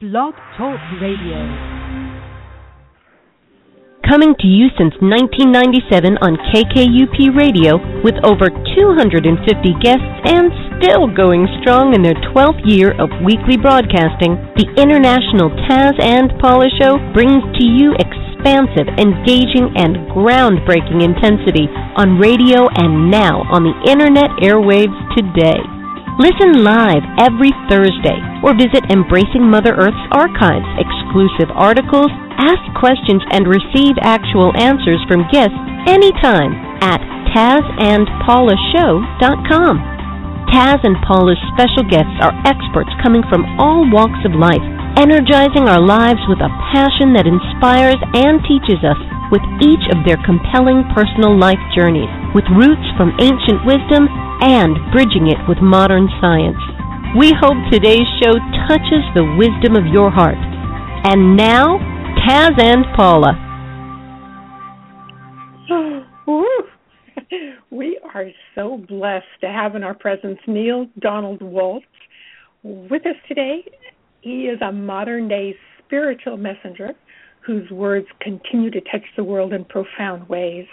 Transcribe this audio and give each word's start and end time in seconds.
Blog 0.00 0.30
Talk 0.54 0.78
Radio. 1.02 1.42
Coming 4.06 4.30
to 4.38 4.46
you 4.46 4.70
since 4.78 4.94
1997 5.02 6.22
on 6.22 6.38
KKUP 6.54 7.34
Radio 7.34 7.82
with 8.06 8.14
over 8.22 8.46
250 8.46 9.26
guests 9.82 10.06
and 10.22 10.54
still 10.78 11.10
going 11.10 11.50
strong 11.58 11.98
in 11.98 12.06
their 12.06 12.14
12th 12.30 12.62
year 12.62 12.94
of 12.94 13.10
weekly 13.26 13.58
broadcasting, 13.58 14.38
the 14.54 14.70
International 14.78 15.50
Taz 15.66 15.98
and 15.98 16.30
Paula 16.38 16.70
Show 16.78 17.02
brings 17.10 17.42
to 17.58 17.66
you 17.66 17.98
expansive, 17.98 18.86
engaging, 19.02 19.74
and 19.74 20.06
groundbreaking 20.14 21.02
intensity 21.02 21.66
on 21.98 22.22
radio 22.22 22.70
and 22.70 23.10
now 23.10 23.42
on 23.50 23.66
the 23.66 23.74
internet 23.90 24.30
airwaves 24.46 24.94
today. 25.18 25.58
Listen 26.18 26.66
live 26.66 27.06
every 27.22 27.54
Thursday 27.70 28.18
or 28.42 28.50
visit 28.50 28.82
Embracing 28.90 29.46
Mother 29.46 29.78
Earth's 29.78 30.02
archives, 30.10 30.66
exclusive 30.74 31.46
articles, 31.54 32.10
ask 32.42 32.58
questions, 32.74 33.22
and 33.30 33.46
receive 33.46 33.94
actual 34.02 34.50
answers 34.58 34.98
from 35.06 35.30
guests 35.30 35.54
anytime 35.86 36.58
at 36.82 36.98
TazandPaulaShow.com. 37.30 39.78
Taz 40.50 40.82
and 40.82 40.98
Paula's 41.06 41.38
special 41.54 41.86
guests 41.86 42.18
are 42.18 42.34
experts 42.42 42.90
coming 42.98 43.22
from 43.30 43.46
all 43.62 43.86
walks 43.86 44.18
of 44.26 44.34
life, 44.34 44.66
energizing 44.98 45.70
our 45.70 45.78
lives 45.78 46.18
with 46.26 46.42
a 46.42 46.50
passion 46.74 47.14
that 47.14 47.30
inspires 47.30 48.02
and 48.18 48.42
teaches 48.42 48.82
us 48.82 48.98
with 49.30 49.42
each 49.60 49.84
of 49.92 50.04
their 50.04 50.16
compelling 50.24 50.84
personal 50.94 51.36
life 51.36 51.60
journeys, 51.76 52.08
with 52.34 52.44
roots 52.54 52.84
from 52.96 53.12
ancient 53.20 53.64
wisdom 53.64 54.08
and 54.40 54.76
bridging 54.92 55.28
it 55.28 55.38
with 55.48 55.58
modern 55.60 56.08
science. 56.20 56.58
We 57.16 57.32
hope 57.32 57.56
today's 57.72 58.06
show 58.22 58.32
touches 58.68 59.04
the 59.14 59.24
wisdom 59.36 59.76
of 59.76 59.86
your 59.86 60.10
heart. 60.10 60.38
And 61.04 61.36
now, 61.36 61.78
Taz 62.26 62.60
and 62.60 62.84
Paula. 62.96 63.44
we 67.70 67.98
are 68.14 68.26
so 68.54 68.78
blessed 68.88 69.26
to 69.40 69.48
have 69.48 69.74
in 69.74 69.82
our 69.82 69.94
presence 69.94 70.38
Neale 70.46 70.86
Donald 70.98 71.40
Walsch 71.40 71.82
with 72.62 73.06
us 73.06 73.16
today. 73.26 73.64
He 74.20 74.46
is 74.46 74.60
a 74.60 74.72
modern 74.72 75.28
day 75.28 75.56
spiritual 75.84 76.36
messenger 76.36 76.90
whose 77.48 77.70
words 77.70 78.06
continue 78.20 78.70
to 78.70 78.80
touch 78.82 79.04
the 79.16 79.24
world 79.24 79.54
in 79.54 79.64
profound 79.64 80.28
ways. 80.28 80.66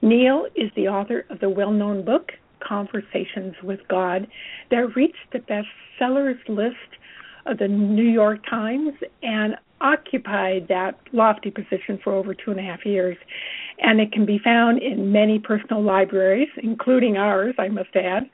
Neale 0.00 0.46
is 0.56 0.70
the 0.74 0.88
author 0.88 1.26
of 1.28 1.40
the 1.40 1.50
well 1.50 1.72
known 1.72 2.06
book, 2.06 2.32
Conversations 2.66 3.54
with 3.62 3.80
God, 3.88 4.26
that 4.70 4.96
reached 4.96 5.30
the 5.30 5.40
bestsellers 5.40 6.38
list 6.48 6.96
of 7.44 7.58
the 7.58 7.68
New 7.68 8.08
York 8.08 8.40
Times 8.48 8.94
and 9.22 9.56
occupied 9.82 10.68
that 10.68 10.98
lofty 11.12 11.50
position 11.50 12.00
for 12.02 12.14
over 12.14 12.32
two 12.32 12.50
and 12.50 12.58
a 12.58 12.62
half 12.62 12.86
years. 12.86 13.18
And 13.78 14.00
it 14.00 14.10
can 14.10 14.24
be 14.24 14.38
found 14.42 14.82
in 14.82 15.12
many 15.12 15.38
personal 15.38 15.82
libraries, 15.82 16.48
including 16.62 17.18
ours, 17.18 17.54
I 17.58 17.68
must 17.68 17.94
add, 17.94 18.28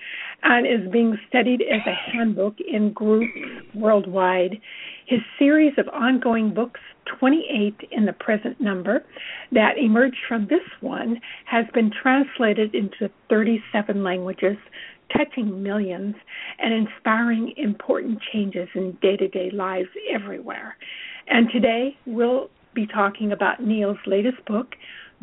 and 0.44 0.66
is 0.68 0.88
being 0.92 1.18
studied 1.28 1.62
as 1.62 1.80
a 1.84 2.12
handbook 2.12 2.54
in 2.60 2.92
groups 2.92 3.32
worldwide. 3.74 4.60
His 5.06 5.18
series 5.36 5.72
of 5.78 5.88
ongoing 5.88 6.54
books, 6.54 6.80
28 7.18 7.88
in 7.90 8.06
the 8.06 8.12
present 8.12 8.60
number, 8.60 9.04
that 9.52 9.78
emerged 9.78 10.18
from 10.28 10.46
this 10.48 10.66
one, 10.80 11.20
has 11.44 11.66
been 11.74 11.90
translated 11.90 12.74
into 12.74 13.10
37 13.28 14.02
languages, 14.02 14.56
touching 15.16 15.62
millions 15.62 16.14
and 16.58 16.72
inspiring 16.72 17.52
important 17.56 18.18
changes 18.32 18.68
in 18.74 18.96
day 19.02 19.16
to 19.16 19.28
day 19.28 19.50
lives 19.50 19.88
everywhere. 20.12 20.76
And 21.28 21.50
today 21.50 21.96
we'll 22.06 22.48
be 22.74 22.86
talking 22.86 23.32
about 23.32 23.62
Neale's 23.62 23.98
latest 24.06 24.44
book, 24.46 24.74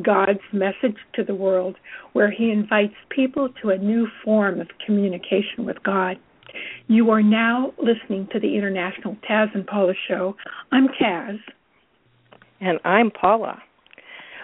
God's 0.01 0.39
Message 0.53 0.97
to 1.15 1.23
the 1.23 1.35
World, 1.35 1.75
where 2.13 2.31
he 2.31 2.51
invites 2.51 2.93
people 3.09 3.49
to 3.61 3.71
a 3.71 3.77
new 3.77 4.07
form 4.23 4.61
of 4.61 4.67
communication 4.85 5.65
with 5.65 5.81
God. 5.83 6.17
You 6.87 7.11
are 7.11 7.21
now 7.21 7.73
listening 7.77 8.27
to 8.31 8.39
the 8.39 8.55
International 8.55 9.15
Taz 9.29 9.53
and 9.53 9.65
Paula 9.67 9.93
Show. 10.07 10.35
I'm 10.71 10.87
Taz. 10.87 11.39
And 12.61 12.79
I'm 12.83 13.09
Paula. 13.09 13.61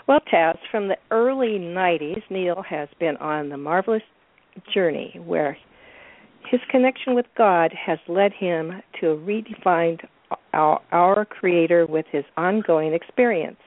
Well, 0.07 0.21
Taz, 0.31 0.57
from 0.71 0.87
the 0.87 0.97
early 1.11 1.59
90s, 1.59 2.21
Neale 2.29 2.63
has 2.67 2.87
been 2.99 3.17
on 3.17 3.49
the 3.49 3.57
marvelous 3.57 4.03
journey 4.73 5.19
where 5.25 5.57
his 6.49 6.61
connection 6.69 7.15
with 7.15 7.25
God 7.37 7.73
has 7.73 7.99
led 8.07 8.31
him 8.31 8.81
to 9.01 9.21
redefine 9.27 9.99
our, 10.53 10.79
our 10.91 11.25
Creator 11.25 11.87
with 11.87 12.05
his 12.11 12.23
ongoing 12.37 12.93
experience. 12.93 13.57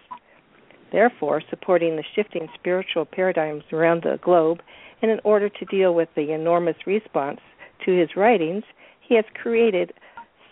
Therefore, 0.92 1.42
supporting 1.50 1.96
the 1.96 2.04
shifting 2.14 2.48
spiritual 2.58 3.04
paradigms 3.04 3.64
around 3.72 4.02
the 4.02 4.18
globe, 4.22 4.60
and 5.02 5.10
in 5.10 5.20
order 5.24 5.50
to 5.50 5.64
deal 5.66 5.94
with 5.94 6.08
the 6.16 6.32
enormous 6.32 6.76
response 6.86 7.40
to 7.84 7.92
his 7.92 8.16
writings, 8.16 8.64
he 9.06 9.14
has 9.16 9.26
created 9.34 9.92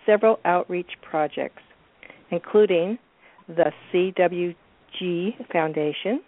several 0.04 0.38
outreach 0.44 0.90
projects, 1.00 1.62
including 2.30 2.98
the 3.48 3.72
CWG 3.92 5.46
Foundation, 5.52 6.22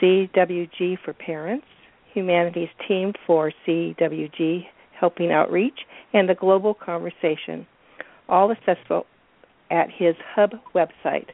CWG 0.00 0.96
for 1.04 1.12
Parents, 1.12 1.66
Humanity's 2.12 2.70
Team 2.88 3.12
for 3.26 3.52
CWG 3.66 4.64
Helping 4.98 5.30
Outreach, 5.32 5.80
and 6.12 6.28
the 6.28 6.34
Global 6.34 6.74
Conversation, 6.74 7.66
all 8.28 8.52
accessible 8.52 9.06
at 9.70 9.90
his 9.90 10.14
hub 10.34 10.50
website, 10.74 11.28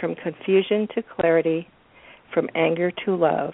from 0.00 0.14
confusion 0.14 0.88
to 0.94 1.02
clarity, 1.02 1.68
from 2.32 2.48
anger 2.54 2.90
to 3.04 3.14
love. 3.14 3.52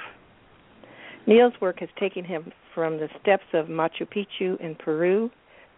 Neale's 1.27 1.61
work 1.61 1.81
has 1.81 1.89
taken 1.99 2.25
him 2.25 2.53
from 2.75 2.99
the 2.99 3.09
steps 3.21 3.45
of 3.53 3.67
Machu 3.67 4.07
Picchu 4.07 4.61
in 4.61 4.77
Peru 4.77 5.31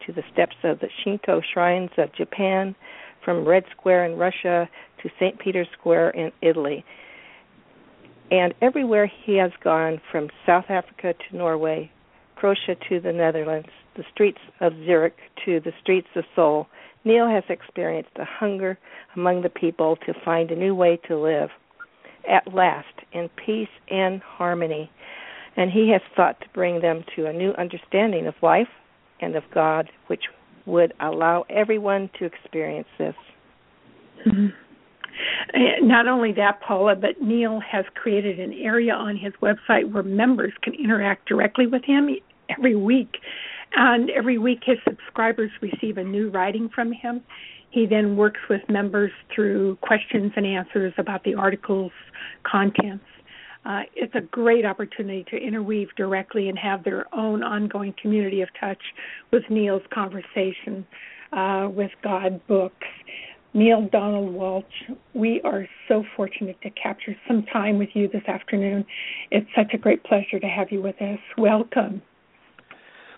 to 0.06 0.12
the 0.12 0.22
steps 0.32 0.56
of 0.64 0.78
the 0.80 0.88
Shinto 1.02 1.40
shrines 1.52 1.90
of 1.98 2.14
Japan, 2.14 2.74
from 3.24 3.46
Red 3.46 3.64
Square 3.70 4.06
in 4.06 4.18
Russia 4.18 4.68
to 5.02 5.10
St. 5.18 5.38
Peter's 5.38 5.68
Square 5.78 6.10
in 6.10 6.32
Italy. 6.42 6.84
And 8.30 8.54
everywhere 8.62 9.10
he 9.24 9.36
has 9.38 9.50
gone, 9.62 10.00
from 10.10 10.28
South 10.46 10.66
Africa 10.68 11.14
to 11.14 11.36
Norway, 11.36 11.90
Croatia 12.40 12.74
to 12.88 13.00
the 13.00 13.12
Netherlands, 13.12 13.68
the 13.96 14.04
streets 14.14 14.38
of 14.60 14.72
Zurich 14.86 15.16
to 15.44 15.60
the 15.60 15.72
streets 15.82 16.08
of 16.16 16.24
Seoul, 16.34 16.66
Neale 17.04 17.28
has 17.28 17.44
experienced 17.50 18.16
a 18.16 18.24
hunger 18.24 18.78
among 19.14 19.42
the 19.42 19.50
people 19.50 19.96
to 20.06 20.14
find 20.24 20.50
a 20.50 20.56
new 20.56 20.74
way 20.74 20.98
to 21.06 21.18
live, 21.18 21.50
at 22.26 22.54
last, 22.54 22.94
in 23.12 23.28
peace 23.44 23.68
and 23.90 24.22
harmony. 24.22 24.90
And 25.56 25.70
he 25.70 25.90
has 25.90 26.00
sought 26.16 26.40
to 26.40 26.46
bring 26.54 26.80
them 26.80 27.04
to 27.14 27.26
a 27.26 27.32
new 27.32 27.50
understanding 27.52 28.26
of 28.26 28.34
life 28.42 28.68
and 29.20 29.36
of 29.36 29.44
God, 29.52 29.90
which 30.06 30.24
would 30.64 30.94
allow 30.98 31.44
everyone 31.50 32.08
to 32.18 32.24
experience 32.24 32.88
this. 32.98 33.14
Mm-hmm. 34.26 35.86
Not 35.86 36.06
only 36.08 36.32
that, 36.32 36.62
Paula, 36.62 36.96
but 36.96 37.20
Neale 37.20 37.60
has 37.60 37.84
created 37.94 38.40
an 38.40 38.54
area 38.54 38.94
on 38.94 39.16
his 39.16 39.34
website 39.42 39.92
where 39.92 40.02
members 40.02 40.52
can 40.62 40.72
interact 40.74 41.28
directly 41.28 41.66
with 41.66 41.84
him 41.84 42.08
every 42.56 42.76
week. 42.76 43.16
And 43.72 44.10
every 44.10 44.38
week, 44.38 44.60
his 44.64 44.78
subscribers 44.84 45.50
receive 45.60 45.96
a 45.96 46.04
new 46.04 46.28
writing 46.30 46.68
from 46.74 46.92
him. 46.92 47.22
He 47.70 47.86
then 47.86 48.16
works 48.16 48.40
with 48.48 48.62
members 48.68 49.12
through 49.32 49.76
questions 49.76 50.32
and 50.34 50.44
answers 50.44 50.92
about 50.98 51.22
the 51.22 51.34
article's 51.34 51.92
contents. 52.42 53.04
Uh, 53.64 53.82
it's 53.94 54.14
a 54.14 54.22
great 54.22 54.64
opportunity 54.64 55.24
to 55.30 55.36
interweave 55.36 55.88
directly 55.96 56.48
and 56.48 56.58
have 56.58 56.82
their 56.82 57.14
own 57.14 57.42
ongoing 57.42 57.94
community 58.00 58.40
of 58.40 58.48
touch 58.58 58.80
with 59.30 59.44
Neale's 59.50 59.82
conversation 59.92 60.86
uh, 61.32 61.68
with 61.70 61.90
God 62.02 62.40
books. 62.48 62.86
Neale 63.52 63.88
Donald 63.90 64.32
Walsch, 64.34 64.96
we 65.12 65.40
are 65.42 65.66
so 65.88 66.04
fortunate 66.16 66.56
to 66.62 66.70
capture 66.70 67.16
some 67.26 67.44
time 67.52 67.78
with 67.78 67.90
you 67.94 68.08
this 68.08 68.22
afternoon. 68.28 68.84
It's 69.30 69.48
such 69.56 69.74
a 69.74 69.78
great 69.78 70.04
pleasure 70.04 70.38
to 70.38 70.46
have 70.46 70.70
you 70.70 70.80
with 70.80 71.00
us. 71.02 71.18
Welcome. 71.36 72.00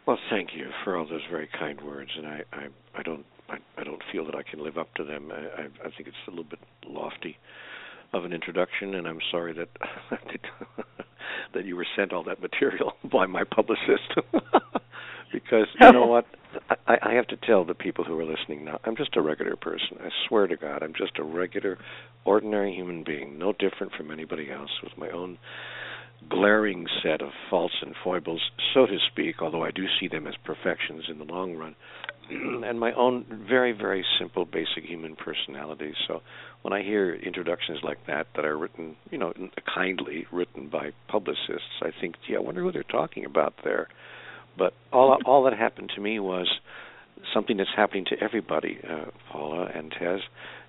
Well, 0.06 0.18
thank 0.30 0.50
you 0.56 0.66
for 0.84 0.96
all 0.96 1.06
those 1.06 1.22
very 1.30 1.48
kind 1.58 1.80
words, 1.80 2.10
and 2.16 2.26
I, 2.26 2.42
I, 2.52 2.66
I 2.96 3.02
don't, 3.02 3.24
I, 3.48 3.58
I 3.78 3.84
don't 3.84 4.02
feel 4.10 4.26
that 4.26 4.34
I 4.34 4.42
can 4.42 4.62
live 4.62 4.76
up 4.76 4.92
to 4.96 5.04
them. 5.04 5.30
I, 5.32 5.62
I, 5.62 5.64
I 5.86 5.90
think 5.96 6.08
it's 6.08 6.16
a 6.26 6.30
little 6.30 6.44
bit 6.44 6.58
lofty 6.86 7.36
of 8.12 8.24
an 8.24 8.32
introduction, 8.32 8.94
and 8.94 9.06
I'm 9.06 9.20
sorry 9.30 9.52
that 9.54 9.68
that 11.54 11.64
you 11.64 11.76
were 11.76 11.86
sent 11.96 12.12
all 12.12 12.24
that 12.24 12.42
material 12.42 12.94
by 13.12 13.26
my 13.26 13.44
publicist. 13.44 14.14
because 15.32 15.66
you 15.80 15.92
know 15.92 16.06
what? 16.06 16.26
I, 16.86 16.96
I 17.02 17.12
have 17.14 17.26
to 17.28 17.36
tell 17.36 17.64
the 17.64 17.74
people 17.74 18.04
who 18.04 18.18
are 18.18 18.24
listening 18.24 18.64
now, 18.64 18.80
I'm 18.84 18.96
just 18.96 19.16
a 19.16 19.22
regular 19.22 19.56
person. 19.56 19.98
I 20.00 20.08
swear 20.28 20.46
to 20.46 20.56
God, 20.56 20.82
I'm 20.82 20.92
just 20.94 21.18
a 21.18 21.24
regular, 21.24 21.78
ordinary 22.24 22.74
human 22.74 23.04
being, 23.04 23.38
no 23.38 23.52
different 23.52 23.92
from 23.94 24.10
anybody 24.10 24.50
else, 24.50 24.70
with 24.82 24.92
my 24.98 25.10
own 25.10 25.38
glaring 26.28 26.86
set 27.02 27.22
of 27.22 27.30
faults 27.50 27.74
and 27.82 27.94
foibles, 28.02 28.40
so 28.74 28.86
to 28.86 28.98
speak, 29.10 29.42
although 29.42 29.64
I 29.64 29.70
do 29.70 29.84
see 30.00 30.08
them 30.08 30.26
as 30.26 30.34
perfections 30.44 31.04
in 31.08 31.18
the 31.18 31.24
long 31.24 31.56
run, 31.56 31.74
and 32.30 32.78
my 32.78 32.92
own 32.92 33.24
very, 33.48 33.72
very 33.72 34.04
simple, 34.18 34.44
basic 34.44 34.84
human 34.84 35.16
personality. 35.16 35.92
So 36.06 36.22
when 36.62 36.72
I 36.72 36.82
hear 36.82 37.14
introductions 37.14 37.80
like 37.82 38.06
that 38.06 38.26
that 38.36 38.44
are 38.44 38.56
written, 38.56 38.96
you 39.10 39.18
know, 39.18 39.32
kindly 39.72 40.26
written 40.32 40.68
by 40.68 40.92
publicists, 41.08 41.80
I 41.82 41.90
think, 42.00 42.16
gee, 42.26 42.36
I 42.36 42.40
wonder 42.40 42.62
who 42.62 42.72
they're 42.72 42.82
talking 42.84 43.24
about 43.24 43.54
there. 43.64 43.88
But 44.56 44.74
all 44.92 45.18
all 45.26 45.44
that 45.44 45.54
happened 45.54 45.92
to 45.94 46.00
me 46.00 46.18
was 46.20 46.48
something 47.32 47.56
that's 47.56 47.70
happening 47.76 48.04
to 48.06 48.16
everybody, 48.20 48.78
uh, 48.88 49.10
Paula 49.30 49.70
and 49.74 49.92
Taz. 49.92 50.20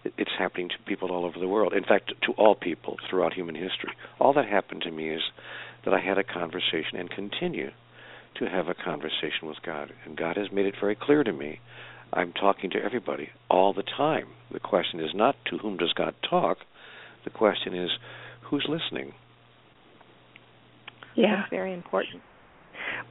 It's 0.05 0.31
happening 0.37 0.69
to 0.69 0.75
people 0.85 1.11
all 1.11 1.25
over 1.25 1.39
the 1.39 1.47
world. 1.47 1.73
In 1.73 1.83
fact, 1.83 2.13
to 2.23 2.33
all 2.33 2.55
people 2.55 2.97
throughout 3.09 3.33
human 3.33 3.55
history. 3.55 3.93
All 4.19 4.33
that 4.33 4.47
happened 4.47 4.81
to 4.83 4.91
me 4.91 5.09
is 5.09 5.21
that 5.85 5.93
I 5.93 5.99
had 5.99 6.17
a 6.17 6.23
conversation 6.23 6.97
and 6.97 7.09
continue 7.09 7.71
to 8.35 8.45
have 8.45 8.67
a 8.67 8.73
conversation 8.73 9.47
with 9.47 9.57
God. 9.65 9.91
And 10.05 10.17
God 10.17 10.37
has 10.37 10.47
made 10.51 10.65
it 10.65 10.75
very 10.79 10.95
clear 10.95 11.23
to 11.23 11.33
me. 11.33 11.59
I'm 12.11 12.33
talking 12.33 12.69
to 12.71 12.83
everybody 12.83 13.29
all 13.49 13.73
the 13.73 13.83
time. 13.83 14.27
The 14.51 14.59
question 14.59 14.99
is 14.99 15.11
not 15.13 15.35
to 15.49 15.57
whom 15.57 15.77
does 15.77 15.93
God 15.93 16.13
talk? 16.29 16.59
The 17.23 17.29
question 17.29 17.75
is 17.75 17.89
who's 18.41 18.67
listening? 18.67 19.13
Yeah, 21.15 21.37
That's 21.37 21.49
very 21.49 21.73
important. 21.73 22.21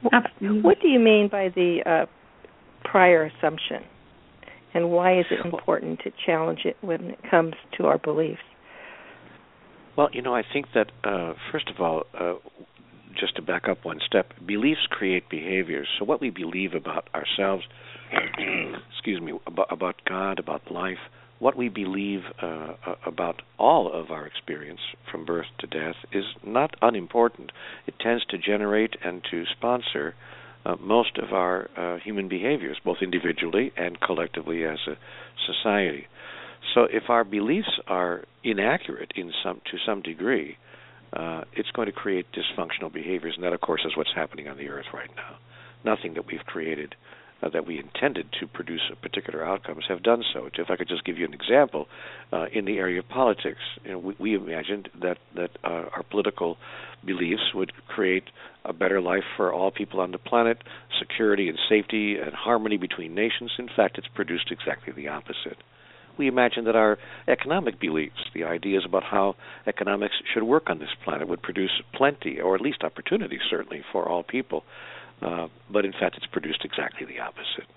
What 0.01 0.81
do 0.81 0.87
you 0.87 0.99
mean 0.99 1.29
by 1.29 1.49
the 1.49 1.79
uh, 1.85 2.05
prior 2.83 3.25
assumption? 3.25 3.83
And 4.73 4.89
why 4.89 5.19
is 5.19 5.25
it 5.29 5.45
important 5.45 5.99
to 6.03 6.11
challenge 6.25 6.61
it 6.65 6.77
when 6.81 7.11
it 7.11 7.19
comes 7.29 7.53
to 7.77 7.85
our 7.85 7.97
beliefs? 7.97 8.41
Well, 9.95 10.09
you 10.11 10.21
know, 10.21 10.33
I 10.33 10.41
think 10.51 10.67
that, 10.73 10.91
uh, 11.03 11.33
first 11.51 11.69
of 11.69 11.79
all, 11.79 12.03
uh, 12.19 12.35
just 13.19 13.35
to 13.35 13.43
back 13.43 13.67
up 13.69 13.85
one 13.85 13.99
step, 14.05 14.33
beliefs 14.45 14.87
create 14.89 15.29
behaviors. 15.29 15.87
So 15.99 16.05
what 16.05 16.19
we 16.19 16.31
believe 16.31 16.73
about 16.73 17.07
ourselves, 17.13 17.63
excuse 18.91 19.21
me, 19.21 19.33
about, 19.45 19.71
about, 19.71 20.01
God, 20.07 20.39
about 20.39 20.71
life, 20.71 20.97
what 21.37 21.55
we 21.55 21.69
believe 21.69 22.21
uh, 22.41 22.73
about 23.05 23.41
all 23.59 23.91
of 23.91 24.09
our 24.11 24.25
experience 24.25 24.79
from 25.11 25.25
birth 25.25 25.47
to 25.59 25.67
death 25.67 25.95
is 26.11 26.23
not 26.43 26.75
unimportant. 26.81 27.51
It 27.85 27.95
tends 27.99 28.25
to 28.27 28.37
generate 28.37 28.95
and 29.03 29.21
to 29.29 29.43
sponsor 29.45 30.15
uh, 30.65 30.75
most 30.79 31.17
of 31.17 31.33
our 31.33 31.69
uh, 31.75 31.99
human 31.99 32.27
behaviors, 32.27 32.77
both 32.83 32.97
individually 33.01 33.71
and 33.75 33.99
collectively 33.99 34.63
as 34.63 34.79
a 34.87 34.97
society. 35.45 36.07
So, 36.73 36.83
if 36.83 37.09
our 37.09 37.23
beliefs 37.23 37.79
are 37.87 38.23
inaccurate 38.43 39.11
in 39.15 39.33
some 39.43 39.61
to 39.71 39.77
some 39.85 40.01
degree, 40.01 40.57
uh, 41.11 41.43
it's 41.53 41.69
going 41.71 41.87
to 41.87 41.91
create 41.91 42.25
dysfunctional 42.31 42.91
behaviors, 42.91 43.35
and 43.35 43.43
that, 43.43 43.53
of 43.53 43.61
course, 43.61 43.81
is 43.85 43.95
what's 43.97 44.13
happening 44.15 44.47
on 44.47 44.57
the 44.57 44.69
earth 44.69 44.87
right 44.93 45.09
now. 45.15 45.37
Nothing 45.83 46.13
that 46.15 46.25
we've 46.25 46.45
created 46.45 46.95
uh, 47.43 47.49
that 47.49 47.67
we 47.67 47.77
intended 47.77 48.27
to 48.39 48.47
produce 48.47 48.81
particular 49.01 49.45
outcomes 49.45 49.83
have 49.89 50.01
done 50.01 50.23
so. 50.33 50.49
If 50.57 50.69
I 50.69 50.75
could 50.75 50.87
just 50.87 51.03
give 51.03 51.17
you 51.17 51.25
an 51.25 51.33
example, 51.33 51.87
uh, 52.31 52.45
in 52.51 52.65
the 52.65 52.77
area 52.77 52.99
of 52.99 53.09
politics, 53.09 53.59
you 53.83 53.91
know, 53.91 53.99
we, 53.99 54.15
we, 54.19 54.35
imagined 54.35 54.89
that 55.01 55.17
that 55.35 55.51
uh, 55.63 55.85
our 55.93 56.03
political 56.09 56.57
beliefs 57.05 57.53
would 57.53 57.73
create 57.87 58.23
a 58.65 58.73
better 58.73 59.01
life 59.01 59.23
for 59.35 59.53
all 59.53 59.71
people 59.71 59.99
on 59.99 60.11
the 60.11 60.17
planet, 60.17 60.57
security 60.99 61.49
and 61.49 61.59
safety 61.69 62.17
and 62.17 62.33
harmony 62.33 62.77
between 62.77 63.13
nations. 63.13 63.51
In 63.57 63.69
fact, 63.73 63.97
it's 63.97 64.07
produced 64.07 64.51
exactly 64.51 64.93
the 64.93 65.07
opposite. 65.09 65.57
We 66.17 66.27
imagine 66.27 66.65
that 66.65 66.75
our 66.75 66.99
economic 67.27 67.79
beliefs, 67.79 68.29
the 68.33 68.43
ideas 68.43 68.83
about 68.85 69.03
how 69.03 69.35
economics 69.65 70.15
should 70.31 70.43
work 70.43 70.69
on 70.69 70.79
this 70.79 70.93
planet, 71.03 71.27
would 71.27 71.41
produce 71.41 71.81
plenty, 71.93 72.39
or 72.39 72.55
at 72.55 72.61
least 72.61 72.83
opportunity, 72.83 73.39
certainly, 73.49 73.83
for 73.91 74.07
all 74.07 74.23
people. 74.23 74.63
Uh, 75.21 75.47
but 75.71 75.85
in 75.85 75.91
fact, 75.91 76.15
it's 76.17 76.27
produced 76.27 76.63
exactly 76.63 77.05
the 77.05 77.19
opposite. 77.19 77.67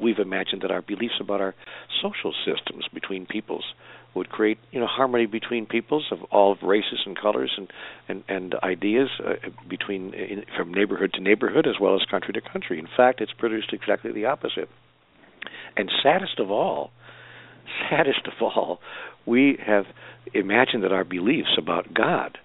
We've 0.00 0.20
imagined 0.20 0.62
that 0.62 0.70
our 0.70 0.82
beliefs 0.82 1.14
about 1.20 1.40
our 1.40 1.54
social 2.00 2.32
systems 2.44 2.86
between 2.92 3.26
peoples 3.26 3.64
would 4.14 4.28
create, 4.28 4.58
you 4.70 4.80
know, 4.80 4.86
harmony 4.86 5.26
between 5.26 5.66
peoples 5.66 6.06
of 6.10 6.22
all 6.30 6.56
races 6.62 7.00
and 7.06 7.18
colors 7.18 7.52
and 7.56 7.68
and, 8.08 8.24
and 8.28 8.54
ideas 8.62 9.08
uh, 9.24 9.34
between 9.68 10.12
in, 10.14 10.44
from 10.56 10.72
neighborhood 10.72 11.12
to 11.14 11.20
neighborhood 11.20 11.66
as 11.66 11.80
well 11.80 11.94
as 11.94 12.02
country 12.10 12.32
to 12.34 12.40
country. 12.40 12.78
In 12.78 12.88
fact, 12.96 13.20
it's 13.20 13.32
produced 13.32 13.72
exactly 13.72 14.12
the 14.12 14.26
opposite. 14.26 14.68
And 15.76 15.90
saddest 16.02 16.38
of 16.38 16.50
all, 16.50 16.90
saddest 17.90 18.26
of 18.26 18.42
all, 18.42 18.80
we 19.26 19.58
have 19.64 19.86
imagined 20.34 20.84
that 20.84 20.92
our 20.92 21.04
beliefs 21.04 21.56
about 21.58 21.94
God 21.94 22.38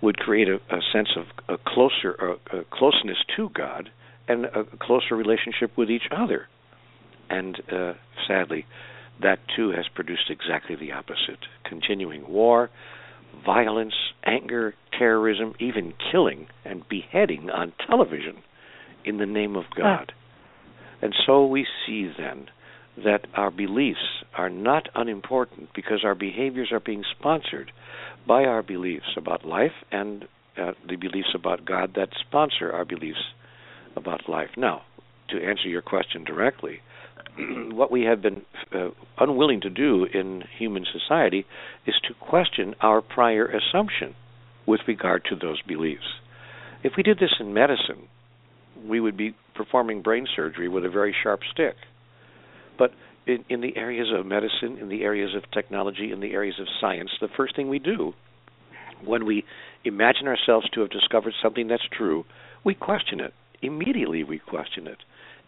would 0.00 0.18
create 0.18 0.48
a, 0.48 0.56
a 0.74 0.80
sense 0.92 1.10
of 1.16 1.24
a 1.48 1.58
closer 1.58 2.14
a, 2.52 2.60
a 2.60 2.64
closeness 2.70 3.18
to 3.36 3.50
God 3.50 3.90
and 4.28 4.44
a 4.46 4.64
closer 4.80 5.16
relationship 5.16 5.76
with 5.76 5.90
each 5.90 6.08
other. 6.16 6.46
And 7.28 7.60
uh, 7.70 7.94
sadly, 8.26 8.64
that 9.22 9.38
too 9.54 9.70
has 9.70 9.86
produced 9.94 10.30
exactly 10.30 10.76
the 10.76 10.92
opposite 10.92 11.38
continuing 11.64 12.28
war, 12.28 12.70
violence, 13.44 13.94
anger, 14.24 14.74
terrorism, 14.98 15.54
even 15.58 15.94
killing 16.10 16.46
and 16.64 16.88
beheading 16.88 17.50
on 17.50 17.72
television 17.86 18.36
in 19.04 19.18
the 19.18 19.26
name 19.26 19.56
of 19.56 19.64
God. 19.76 20.12
And 21.02 21.14
so 21.26 21.46
we 21.46 21.66
see 21.86 22.10
then 22.16 22.48
that 23.04 23.26
our 23.34 23.50
beliefs 23.50 24.24
are 24.36 24.50
not 24.50 24.88
unimportant 24.94 25.70
because 25.74 26.04
our 26.04 26.14
behaviors 26.14 26.70
are 26.72 26.80
being 26.80 27.04
sponsored 27.18 27.72
by 28.26 28.44
our 28.44 28.62
beliefs 28.62 29.16
about 29.16 29.46
life 29.46 29.72
and 29.90 30.24
uh, 30.60 30.72
the 30.86 30.96
beliefs 30.96 31.34
about 31.34 31.64
God 31.64 31.92
that 31.94 32.10
sponsor 32.20 32.70
our 32.72 32.84
beliefs 32.84 33.22
about 33.96 34.28
life. 34.28 34.50
Now, 34.56 34.82
to 35.30 35.42
answer 35.42 35.68
your 35.68 35.82
question 35.82 36.24
directly, 36.24 36.80
what 37.72 37.90
we 37.90 38.02
have 38.02 38.22
been 38.22 38.42
uh, 38.74 38.90
unwilling 39.18 39.60
to 39.62 39.70
do 39.70 40.06
in 40.12 40.44
human 40.58 40.84
society 40.90 41.46
is 41.86 41.94
to 42.08 42.14
question 42.14 42.74
our 42.80 43.00
prior 43.00 43.46
assumption 43.46 44.14
with 44.66 44.80
regard 44.86 45.24
to 45.28 45.36
those 45.36 45.60
beliefs. 45.62 46.04
If 46.82 46.92
we 46.96 47.02
did 47.02 47.18
this 47.18 47.34
in 47.38 47.52
medicine, 47.52 48.08
we 48.86 49.00
would 49.00 49.16
be 49.16 49.34
performing 49.54 50.02
brain 50.02 50.26
surgery 50.34 50.68
with 50.68 50.84
a 50.84 50.90
very 50.90 51.14
sharp 51.22 51.40
stick. 51.52 51.74
But 52.78 52.92
in, 53.26 53.44
in 53.48 53.60
the 53.60 53.76
areas 53.76 54.08
of 54.16 54.24
medicine, 54.24 54.78
in 54.80 54.88
the 54.88 55.02
areas 55.02 55.34
of 55.34 55.50
technology, 55.50 56.12
in 56.12 56.20
the 56.20 56.32
areas 56.32 56.56
of 56.60 56.66
science, 56.80 57.10
the 57.20 57.28
first 57.36 57.56
thing 57.56 57.68
we 57.68 57.78
do 57.78 58.14
when 59.04 59.24
we 59.24 59.44
imagine 59.84 60.28
ourselves 60.28 60.68
to 60.70 60.80
have 60.80 60.90
discovered 60.90 61.34
something 61.42 61.68
that's 61.68 61.86
true, 61.96 62.24
we 62.64 62.74
question 62.74 63.20
it. 63.20 63.32
Immediately 63.62 64.24
we 64.24 64.38
question 64.38 64.86
it. 64.86 64.98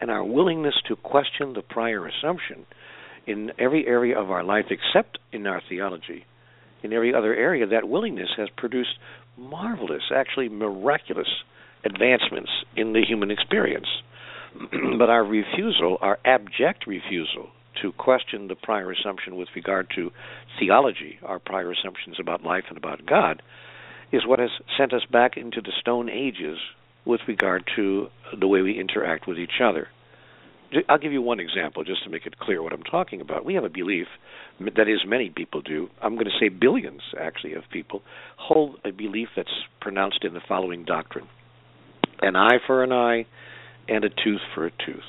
And 0.03 0.11
our 0.11 0.25
willingness 0.25 0.75
to 0.89 0.97
question 0.97 1.53
the 1.53 1.61
prior 1.61 2.05
assumption 2.05 2.65
in 3.25 3.53
every 3.57 3.87
area 3.87 4.19
of 4.19 4.31
our 4.31 4.43
life 4.43 4.65
except 4.69 5.17
in 5.31 5.47
our 5.47 5.61
theology, 5.69 6.25
in 6.83 6.91
every 6.91 7.15
other 7.15 7.33
area, 7.33 7.65
that 7.67 7.87
willingness 7.87 8.27
has 8.35 8.49
produced 8.57 8.99
marvelous, 9.37 10.11
actually 10.13 10.49
miraculous 10.49 11.29
advancements 11.85 12.49
in 12.75 12.91
the 12.91 13.01
human 13.01 13.31
experience. 13.31 13.87
but 14.99 15.09
our 15.09 15.23
refusal, 15.23 15.97
our 16.01 16.19
abject 16.25 16.85
refusal 16.85 17.47
to 17.81 17.93
question 17.93 18.49
the 18.49 18.55
prior 18.55 18.91
assumption 18.91 19.37
with 19.37 19.47
regard 19.55 19.87
to 19.95 20.11
theology, 20.59 21.17
our 21.23 21.39
prior 21.39 21.71
assumptions 21.71 22.17
about 22.19 22.43
life 22.43 22.65
and 22.67 22.77
about 22.77 23.05
God, 23.05 23.41
is 24.11 24.27
what 24.27 24.39
has 24.39 24.51
sent 24.77 24.91
us 24.91 25.05
back 25.09 25.37
into 25.37 25.61
the 25.61 25.71
Stone 25.79 26.09
Ages 26.09 26.57
with 27.05 27.21
regard 27.25 27.63
to 27.77 28.07
the 28.37 28.47
way 28.47 28.61
we 28.61 28.77
interact 28.77 29.27
with 29.27 29.37
each 29.37 29.61
other. 29.63 29.87
I'll 30.89 30.97
give 30.97 31.11
you 31.11 31.21
one 31.21 31.39
example 31.39 31.83
just 31.83 32.03
to 32.03 32.09
make 32.09 32.25
it 32.25 32.39
clear 32.39 32.61
what 32.61 32.73
I'm 32.73 32.83
talking 32.83 33.21
about. 33.21 33.45
We 33.45 33.55
have 33.55 33.63
a 33.63 33.69
belief, 33.69 34.07
that 34.59 34.87
is, 34.87 35.01
many 35.05 35.29
people 35.29 35.61
do. 35.61 35.89
I'm 36.01 36.15
going 36.15 36.25
to 36.25 36.37
say 36.39 36.49
billions, 36.49 37.01
actually, 37.19 37.53
of 37.53 37.63
people 37.71 38.01
hold 38.37 38.77
a 38.85 38.91
belief 38.91 39.29
that's 39.35 39.49
pronounced 39.81 40.23
in 40.23 40.33
the 40.33 40.41
following 40.47 40.85
doctrine 40.85 41.27
an 42.21 42.35
eye 42.35 42.59
for 42.65 42.83
an 42.83 42.91
eye 42.91 43.25
and 43.87 44.05
a 44.05 44.09
tooth 44.09 44.41
for 44.55 44.65
a 44.65 44.71
tooth. 44.71 45.03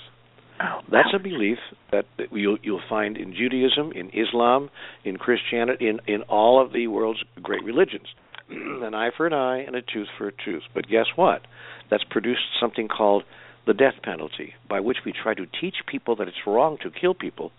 Oh, 0.61 0.81
That's 0.91 1.09
a 1.15 1.19
belief 1.19 1.59
that, 1.91 2.07
you'll, 2.33 2.59
you'll 2.63 2.83
find 2.89 3.17
in 3.17 3.35
Judaism, 3.35 3.93
in 3.93 4.11
Islam, 4.11 4.71
in 5.05 5.17
Christianity, 5.17 5.89
in, 5.89 6.01
in 6.07 6.23
all 6.23 6.65
of 6.65 6.73
the 6.73 6.87
world's 6.87 7.23
great 7.43 7.65
religions. 7.65 8.07
an 8.51 8.95
eye 8.95 9.11
for 9.17 9.27
an 9.27 9.33
eye 9.33 9.61
and 9.61 9.75
a 9.75 9.83
tooth 9.83 10.09
for 10.19 10.29
a 10.29 10.33
tooth. 10.45 10.63
But 10.75 10.89
guess 10.89 11.07
what? 11.17 11.43
That's 11.91 12.05
produced 12.11 12.43
something 12.61 12.89
called 12.89 13.25
the 13.67 13.75
death 13.75 13.95
penalty, 14.03 14.55
by 14.69 14.81
which 14.81 14.99
we 15.05 15.13
try 15.13 15.35
to 15.35 15.47
teach 15.47 15.77
people 15.87 16.17
that 16.17 16.29
it's 16.29 16.47
wrong 16.47 16.77
to 16.83 16.91
kill 16.91 17.15
people 17.15 17.53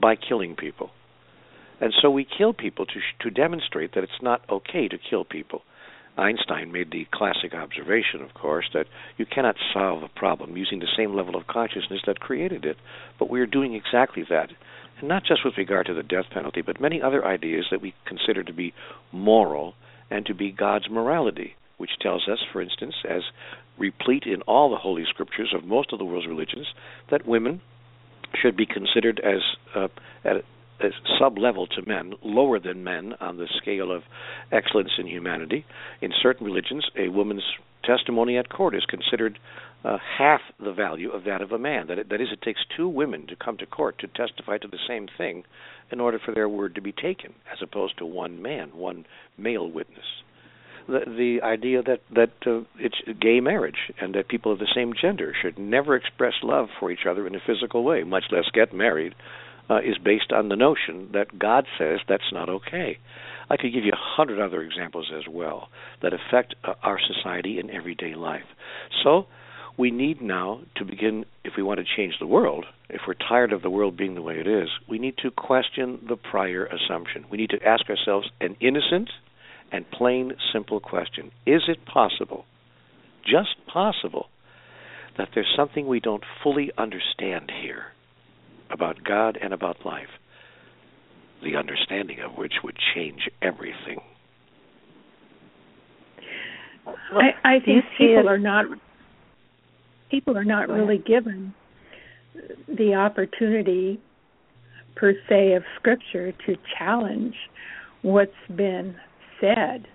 by 0.00 0.16
killing 0.16 0.54
people. 0.56 0.90
And 1.80 1.92
so 2.00 2.10
we 2.10 2.24
kill 2.24 2.52
people 2.52 2.86
to 2.86 3.00
to 3.20 3.30
demonstrate 3.30 3.94
that 3.94 4.04
it's 4.04 4.22
not 4.22 4.42
okay 4.48 4.86
to 4.88 4.98
kill 4.98 5.24
people. 5.24 5.62
Einstein 6.16 6.70
made 6.70 6.90
the 6.90 7.06
classic 7.10 7.54
observation, 7.54 8.20
of 8.20 8.34
course, 8.34 8.68
that 8.74 8.86
you 9.16 9.24
cannot 9.24 9.56
solve 9.72 10.02
a 10.02 10.08
problem 10.08 10.56
using 10.56 10.78
the 10.78 10.94
same 10.96 11.14
level 11.14 11.34
of 11.34 11.46
consciousness 11.46 12.02
that 12.06 12.20
created 12.20 12.64
it. 12.64 12.76
But 13.18 13.30
we 13.30 13.40
are 13.40 13.46
doing 13.46 13.74
exactly 13.74 14.22
that. 14.28 14.50
And 14.98 15.08
not 15.08 15.24
just 15.24 15.44
with 15.44 15.56
regard 15.56 15.86
to 15.86 15.94
the 15.94 16.02
death 16.02 16.26
penalty, 16.30 16.60
but 16.60 16.80
many 16.80 17.00
other 17.00 17.24
ideas 17.24 17.66
that 17.70 17.80
we 17.80 17.94
consider 18.06 18.42
to 18.42 18.52
be 18.52 18.74
moral 19.10 19.74
and 20.10 20.26
to 20.26 20.34
be 20.34 20.52
God's 20.52 20.90
morality, 20.90 21.56
which 21.78 21.98
tells 22.00 22.28
us, 22.28 22.38
for 22.52 22.60
instance, 22.60 22.94
as 23.08 23.22
replete 23.78 24.24
in 24.24 24.42
all 24.42 24.70
the 24.70 24.76
Holy 24.76 25.04
Scriptures 25.08 25.52
of 25.54 25.64
most 25.64 25.92
of 25.92 25.98
the 25.98 26.04
world's 26.04 26.26
religions, 26.26 26.66
that 27.10 27.26
women 27.26 27.60
should 28.40 28.56
be 28.56 28.66
considered 28.66 29.20
as 29.20 29.40
uh, 29.74 29.88
at 30.24 30.44
sub 31.18 31.38
level 31.38 31.66
to 31.66 31.86
men, 31.86 32.14
lower 32.22 32.58
than 32.58 32.82
men 32.82 33.14
on 33.20 33.36
the 33.36 33.46
scale 33.56 33.92
of 33.92 34.02
excellence 34.50 34.90
in 34.98 35.06
humanity. 35.06 35.64
In 36.00 36.12
certain 36.22 36.46
religions, 36.46 36.86
a 36.96 37.08
woman's 37.08 37.44
testimony 37.84 38.36
at 38.36 38.48
court 38.48 38.74
is 38.74 38.84
considered 38.86 39.38
uh, 39.84 39.98
half 40.18 40.40
the 40.62 40.72
value 40.72 41.10
of 41.10 41.24
that 41.24 41.42
of 41.42 41.52
a 41.52 41.58
man. 41.58 41.88
That, 41.88 42.08
that 42.08 42.20
is, 42.20 42.28
it 42.32 42.42
takes 42.42 42.60
two 42.76 42.88
women 42.88 43.26
to 43.28 43.36
come 43.36 43.56
to 43.58 43.66
court 43.66 43.98
to 43.98 44.06
testify 44.08 44.58
to 44.58 44.68
the 44.68 44.78
same 44.86 45.08
thing 45.18 45.44
in 45.90 46.00
order 46.00 46.18
for 46.24 46.32
their 46.34 46.48
word 46.48 46.74
to 46.74 46.80
be 46.80 46.92
taken, 46.92 47.34
as 47.52 47.58
opposed 47.62 47.98
to 47.98 48.06
one 48.06 48.40
man, 48.40 48.70
one 48.74 49.04
male 49.36 49.70
witness. 49.70 50.04
The, 50.88 51.00
the 51.06 51.42
idea 51.42 51.82
that 51.82 52.00
that 52.14 52.32
uh, 52.46 52.60
it's 52.78 53.00
gay 53.20 53.40
marriage 53.40 53.92
and 54.00 54.14
that 54.14 54.28
people 54.28 54.52
of 54.52 54.58
the 54.58 54.68
same 54.74 54.92
gender 55.00 55.32
should 55.40 55.58
never 55.58 55.94
express 55.94 56.34
love 56.42 56.68
for 56.78 56.90
each 56.90 57.06
other 57.08 57.26
in 57.26 57.34
a 57.34 57.40
physical 57.44 57.84
way, 57.84 58.02
much 58.02 58.24
less 58.30 58.44
get 58.52 58.74
married, 58.74 59.14
uh, 59.70 59.78
is 59.78 59.98
based 59.98 60.32
on 60.32 60.48
the 60.48 60.56
notion 60.56 61.10
that 61.12 61.38
God 61.38 61.66
says 61.78 62.00
that's 62.08 62.32
not 62.32 62.48
okay. 62.48 62.98
I 63.48 63.56
could 63.56 63.72
give 63.72 63.84
you 63.84 63.92
a 63.92 64.16
hundred 64.16 64.40
other 64.40 64.62
examples 64.62 65.12
as 65.16 65.24
well 65.28 65.68
that 66.00 66.12
affect 66.12 66.54
uh, 66.64 66.74
our 66.82 66.98
society 66.98 67.58
in 67.58 67.70
everyday 67.70 68.14
life. 68.14 68.46
So, 69.04 69.26
we 69.78 69.90
need 69.90 70.20
now 70.20 70.60
to 70.76 70.84
begin, 70.84 71.24
if 71.44 71.54
we 71.56 71.62
want 71.62 71.80
to 71.80 71.96
change 71.96 72.14
the 72.18 72.26
world, 72.26 72.66
if 72.90 73.02
we're 73.06 73.14
tired 73.14 73.52
of 73.52 73.62
the 73.62 73.70
world 73.70 73.96
being 73.96 74.14
the 74.14 74.22
way 74.22 74.38
it 74.38 74.46
is, 74.46 74.68
we 74.88 74.98
need 74.98 75.16
to 75.18 75.30
question 75.30 75.98
the 76.06 76.16
prior 76.16 76.66
assumption. 76.66 77.24
We 77.30 77.38
need 77.38 77.50
to 77.50 77.66
ask 77.66 77.88
ourselves 77.88 78.30
an 78.40 78.56
innocent 78.60 79.08
and 79.72 79.90
plain, 79.90 80.32
simple 80.52 80.80
question 80.80 81.30
Is 81.46 81.62
it 81.68 81.84
possible, 81.86 82.44
just 83.24 83.56
possible, 83.66 84.26
that 85.16 85.28
there's 85.34 85.52
something 85.56 85.86
we 85.86 86.00
don't 86.00 86.24
fully 86.42 86.70
understand 86.76 87.50
here? 87.62 87.92
about 88.72 89.04
God 89.04 89.38
and 89.40 89.52
about 89.52 89.84
life, 89.84 90.08
the 91.42 91.56
understanding 91.56 92.20
of 92.20 92.36
which 92.36 92.54
would 92.64 92.76
change 92.94 93.28
everything. 93.42 94.00
I, 96.86 97.30
I 97.44 97.60
think 97.64 97.84
people 97.96 98.28
are 98.28 98.38
not 98.38 98.64
people 100.10 100.36
are 100.36 100.44
not 100.44 100.68
really 100.68 100.98
given 100.98 101.54
the 102.66 102.94
opportunity 102.94 104.00
per 104.96 105.14
se 105.28 105.52
of 105.52 105.62
scripture 105.76 106.32
to 106.46 106.56
challenge 106.76 107.34
what's 108.02 108.32
been 108.54 108.96
said 109.42 109.86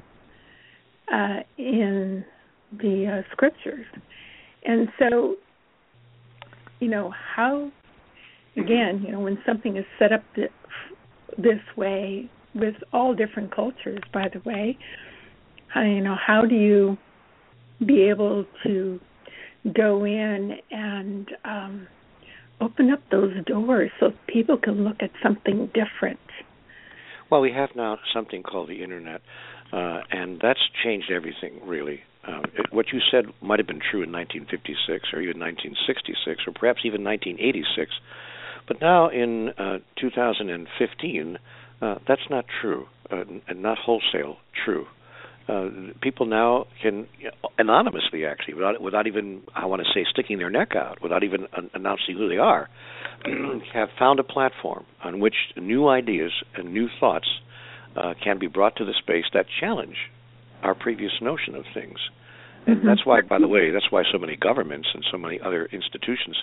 uh, 1.11 1.39
in 1.57 2.23
the 2.71 3.23
uh, 3.23 3.31
scriptures. 3.31 3.85
And 4.65 4.89
so, 4.99 5.37
you 6.79 6.89
know, 6.89 7.11
how 7.35 7.71
again, 8.57 9.03
you 9.05 9.11
know, 9.11 9.19
when 9.19 9.37
something 9.45 9.77
is 9.77 9.85
set 9.99 10.11
up 10.11 10.23
this 11.37 11.61
way 11.75 12.29
with 12.55 12.75
all 12.91 13.13
different 13.13 13.55
cultures, 13.55 13.99
by 14.11 14.27
the 14.33 14.39
way, 14.49 14.77
how, 15.67 15.81
you 15.81 16.01
know, 16.01 16.15
how 16.15 16.43
do 16.43 16.55
you 16.55 16.97
be 17.85 18.09
able 18.09 18.45
to 18.63 18.99
go 19.75 20.03
in 20.05 20.57
and 20.71 21.29
um, 21.45 21.87
open 22.59 22.89
up 22.89 23.01
those 23.11 23.33
doors 23.45 23.91
so 23.99 24.11
people 24.27 24.57
can 24.57 24.83
look 24.83 24.97
at 25.01 25.11
something 25.21 25.69
different? 25.73 26.19
Well, 27.29 27.41
we 27.41 27.51
have 27.51 27.69
now 27.75 27.99
something 28.13 28.43
called 28.43 28.69
the 28.69 28.83
internet, 28.83 29.21
uh, 29.73 30.01
and 30.11 30.39
that's 30.41 30.59
changed 30.83 31.11
everything, 31.11 31.59
really. 31.65 32.01
Um, 32.25 32.43
it, 32.53 32.71
what 32.71 32.87
you 32.93 32.99
said 33.11 33.25
might 33.41 33.59
have 33.59 33.67
been 33.67 33.79
true 33.79 34.01
in 34.01 34.11
1956 34.11 35.13
or 35.13 35.21
even 35.21 35.39
1966 35.39 36.43
or 36.47 36.53
perhaps 36.53 36.81
even 36.83 37.03
1986 37.03 37.91
but 38.67 38.81
now 38.81 39.09
in 39.09 39.49
uh, 39.57 39.79
2015, 39.99 41.37
uh, 41.81 41.95
that's 42.07 42.21
not 42.29 42.45
true, 42.61 42.87
uh, 43.09 43.23
and 43.47 43.61
not 43.61 43.77
wholesale 43.77 44.37
true. 44.65 44.87
Uh, 45.47 45.69
people 46.01 46.25
now 46.25 46.65
can 46.81 47.07
anonymously, 47.57 48.25
actually, 48.25 48.53
without 48.53 48.81
without 48.81 49.07
even 49.07 49.41
I 49.55 49.65
want 49.65 49.81
to 49.81 49.87
say 49.93 50.05
sticking 50.09 50.37
their 50.39 50.49
neck 50.49 50.75
out, 50.75 51.01
without 51.01 51.23
even 51.23 51.47
an- 51.55 51.69
announcing 51.73 52.17
who 52.17 52.27
they 52.27 52.37
are, 52.37 52.69
have 53.73 53.89
found 53.97 54.19
a 54.19 54.23
platform 54.23 54.85
on 55.03 55.19
which 55.19 55.35
new 55.55 55.87
ideas 55.87 56.31
and 56.55 56.73
new 56.73 56.89
thoughts 56.99 57.27
uh, 57.95 58.13
can 58.21 58.39
be 58.39 58.47
brought 58.47 58.75
to 58.75 58.85
the 58.85 58.93
space 58.93 59.25
that 59.33 59.45
challenge 59.59 59.95
our 60.63 60.75
previous 60.75 61.13
notion 61.21 61.55
of 61.55 61.63
things. 61.73 61.97
And 62.67 62.77
mm-hmm. 62.77 62.87
that's 62.87 63.05
why, 63.05 63.21
by 63.21 63.39
the 63.39 63.47
way, 63.47 63.71
that's 63.71 63.89
why 63.89 64.03
so 64.11 64.17
many 64.17 64.35
governments 64.35 64.89
and 64.93 65.03
so 65.09 65.17
many 65.17 65.39
other 65.39 65.65
institutions 65.71 66.35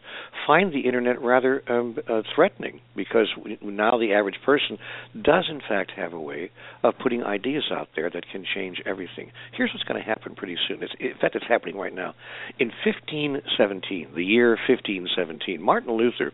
find 0.47 0.73
the 0.73 0.81
internet 0.81 1.21
rather 1.21 1.63
um, 1.69 1.97
uh, 2.09 2.23
threatening 2.35 2.81
because 2.97 3.29
now 3.63 3.99
the 3.99 4.15
average 4.15 4.39
person 4.45 4.79
does, 5.21 5.45
in 5.51 5.61
fact, 5.61 5.93
have 5.95 6.15
a 6.15 6.21
way 6.21 6.51
of 6.83 6.95
putting 7.03 7.23
ideas 7.23 7.65
out 7.71 7.89
there 7.95 8.09
that 8.09 8.25
can 8.33 8.43
change 8.55 8.81
everything. 8.87 9.31
Here's 9.53 9.71
what's 9.75 9.85
going 9.85 10.01
to 10.01 10.07
happen 10.07 10.35
pretty 10.35 10.57
soon. 10.67 10.83
It's, 10.83 10.95
in 10.99 11.13
fact, 11.21 11.37
it's 11.37 11.47
happening 11.47 11.77
right 11.77 11.95
now. 11.95 12.15
In 12.59 12.69
1517, 12.85 14.13
the 14.15 14.25
year 14.25 14.51
1517, 14.67 15.61
Martin 15.61 15.93
Luther 15.93 16.33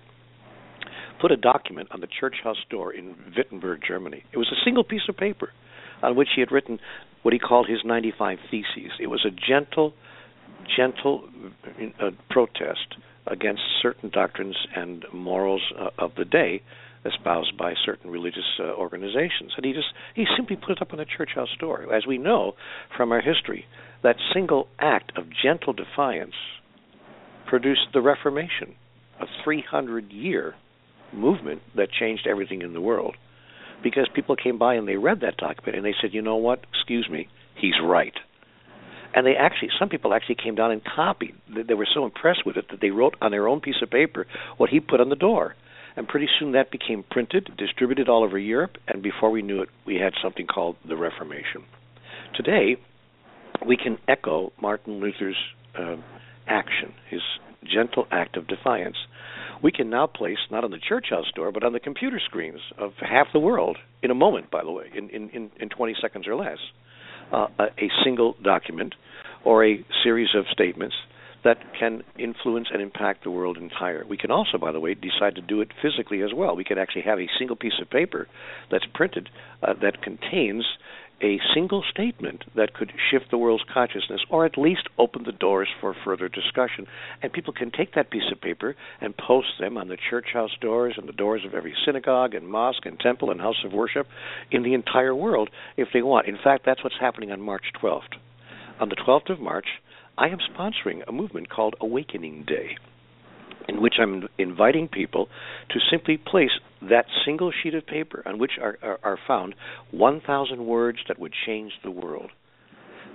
put 1.21 1.33
a 1.33 1.37
document 1.37 1.89
on 1.91 2.01
the 2.01 2.09
church 2.09 2.37
house 2.45 2.57
door 2.71 2.93
in 2.93 3.17
Wittenberg, 3.37 3.81
Germany. 3.87 4.23
It 4.33 4.39
was 4.39 4.49
a 4.53 4.65
single 4.65 4.85
piece 4.85 5.03
of 5.09 5.17
paper 5.17 5.51
on 6.03 6.17
which 6.17 6.29
he 6.35 6.41
had 6.41 6.53
written 6.53 6.79
what 7.23 7.33
he 7.33 7.39
called 7.39 7.69
his 7.69 7.81
95 7.85 8.39
Theses. 8.51 8.93
It 9.01 9.09
was 9.09 9.25
a 9.27 9.31
gentle, 9.31 9.95
gentle 10.77 11.29
uh, 12.01 12.11
protest 12.29 12.97
against 13.27 13.63
certain 13.83 14.11
doctrines 14.11 14.57
and 14.75 15.05
morals 15.13 15.63
uh, 15.79 15.91
of 15.99 16.13
the 16.17 16.25
day 16.25 16.63
espoused 17.05 17.57
by 17.57 17.75
certain 17.85 18.11
religious 18.11 18.59
uh, 18.59 18.75
organizations. 18.75 19.53
And 19.57 19.65
he 19.65 19.73
just 19.73 19.89
he 20.15 20.27
simply 20.37 20.57
put 20.57 20.73
it 20.73 20.83
up 20.83 20.93
on 20.93 20.99
the 20.99 21.07
church 21.07 21.31
house 21.35 21.55
door. 21.59 21.93
As 21.95 22.07
we 22.07 22.19
know 22.19 22.55
from 22.97 23.13
our 23.13 23.21
history, 23.21 23.65
that 24.03 24.17
single 24.35 24.69
act 24.79 25.13
of 25.17 25.25
gentle 25.43 25.73
defiance 25.73 26.35
produced 27.47 27.89
the 27.93 28.01
Reformation, 28.01 28.75
a 29.21 29.27
300 29.45 30.13
year 30.13 30.55
movement 31.13 31.63
that 31.75 31.89
changed 31.91 32.27
everything 32.27 32.63
in 32.63 32.73
the 32.73 32.81
world 32.81 33.17
because 33.83 34.09
people 34.15 34.37
came 34.37 34.59
by 34.59 34.75
and 34.75 34.87
they 34.87 34.97
read 34.97 35.21
that 35.21 35.37
document 35.37 35.77
and 35.77 35.85
they 35.85 35.95
said, 36.01 36.13
you 36.13 36.23
know 36.23 36.37
what, 36.37 36.65
excuse 36.73 37.09
me, 37.11 37.29
he's 37.55 37.75
right. 37.83 38.15
And 39.15 39.27
they 39.27 39.35
actually, 39.35 39.71
some 39.79 39.89
people 39.89 40.15
actually 40.15 40.37
came 40.37 40.55
down 40.55 40.71
and 40.71 40.83
copied. 40.85 41.35
They 41.49 41.75
were 41.75 41.89
so 41.93 42.05
impressed 42.05 42.47
with 42.47 42.57
it 42.57 42.67
that 42.71 42.81
they 42.81 42.91
wrote 42.91 43.17
on 43.21 43.33
their 43.33 43.49
own 43.49 43.61
piece 43.61 43.83
of 43.83 43.91
paper 43.91 44.27
what 44.57 44.71
he 44.71 44.79
put 44.79 45.01
on 45.01 45.09
the 45.09 45.17
door. 45.17 45.57
And 45.97 46.07
pretty 46.07 46.29
soon 46.39 46.53
that 46.53 46.71
became 46.71 47.05
printed, 47.11 47.51
distributed 47.59 48.09
all 48.09 48.23
over 48.23 48.39
Europe, 48.39 48.77
and 48.87 49.03
before 49.03 49.31
we 49.31 49.43
knew 49.43 49.61
it, 49.63 49.69
we 49.85 49.97
had 49.97 50.13
something 50.23 50.47
called 50.47 50.77
the 50.89 50.97
Reformation. 50.97 51.65
Today, 52.37 52.77
we 53.67 53.77
can 53.77 53.99
echo 54.07 54.53
Martin 54.63 55.01
Luther's 55.01 55.37
uh, 55.77 55.97
action, 56.47 56.95
his 57.11 57.21
gentle 57.65 58.07
act 58.13 58.37
of 58.37 58.47
defiance 58.47 58.97
we 59.63 59.73
can 59.73 59.91
now 59.91 60.07
place 60.07 60.39
not 60.51 60.65
on 60.65 60.71
the 60.71 60.79
church 60.79 61.07
house 61.11 61.31
door 61.35 61.53
but 61.53 61.65
on 61.65 61.73
the 61.73 61.81
computer 61.81 62.21
screens 62.25 62.61
of 62.79 62.93
half 63.01 63.27
the 63.33 63.41
world 63.41 63.77
in 64.03 64.11
a 64.11 64.15
moment 64.15 64.51
by 64.51 64.63
the 64.63 64.71
way 64.71 64.87
in 64.97 65.09
in 65.11 65.29
in, 65.31 65.51
in 65.61 65.69
20 65.69 65.95
seconds 66.01 66.27
or 66.27 66.35
less 66.35 66.59
uh, 67.33 67.47
a, 67.59 67.65
a 67.65 67.91
single 68.05 68.35
document 68.43 68.95
or 69.45 69.65
a 69.65 69.85
series 70.03 70.29
of 70.35 70.45
statements 70.53 70.95
that 71.45 71.59
can 71.79 72.03
influence 72.19 72.69
and 72.73 72.83
impact 72.83 73.25
the 73.25 73.31
world 73.31 73.57
entire. 73.57 74.05
We 74.07 74.19
can 74.19 74.31
also, 74.31 74.59
by 74.59 74.73
the 74.73 74.81
way, 74.81 74.95
decide 74.95 75.37
to 75.37 75.41
do 75.41 75.61
it 75.61 75.69
physically 75.81 76.23
as 76.23 76.31
well. 76.35 76.55
We 76.55 76.65
can 76.65 76.79
actually 76.79 77.03
have 77.03 77.19
a 77.19 77.29
single 77.39 77.57
piece 77.57 77.81
of 77.81 77.89
paper 77.89 78.29
that's 78.71 78.85
printed 78.93 79.31
uh, 79.63 79.75
that 79.81 80.03
contains 80.03 80.67
a 81.23 81.39
single 81.55 81.85
statement 81.91 82.45
that 82.55 82.75
could 82.75 82.93
shift 83.11 83.31
the 83.31 83.39
world's 83.39 83.65
consciousness 83.73 84.21
or 84.31 84.45
at 84.45 84.57
least 84.57 84.89
open 84.99 85.25
the 85.25 85.33
doors 85.33 85.69
for 85.81 85.95
further 86.05 86.29
discussion. 86.29 86.87
And 87.23 87.33
people 87.33 87.53
can 87.53 87.71
take 87.71 87.95
that 87.95 88.11
piece 88.11 88.31
of 88.33 88.41
paper 88.41 88.77
and 89.01 89.17
post 89.17 89.49
them 89.59 89.77
on 89.77 89.89
the 89.89 89.99
church 90.09 90.29
house 90.33 90.57
doors 90.61 90.95
and 90.97 91.09
the 91.09 91.13
doors 91.13 91.43
of 91.45 91.55
every 91.55 91.75
synagogue 91.85 92.35
and 92.35 92.49
mosque 92.49 92.87
and 92.87 92.99
temple 92.99 93.31
and 93.31 93.41
house 93.41 93.63
of 93.65 93.73
worship 93.73 94.07
in 94.51 94.63
the 94.63 94.75
entire 94.75 95.15
world 95.15 95.51
if 95.77 95.89
they 95.93 96.03
want. 96.03 96.27
In 96.27 96.39
fact, 96.43 96.65
that's 96.65 96.83
what's 96.83 97.01
happening 97.01 97.31
on 97.31 97.41
March 97.41 97.65
12th. 97.83 98.19
On 98.81 98.89
the 98.89 98.97
12th 98.97 99.31
of 99.31 99.41
March, 99.41 99.67
I 100.17 100.29
am 100.29 100.39
sponsoring 100.39 101.03
a 101.07 101.13
movement 101.13 101.51
called 101.51 101.75
Awakening 101.81 102.45
Day 102.47 102.77
in 103.69 103.81
which 103.81 103.95
I'm 104.01 104.29
inviting 104.39 104.89
people 104.89 105.29
to 105.71 105.79
simply 105.91 106.17
place 106.17 106.51
that 106.89 107.07
single 107.25 107.53
sheet 107.63 107.75
of 107.75 107.87
paper 107.87 108.23
on 108.27 108.39
which 108.39 108.53
are, 108.61 108.79
are, 108.83 108.99
are 109.03 109.19
found 109.27 109.55
1,000 109.91 110.65
words 110.65 110.99
that 111.09 111.19
would 111.19 111.33
change 111.47 111.73
the 111.83 111.91
world. 111.91 112.31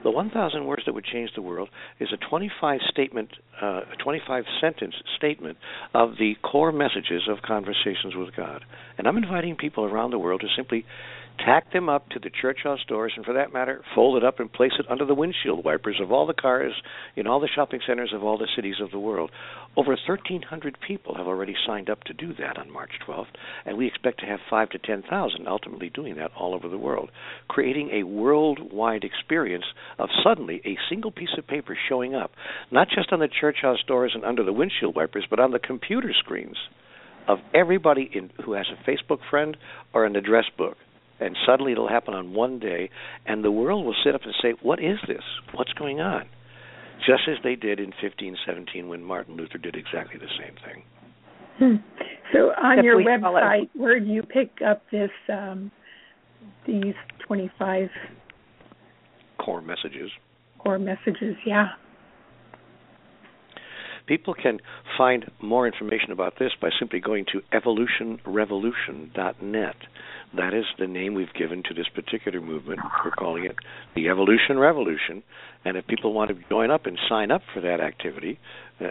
The 0.03 0.11
1,000 0.11 0.65
words 0.65 0.83
that 0.85 0.93
would 0.93 1.03
change 1.03 1.31
the 1.35 1.41
world 1.41 1.69
is 1.99 2.09
a 2.13 2.29
25 2.29 2.79
statement, 2.91 3.29
uh, 3.59 3.81
25 4.03 4.43
sentence 4.61 4.93
statement 5.17 5.57
of 5.95 6.11
the 6.19 6.35
core 6.43 6.71
messages 6.71 7.23
of 7.27 7.41
conversations 7.41 8.15
with 8.15 8.35
God. 8.35 8.63
And 8.99 9.07
I'm 9.07 9.17
inviting 9.17 9.55
people 9.55 9.83
around 9.83 10.11
the 10.11 10.19
world 10.19 10.41
to 10.41 10.47
simply 10.55 10.85
tack 11.37 11.71
them 11.73 11.89
up 11.89 12.09
to 12.09 12.19
the 12.19 12.29
Churchill 12.29 12.77
doors, 12.87 13.13
and 13.15 13.25
for 13.25 13.33
that 13.33 13.53
matter, 13.53 13.83
fold 13.93 14.17
it 14.17 14.23
up 14.23 14.39
and 14.39 14.51
place 14.51 14.73
it 14.79 14.85
under 14.89 15.05
the 15.05 15.15
windshield 15.15 15.63
wipers 15.63 15.99
of 16.01 16.11
all 16.11 16.25
the 16.25 16.33
cars 16.33 16.73
in 17.15 17.27
all 17.27 17.39
the 17.39 17.47
shopping 17.47 17.79
centers 17.85 18.11
of 18.13 18.23
all 18.23 18.37
the 18.37 18.47
cities 18.55 18.75
of 18.81 18.91
the 18.91 18.99
world. 18.99 19.31
Over 19.77 19.91
1,300 19.91 20.77
people 20.85 21.15
have 21.15 21.27
already 21.27 21.55
signed 21.65 21.89
up 21.89 22.03
to 22.05 22.13
do 22.13 22.33
that 22.39 22.57
on 22.57 22.71
March 22.71 22.91
12th, 23.07 23.27
and 23.65 23.77
we 23.77 23.87
expect 23.87 24.19
to 24.21 24.25
have 24.25 24.39
five 24.49 24.69
to 24.69 24.79
10,000 24.79 25.47
ultimately 25.47 25.89
doing 25.89 26.15
that 26.15 26.31
all 26.37 26.53
over 26.53 26.67
the 26.67 26.77
world, 26.77 27.11
creating 27.47 27.89
a 27.91 28.03
worldwide 28.03 29.03
experience 29.03 29.65
of 29.99 30.09
suddenly 30.23 30.61
a 30.65 30.77
single 30.89 31.11
piece 31.11 31.35
of 31.37 31.47
paper 31.47 31.77
showing 31.89 32.15
up, 32.15 32.31
not 32.71 32.87
just 32.89 33.11
on 33.11 33.19
the 33.19 33.27
Churchill 33.27 33.77
doors 33.87 34.11
and 34.15 34.23
under 34.23 34.43
the 34.43 34.53
windshield 34.53 34.95
wipers, 34.95 35.25
but 35.29 35.39
on 35.39 35.51
the 35.51 35.59
computer 35.59 36.13
screens 36.17 36.57
of 37.27 37.39
everybody 37.53 38.09
in, 38.13 38.29
who 38.45 38.53
has 38.53 38.67
a 38.69 38.89
Facebook 38.89 39.19
friend 39.29 39.57
or 39.93 40.05
an 40.05 40.15
address 40.15 40.45
book 40.57 40.77
and 41.19 41.35
suddenly 41.45 41.71
it'll 41.71 41.87
happen 41.87 42.13
on 42.13 42.33
one 42.33 42.59
day, 42.59 42.89
and 43.25 43.43
the 43.43 43.51
world 43.51 43.85
will 43.85 43.95
sit 44.03 44.15
up 44.15 44.21
and 44.23 44.33
say, 44.41 44.53
"What 44.61 44.79
is 44.79 44.99
this? 45.07 45.23
What's 45.53 45.73
going 45.73 46.01
on?" 46.01 46.27
Just 47.05 47.27
as 47.27 47.37
they 47.43 47.55
did 47.55 47.79
in 47.79 47.91
1517 48.01 48.87
when 48.87 49.03
Martin 49.03 49.35
Luther 49.35 49.57
did 49.57 49.75
exactly 49.75 50.17
the 50.17 50.29
same 50.39 50.55
thing. 50.65 50.83
Hmm. 51.57 51.75
So 52.33 52.51
on 52.51 52.83
your 52.83 53.01
website, 53.01 53.69
where 53.73 53.99
do 53.99 54.05
you 54.05 54.23
pick 54.23 54.61
up 54.65 54.83
this 54.91 55.11
um, 55.29 55.71
these 56.65 56.95
25 57.25 57.89
core 59.37 59.61
messages? 59.61 60.11
Core 60.59 60.79
messages, 60.79 61.35
yeah. 61.45 61.69
People 64.07 64.33
can 64.33 64.59
find 64.97 65.29
more 65.41 65.67
information 65.67 66.11
about 66.11 66.39
this 66.39 66.51
by 66.61 66.69
simply 66.77 66.99
going 66.99 67.25
to 67.31 67.41
evolutionrevolution.net. 67.53 69.75
That 70.35 70.53
is 70.53 70.65
the 70.77 70.87
name 70.87 71.13
we've 71.13 71.33
given 71.33 71.63
to 71.63 71.73
this 71.73 71.87
particular 71.93 72.41
movement. 72.41 72.81
We're 73.03 73.11
calling 73.11 73.45
it 73.45 73.55
the 73.95 74.09
Evolution 74.09 74.59
Revolution. 74.59 75.23
And 75.63 75.77
if 75.77 75.87
people 75.87 76.13
want 76.13 76.29
to 76.29 76.37
join 76.49 76.71
up 76.71 76.85
and 76.85 76.99
sign 77.09 77.31
up 77.31 77.41
for 77.53 77.61
that 77.61 77.79
activity, 77.79 78.37
uh, 78.79 78.89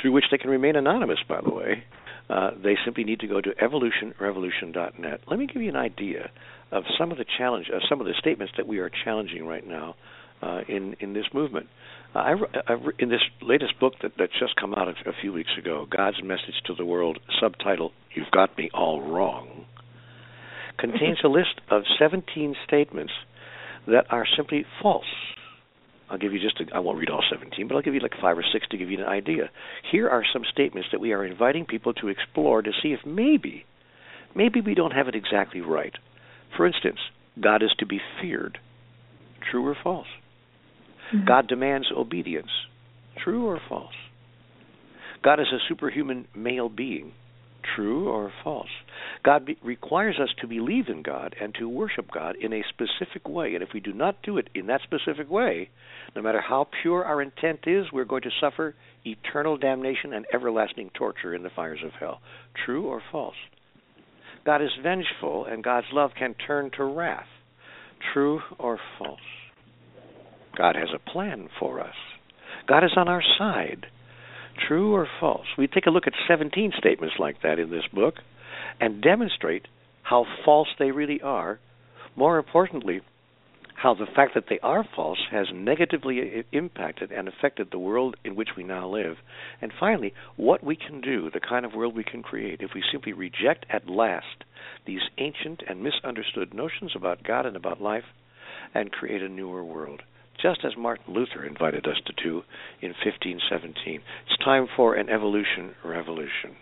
through 0.00 0.12
which 0.12 0.26
they 0.30 0.38
can 0.38 0.50
remain 0.50 0.76
anonymous, 0.76 1.18
by 1.28 1.40
the 1.40 1.50
way, 1.50 1.82
uh, 2.28 2.50
they 2.62 2.76
simply 2.84 3.04
need 3.04 3.20
to 3.20 3.26
go 3.26 3.40
to 3.40 3.50
evolutionrevolution.net. 3.50 5.20
Let 5.28 5.38
me 5.38 5.46
give 5.46 5.62
you 5.62 5.70
an 5.70 5.76
idea 5.76 6.30
of 6.70 6.84
some 6.98 7.12
of 7.12 7.18
the 7.18 7.24
challenge, 7.38 7.70
uh, 7.72 7.78
some 7.88 8.00
of 8.00 8.06
the 8.06 8.14
statements 8.18 8.52
that 8.56 8.66
we 8.66 8.78
are 8.78 8.90
challenging 9.04 9.46
right 9.46 9.66
now 9.66 9.94
uh, 10.42 10.60
in 10.68 10.96
in 11.00 11.12
this 11.12 11.26
movement. 11.32 11.68
I, 12.16 12.34
I, 12.68 12.76
in 12.98 13.08
this 13.08 13.22
latest 13.42 13.78
book 13.78 13.94
that 14.02 14.12
that's 14.18 14.38
just 14.38 14.56
come 14.56 14.74
out 14.74 14.88
a, 14.88 15.10
a 15.10 15.12
few 15.20 15.32
weeks 15.32 15.50
ago, 15.58 15.86
God's 15.88 16.22
Message 16.22 16.60
to 16.66 16.74
the 16.74 16.84
World, 16.84 17.18
subtitle 17.40 17.92
"You've 18.14 18.30
Got 18.30 18.56
Me 18.56 18.70
All 18.74 19.02
Wrong." 19.02 19.66
contains 20.78 21.18
a 21.24 21.28
list 21.28 21.60
of 21.70 21.82
17 21.98 22.54
statements 22.66 23.12
that 23.86 24.04
are 24.10 24.26
simply 24.36 24.64
false. 24.82 25.06
I'll 26.08 26.18
give 26.18 26.32
you 26.32 26.40
just, 26.40 26.60
a, 26.60 26.74
I 26.74 26.80
won't 26.80 26.98
read 26.98 27.10
all 27.10 27.24
17, 27.28 27.66
but 27.66 27.74
I'll 27.74 27.82
give 27.82 27.94
you 27.94 28.00
like 28.00 28.20
five 28.20 28.38
or 28.38 28.44
six 28.52 28.66
to 28.68 28.76
give 28.76 28.90
you 28.90 28.98
an 28.98 29.04
idea. 29.04 29.50
Here 29.90 30.08
are 30.08 30.22
some 30.32 30.42
statements 30.50 30.88
that 30.92 31.00
we 31.00 31.12
are 31.12 31.24
inviting 31.24 31.64
people 31.64 31.92
to 31.94 32.08
explore 32.08 32.62
to 32.62 32.70
see 32.82 32.92
if 32.92 33.04
maybe, 33.04 33.64
maybe 34.34 34.60
we 34.60 34.74
don't 34.74 34.92
have 34.92 35.08
it 35.08 35.14
exactly 35.14 35.60
right. 35.60 35.94
For 36.56 36.66
instance, 36.66 36.98
God 37.40 37.62
is 37.62 37.74
to 37.78 37.86
be 37.86 38.00
feared. 38.20 38.58
True 39.50 39.66
or 39.66 39.76
false? 39.82 40.06
Mm-hmm. 41.14 41.26
God 41.26 41.48
demands 41.48 41.88
obedience. 41.96 42.50
True 43.22 43.46
or 43.46 43.60
false? 43.68 43.94
God 45.22 45.40
is 45.40 45.46
a 45.52 45.58
superhuman 45.68 46.26
male 46.34 46.68
being. 46.68 47.12
True 47.74 48.08
or 48.08 48.32
false? 48.44 48.68
God 49.24 49.46
be- 49.46 49.58
requires 49.62 50.18
us 50.22 50.28
to 50.40 50.46
believe 50.46 50.88
in 50.88 51.02
God 51.02 51.34
and 51.40 51.54
to 51.56 51.68
worship 51.68 52.10
God 52.12 52.36
in 52.36 52.52
a 52.52 52.62
specific 52.68 53.28
way. 53.28 53.54
And 53.54 53.62
if 53.62 53.70
we 53.74 53.80
do 53.80 53.92
not 53.92 54.22
do 54.22 54.38
it 54.38 54.48
in 54.54 54.66
that 54.66 54.82
specific 54.82 55.28
way, 55.28 55.70
no 56.14 56.22
matter 56.22 56.40
how 56.40 56.68
pure 56.82 57.04
our 57.04 57.20
intent 57.20 57.60
is, 57.66 57.86
we're 57.92 58.04
going 58.04 58.22
to 58.22 58.30
suffer 58.40 58.74
eternal 59.04 59.56
damnation 59.56 60.12
and 60.12 60.26
everlasting 60.32 60.90
torture 60.94 61.34
in 61.34 61.42
the 61.42 61.50
fires 61.50 61.80
of 61.84 61.92
hell. 61.98 62.20
True 62.64 62.86
or 62.86 63.02
false? 63.10 63.34
God 64.44 64.62
is 64.62 64.70
vengeful 64.80 65.44
and 65.44 65.64
God's 65.64 65.88
love 65.92 66.12
can 66.16 66.34
turn 66.34 66.70
to 66.76 66.84
wrath. 66.84 67.26
True 68.12 68.40
or 68.58 68.78
false? 68.98 69.18
God 70.56 70.76
has 70.76 70.88
a 70.94 71.10
plan 71.10 71.48
for 71.58 71.80
us. 71.80 71.94
God 72.66 72.84
is 72.84 72.92
on 72.96 73.08
our 73.08 73.22
side. 73.38 73.86
True 74.66 74.94
or 74.94 75.06
false? 75.20 75.46
We 75.58 75.66
take 75.66 75.86
a 75.86 75.90
look 75.90 76.06
at 76.06 76.14
17 76.26 76.72
statements 76.78 77.16
like 77.18 77.42
that 77.42 77.58
in 77.58 77.70
this 77.70 77.86
book 77.92 78.14
and 78.80 79.02
demonstrate 79.02 79.68
how 80.02 80.24
false 80.44 80.68
they 80.78 80.90
really 80.90 81.20
are. 81.20 81.58
More 82.16 82.38
importantly, 82.38 83.02
how 83.74 83.92
the 83.92 84.06
fact 84.06 84.32
that 84.34 84.44
they 84.48 84.58
are 84.60 84.84
false 84.96 85.18
has 85.30 85.48
negatively 85.52 86.44
impacted 86.50 87.12
and 87.12 87.28
affected 87.28 87.68
the 87.70 87.78
world 87.78 88.16
in 88.24 88.34
which 88.34 88.48
we 88.56 88.64
now 88.64 88.88
live. 88.88 89.16
And 89.60 89.70
finally, 89.78 90.14
what 90.36 90.64
we 90.64 90.76
can 90.76 91.02
do, 91.02 91.30
the 91.30 91.40
kind 91.40 91.66
of 91.66 91.74
world 91.74 91.94
we 91.94 92.04
can 92.04 92.22
create, 92.22 92.62
if 92.62 92.70
we 92.74 92.82
simply 92.90 93.12
reject 93.12 93.66
at 93.68 93.88
last 93.88 94.44
these 94.86 95.02
ancient 95.18 95.62
and 95.68 95.82
misunderstood 95.82 96.54
notions 96.54 96.92
about 96.96 97.22
God 97.22 97.44
and 97.44 97.56
about 97.56 97.82
life 97.82 98.04
and 98.72 98.90
create 98.90 99.22
a 99.22 99.28
newer 99.28 99.62
world 99.62 100.02
just 100.40 100.64
as 100.64 100.72
Martin 100.76 101.14
Luther 101.14 101.44
invited 101.44 101.86
us 101.86 101.96
to 102.06 102.12
do 102.22 102.42
in 102.80 102.90
1517. 103.04 104.00
It's 104.26 104.44
time 104.44 104.66
for 104.76 104.94
an 104.94 105.08
evolution 105.08 105.74
revolution. 105.84 106.56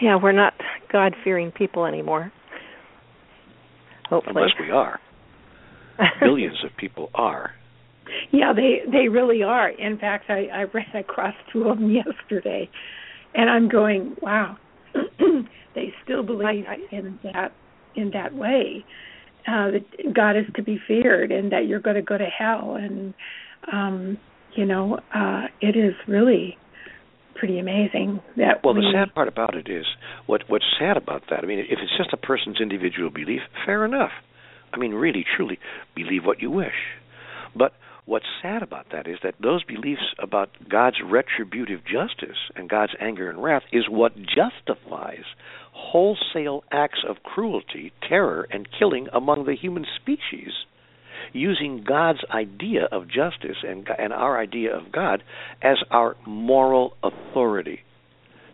Yeah, 0.00 0.16
we're 0.20 0.32
not 0.32 0.54
God 0.90 1.14
fearing 1.22 1.52
people 1.52 1.84
anymore. 1.84 2.32
Hopefully. 4.08 4.34
Unless 4.36 4.54
we 4.60 4.70
are. 4.70 5.00
Millions 6.20 6.58
of 6.64 6.76
people 6.76 7.10
are. 7.14 7.52
Yeah, 8.30 8.52
they 8.54 8.80
they 8.90 9.08
really 9.08 9.42
are. 9.42 9.70
In 9.70 9.98
fact, 9.98 10.24
I, 10.28 10.46
I 10.52 10.62
ran 10.64 10.94
across 10.94 11.34
two 11.52 11.68
of 11.68 11.78
them 11.78 11.90
yesterday, 11.90 12.68
and 13.34 13.48
I'm 13.48 13.68
going, 13.68 14.16
wow, 14.20 14.56
they 15.74 15.94
still 16.04 16.22
believe 16.22 16.64
in 16.90 17.18
that 17.22 17.52
in 17.94 18.10
that 18.10 18.34
way 18.34 18.84
uh, 19.46 19.70
that 19.72 20.14
God 20.14 20.36
is 20.36 20.44
to 20.56 20.62
be 20.62 20.80
feared 20.86 21.32
and 21.32 21.52
that 21.52 21.66
you're 21.66 21.80
going 21.80 21.96
to 21.96 22.02
go 22.02 22.16
to 22.16 22.26
hell. 22.26 22.76
And, 22.76 23.14
um, 23.72 24.18
you 24.54 24.64
know, 24.64 24.98
uh, 25.14 25.46
it 25.60 25.76
is 25.76 25.94
really 26.06 26.58
pretty 27.34 27.58
amazing 27.58 28.20
that 28.36 28.62
well 28.62 28.74
we, 28.74 28.82
the 28.82 28.92
sad 28.92 29.12
part 29.14 29.26
about 29.26 29.54
it 29.56 29.68
is 29.68 29.86
what 30.26 30.42
what's 30.48 30.66
sad 30.78 30.96
about 30.96 31.22
that 31.30 31.40
i 31.42 31.46
mean 31.46 31.58
if 31.58 31.78
it's 31.82 31.96
just 31.96 32.12
a 32.12 32.16
person's 32.16 32.60
individual 32.60 33.10
belief 33.10 33.40
fair 33.64 33.84
enough 33.84 34.10
i 34.72 34.76
mean 34.76 34.92
really 34.92 35.24
truly 35.36 35.58
believe 35.94 36.24
what 36.24 36.40
you 36.40 36.50
wish 36.50 36.74
but 37.56 37.72
what's 38.04 38.26
sad 38.42 38.62
about 38.62 38.86
that 38.92 39.06
is 39.06 39.18
that 39.22 39.34
those 39.40 39.64
beliefs 39.64 40.14
about 40.18 40.50
God's 40.68 40.96
retributive 41.04 41.80
justice 41.84 42.38
and 42.56 42.68
God's 42.68 42.92
anger 43.00 43.30
and 43.30 43.42
wrath 43.42 43.62
is 43.72 43.88
what 43.88 44.16
justifies 44.16 45.24
wholesale 45.72 46.64
acts 46.70 47.00
of 47.08 47.22
cruelty, 47.22 47.92
terror, 48.08 48.46
and 48.50 48.68
killing 48.78 49.08
among 49.12 49.46
the 49.46 49.54
human 49.54 49.86
species, 50.00 50.52
using 51.32 51.84
God's 51.86 52.20
idea 52.30 52.88
of 52.92 53.08
justice 53.08 53.58
and, 53.66 53.88
and 53.98 54.12
our 54.12 54.38
idea 54.38 54.76
of 54.76 54.92
God 54.92 55.22
as 55.62 55.78
our 55.90 56.16
moral 56.26 56.94
authority. 57.02 57.80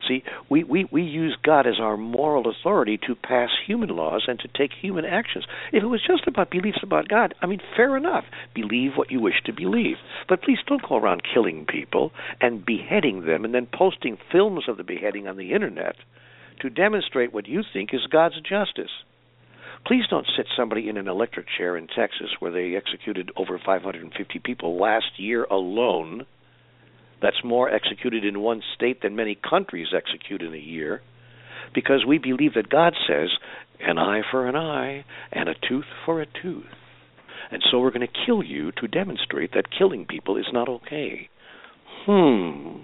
See, 0.09 0.25
we, 0.49 0.65
we, 0.65 0.89
we 0.91 1.03
use 1.03 1.37
God 1.43 1.67
as 1.67 1.79
our 1.79 1.97
moral 1.97 2.51
authority 2.51 2.99
to 3.07 3.15
pass 3.15 3.51
human 3.67 3.91
laws 3.91 4.25
and 4.27 4.41
to 4.41 4.49
take 4.49 4.71
human 4.73 5.05
actions. 5.05 5.45
If 5.73 5.83
it 5.83 5.87
was 5.87 6.01
just 6.05 6.27
about 6.27 6.51
beliefs 6.51 6.81
about 6.83 7.09
God, 7.09 7.35
I 7.43 7.47
mean, 7.47 7.61
fair 7.77 7.97
enough. 7.97 8.25
Believe 8.55 8.93
what 8.97 9.11
you 9.11 9.21
wish 9.21 9.43
to 9.45 9.53
believe. 9.53 9.97
But 10.29 10.43
please 10.43 10.59
don't 10.67 10.87
go 10.89 10.97
around 10.97 11.23
killing 11.23 11.67
people 11.67 12.13
and 12.41 12.65
beheading 12.65 13.27
them 13.27 13.45
and 13.45 13.55
then 13.55 13.67
posting 13.73 14.17
films 14.33 14.65
of 14.67 14.79
the 14.79 14.85
beheading 14.85 15.29
on 15.29 15.37
the 15.37 15.53
internet 15.53 15.97
to 16.61 16.71
demonstrate 16.71 17.33
what 17.33 17.47
you 17.47 17.63
think 17.73 17.91
is 17.93 18.07
God's 18.11 18.41
justice. 18.41 18.91
Please 19.87 20.05
don't 20.11 20.27
sit 20.37 20.47
somebody 20.57 20.89
in 20.89 20.97
an 20.97 21.09
electric 21.09 21.47
chair 21.57 21.77
in 21.77 21.87
Texas 21.87 22.31
where 22.41 22.51
they 22.51 22.75
executed 22.75 23.31
over 23.37 23.61
550 23.65 24.39
people 24.41 24.81
last 24.81 25.19
year 25.19 25.45
alone. 25.45 26.27
That's 27.21 27.43
more 27.45 27.69
executed 27.69 28.25
in 28.25 28.41
one 28.41 28.63
state 28.75 29.03
than 29.03 29.17
many 29.17 29.37
countries 29.37 29.89
execute 29.95 30.43
in 30.43 30.55
a 30.55 30.59
year. 30.59 31.03
Because 31.75 32.05
we 32.07 32.19
believe 32.19 32.55
that 32.55 32.69
God 32.69 32.95
says, 33.07 33.31
an 33.81 33.99
eye 33.99 34.23
for 34.31 34.49
an 34.49 34.57
eye 34.57 35.05
and 35.33 35.49
a 35.49 35.55
tooth 35.55 35.85
for 36.05 36.21
a 36.21 36.27
tooth. 36.27 36.65
And 37.51 37.63
so 37.71 37.79
we're 37.79 37.91
going 37.91 38.07
to 38.07 38.27
kill 38.27 38.43
you 38.43 38.73
to 38.73 38.89
demonstrate 38.89 39.53
that 39.55 39.71
killing 39.77 40.05
people 40.05 40.37
is 40.37 40.47
not 40.53 40.69
okay. 40.69 41.29
Hmm. 42.05 42.83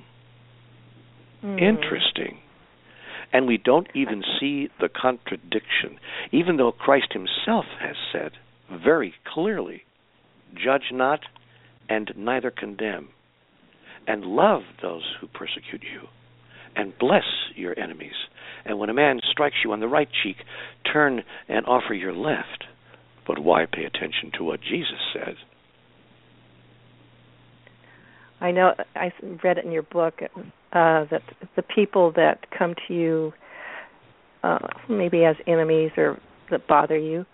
Mm. 1.42 1.60
Interesting 1.60 2.38
and 3.34 3.48
we 3.48 3.58
don't 3.58 3.88
even 3.94 4.22
see 4.38 4.68
the 4.80 4.88
contradiction, 4.88 5.98
even 6.30 6.56
though 6.56 6.70
Christ 6.70 7.12
himself 7.12 7.64
has 7.80 7.96
said 8.12 8.30
very 8.70 9.12
clearly 9.26 9.82
judge 10.54 10.92
not 10.92 11.20
and 11.88 12.12
neither 12.16 12.52
condemn, 12.52 13.08
and 14.06 14.24
love 14.24 14.62
those 14.82 15.14
who 15.20 15.26
persecute 15.28 15.82
you, 15.82 16.08
and 16.76 16.98
bless 16.98 17.24
your 17.54 17.78
enemies. 17.78 18.14
And 18.64 18.78
when 18.78 18.90
a 18.90 18.94
man 18.94 19.20
strikes 19.30 19.56
you 19.64 19.72
on 19.72 19.80
the 19.80 19.88
right 19.88 20.08
cheek, 20.22 20.36
turn 20.90 21.22
and 21.48 21.66
offer 21.66 21.94
your 21.94 22.14
left. 22.14 22.64
But 23.26 23.38
why 23.38 23.66
pay 23.66 23.84
attention 23.84 24.32
to 24.38 24.44
what 24.44 24.60
Jesus 24.60 25.00
said? 25.12 25.34
I 28.40 28.50
know 28.50 28.74
I 28.94 29.12
read 29.42 29.58
it 29.58 29.64
in 29.64 29.72
your 29.72 29.82
book 29.82 30.20
uh, 30.22 30.30
that 30.72 31.22
the 31.56 31.62
people 31.62 32.12
that 32.16 32.46
come 32.56 32.74
to 32.88 32.94
you, 32.94 33.32
uh, 34.42 34.58
maybe 34.88 35.24
as 35.24 35.36
enemies 35.46 35.92
or 35.96 36.20
that 36.50 36.66
bother 36.66 36.98
you, 36.98 37.24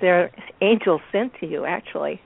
they're 0.00 0.30
angels 0.60 1.00
sent 1.12 1.32
to 1.40 1.46
you. 1.46 1.64
Actually. 1.64 2.20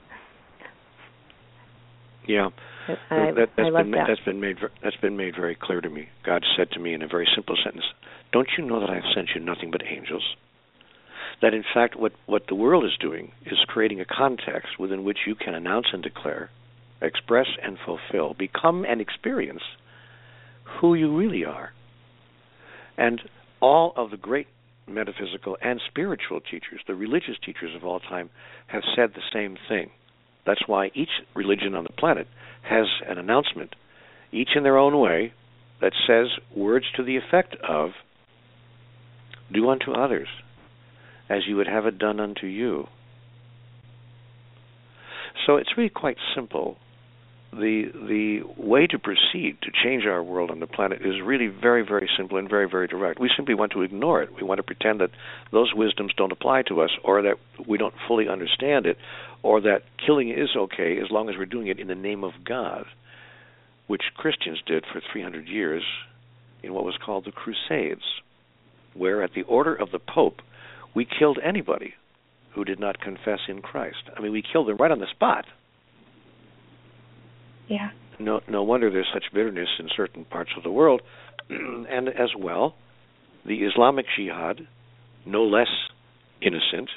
Yeah, 2.27 2.49
I, 2.87 3.31
that, 3.31 3.49
has 3.57 3.65
I 3.65 3.69
love 3.69 3.85
been 3.85 3.91
that. 3.91 4.09
has 4.09 4.19
been 4.25 4.39
made 4.39 4.57
that's 4.83 4.95
been 4.97 5.17
made 5.17 5.35
very 5.35 5.55
clear 5.55 5.81
to 5.81 5.89
me. 5.89 6.09
God 6.23 6.43
said 6.57 6.71
to 6.71 6.79
me 6.79 6.93
in 6.93 7.01
a 7.01 7.07
very 7.07 7.27
simple 7.33 7.55
sentence, 7.63 7.85
"Don't 8.31 8.49
you 8.57 8.65
know 8.65 8.79
that 8.79 8.89
I 8.89 8.95
have 8.95 9.13
sent 9.15 9.29
you 9.35 9.41
nothing 9.41 9.71
but 9.71 9.83
angels?" 9.85 10.35
That 11.41 11.53
in 11.53 11.63
fact, 11.73 11.95
what 11.95 12.13
what 12.25 12.47
the 12.47 12.55
world 12.55 12.85
is 12.85 12.97
doing 12.99 13.31
is 13.45 13.57
creating 13.67 13.99
a 13.99 14.05
context 14.05 14.79
within 14.79 15.03
which 15.03 15.19
you 15.25 15.35
can 15.35 15.53
announce 15.53 15.87
and 15.93 16.03
declare 16.03 16.49
express 17.03 17.47
and 17.61 17.77
fulfill, 17.85 18.33
become 18.33 18.85
and 18.85 19.01
experience 19.01 19.61
who 20.79 20.95
you 20.95 21.15
really 21.15 21.45
are. 21.45 21.73
And 22.97 23.21
all 23.59 23.93
of 23.95 24.11
the 24.11 24.17
great 24.17 24.47
metaphysical 24.87 25.57
and 25.61 25.81
spiritual 25.87 26.39
teachers, 26.41 26.81
the 26.87 26.95
religious 26.95 27.37
teachers 27.43 27.75
of 27.75 27.85
all 27.85 27.99
time, 27.99 28.29
have 28.67 28.83
said 28.95 29.13
the 29.13 29.21
same 29.31 29.57
thing. 29.67 29.91
That's 30.45 30.67
why 30.67 30.91
each 30.93 31.09
religion 31.35 31.75
on 31.75 31.83
the 31.83 31.93
planet 31.93 32.27
has 32.63 32.85
an 33.07 33.17
announcement, 33.17 33.75
each 34.31 34.49
in 34.55 34.63
their 34.63 34.77
own 34.77 34.99
way, 34.99 35.33
that 35.81 35.93
says 36.07 36.27
words 36.55 36.85
to 36.95 37.03
the 37.03 37.17
effect 37.17 37.55
of 37.67 37.91
do 39.51 39.69
unto 39.69 39.91
others 39.91 40.27
as 41.29 41.47
you 41.47 41.55
would 41.55 41.67
have 41.67 41.85
it 41.85 41.97
done 41.97 42.19
unto 42.19 42.47
you. 42.47 42.87
So 45.45 45.57
it's 45.57 45.77
really 45.77 45.89
quite 45.89 46.17
simple 46.35 46.77
the 47.59 47.91
the 47.93 48.41
way 48.61 48.87
to 48.87 48.99
proceed 48.99 49.57
to 49.61 49.71
change 49.71 50.05
our 50.05 50.23
world 50.23 50.51
on 50.51 50.59
the 50.59 50.67
planet 50.67 51.01
is 51.01 51.21
really 51.21 51.47
very 51.47 51.83
very 51.83 52.09
simple 52.17 52.37
and 52.37 52.49
very 52.49 52.67
very 52.69 52.87
direct. 52.87 53.19
We 53.19 53.29
simply 53.35 53.55
want 53.55 53.71
to 53.73 53.81
ignore 53.81 54.21
it. 54.21 54.29
We 54.35 54.43
want 54.43 54.59
to 54.59 54.63
pretend 54.63 55.01
that 55.01 55.11
those 55.51 55.73
wisdoms 55.73 56.13
don't 56.15 56.31
apply 56.31 56.63
to 56.63 56.81
us, 56.81 56.91
or 57.03 57.21
that 57.21 57.35
we 57.67 57.77
don't 57.77 57.93
fully 58.07 58.27
understand 58.27 58.85
it, 58.85 58.97
or 59.41 59.61
that 59.61 59.83
killing 60.05 60.29
is 60.29 60.49
okay 60.55 60.99
as 60.99 61.11
long 61.11 61.29
as 61.29 61.35
we're 61.37 61.45
doing 61.45 61.67
it 61.67 61.79
in 61.79 61.87
the 61.87 61.95
name 61.95 62.23
of 62.23 62.33
God, 62.43 62.85
which 63.87 64.03
Christians 64.15 64.61
did 64.65 64.85
for 64.91 65.01
300 65.11 65.47
years 65.47 65.83
in 66.61 66.73
what 66.73 66.85
was 66.85 66.97
called 67.03 67.25
the 67.25 67.31
Crusades, 67.31 68.21
where 68.93 69.21
at 69.21 69.33
the 69.33 69.43
order 69.43 69.75
of 69.75 69.91
the 69.91 69.99
Pope 69.99 70.41
we 70.95 71.05
killed 71.05 71.39
anybody 71.43 71.93
who 72.53 72.63
did 72.63 72.79
not 72.79 73.01
confess 73.01 73.39
in 73.47 73.61
Christ. 73.61 74.09
I 74.15 74.21
mean, 74.21 74.31
we 74.31 74.43
killed 74.43 74.67
them 74.67 74.77
right 74.77 74.91
on 74.91 74.99
the 74.99 75.07
spot 75.07 75.45
yeah. 77.67 77.89
No, 78.19 78.41
no 78.47 78.63
wonder 78.63 78.91
there's 78.91 79.09
such 79.13 79.25
bitterness 79.33 79.69
in 79.79 79.89
certain 79.95 80.25
parts 80.25 80.51
of 80.55 80.63
the 80.63 80.71
world, 80.71 81.01
and 81.49 82.07
as 82.09 82.29
well, 82.37 82.75
the 83.45 83.63
Islamic 83.63 84.05
Jihad, 84.15 84.67
no 85.25 85.43
less 85.43 85.67
innocent, 86.41 86.89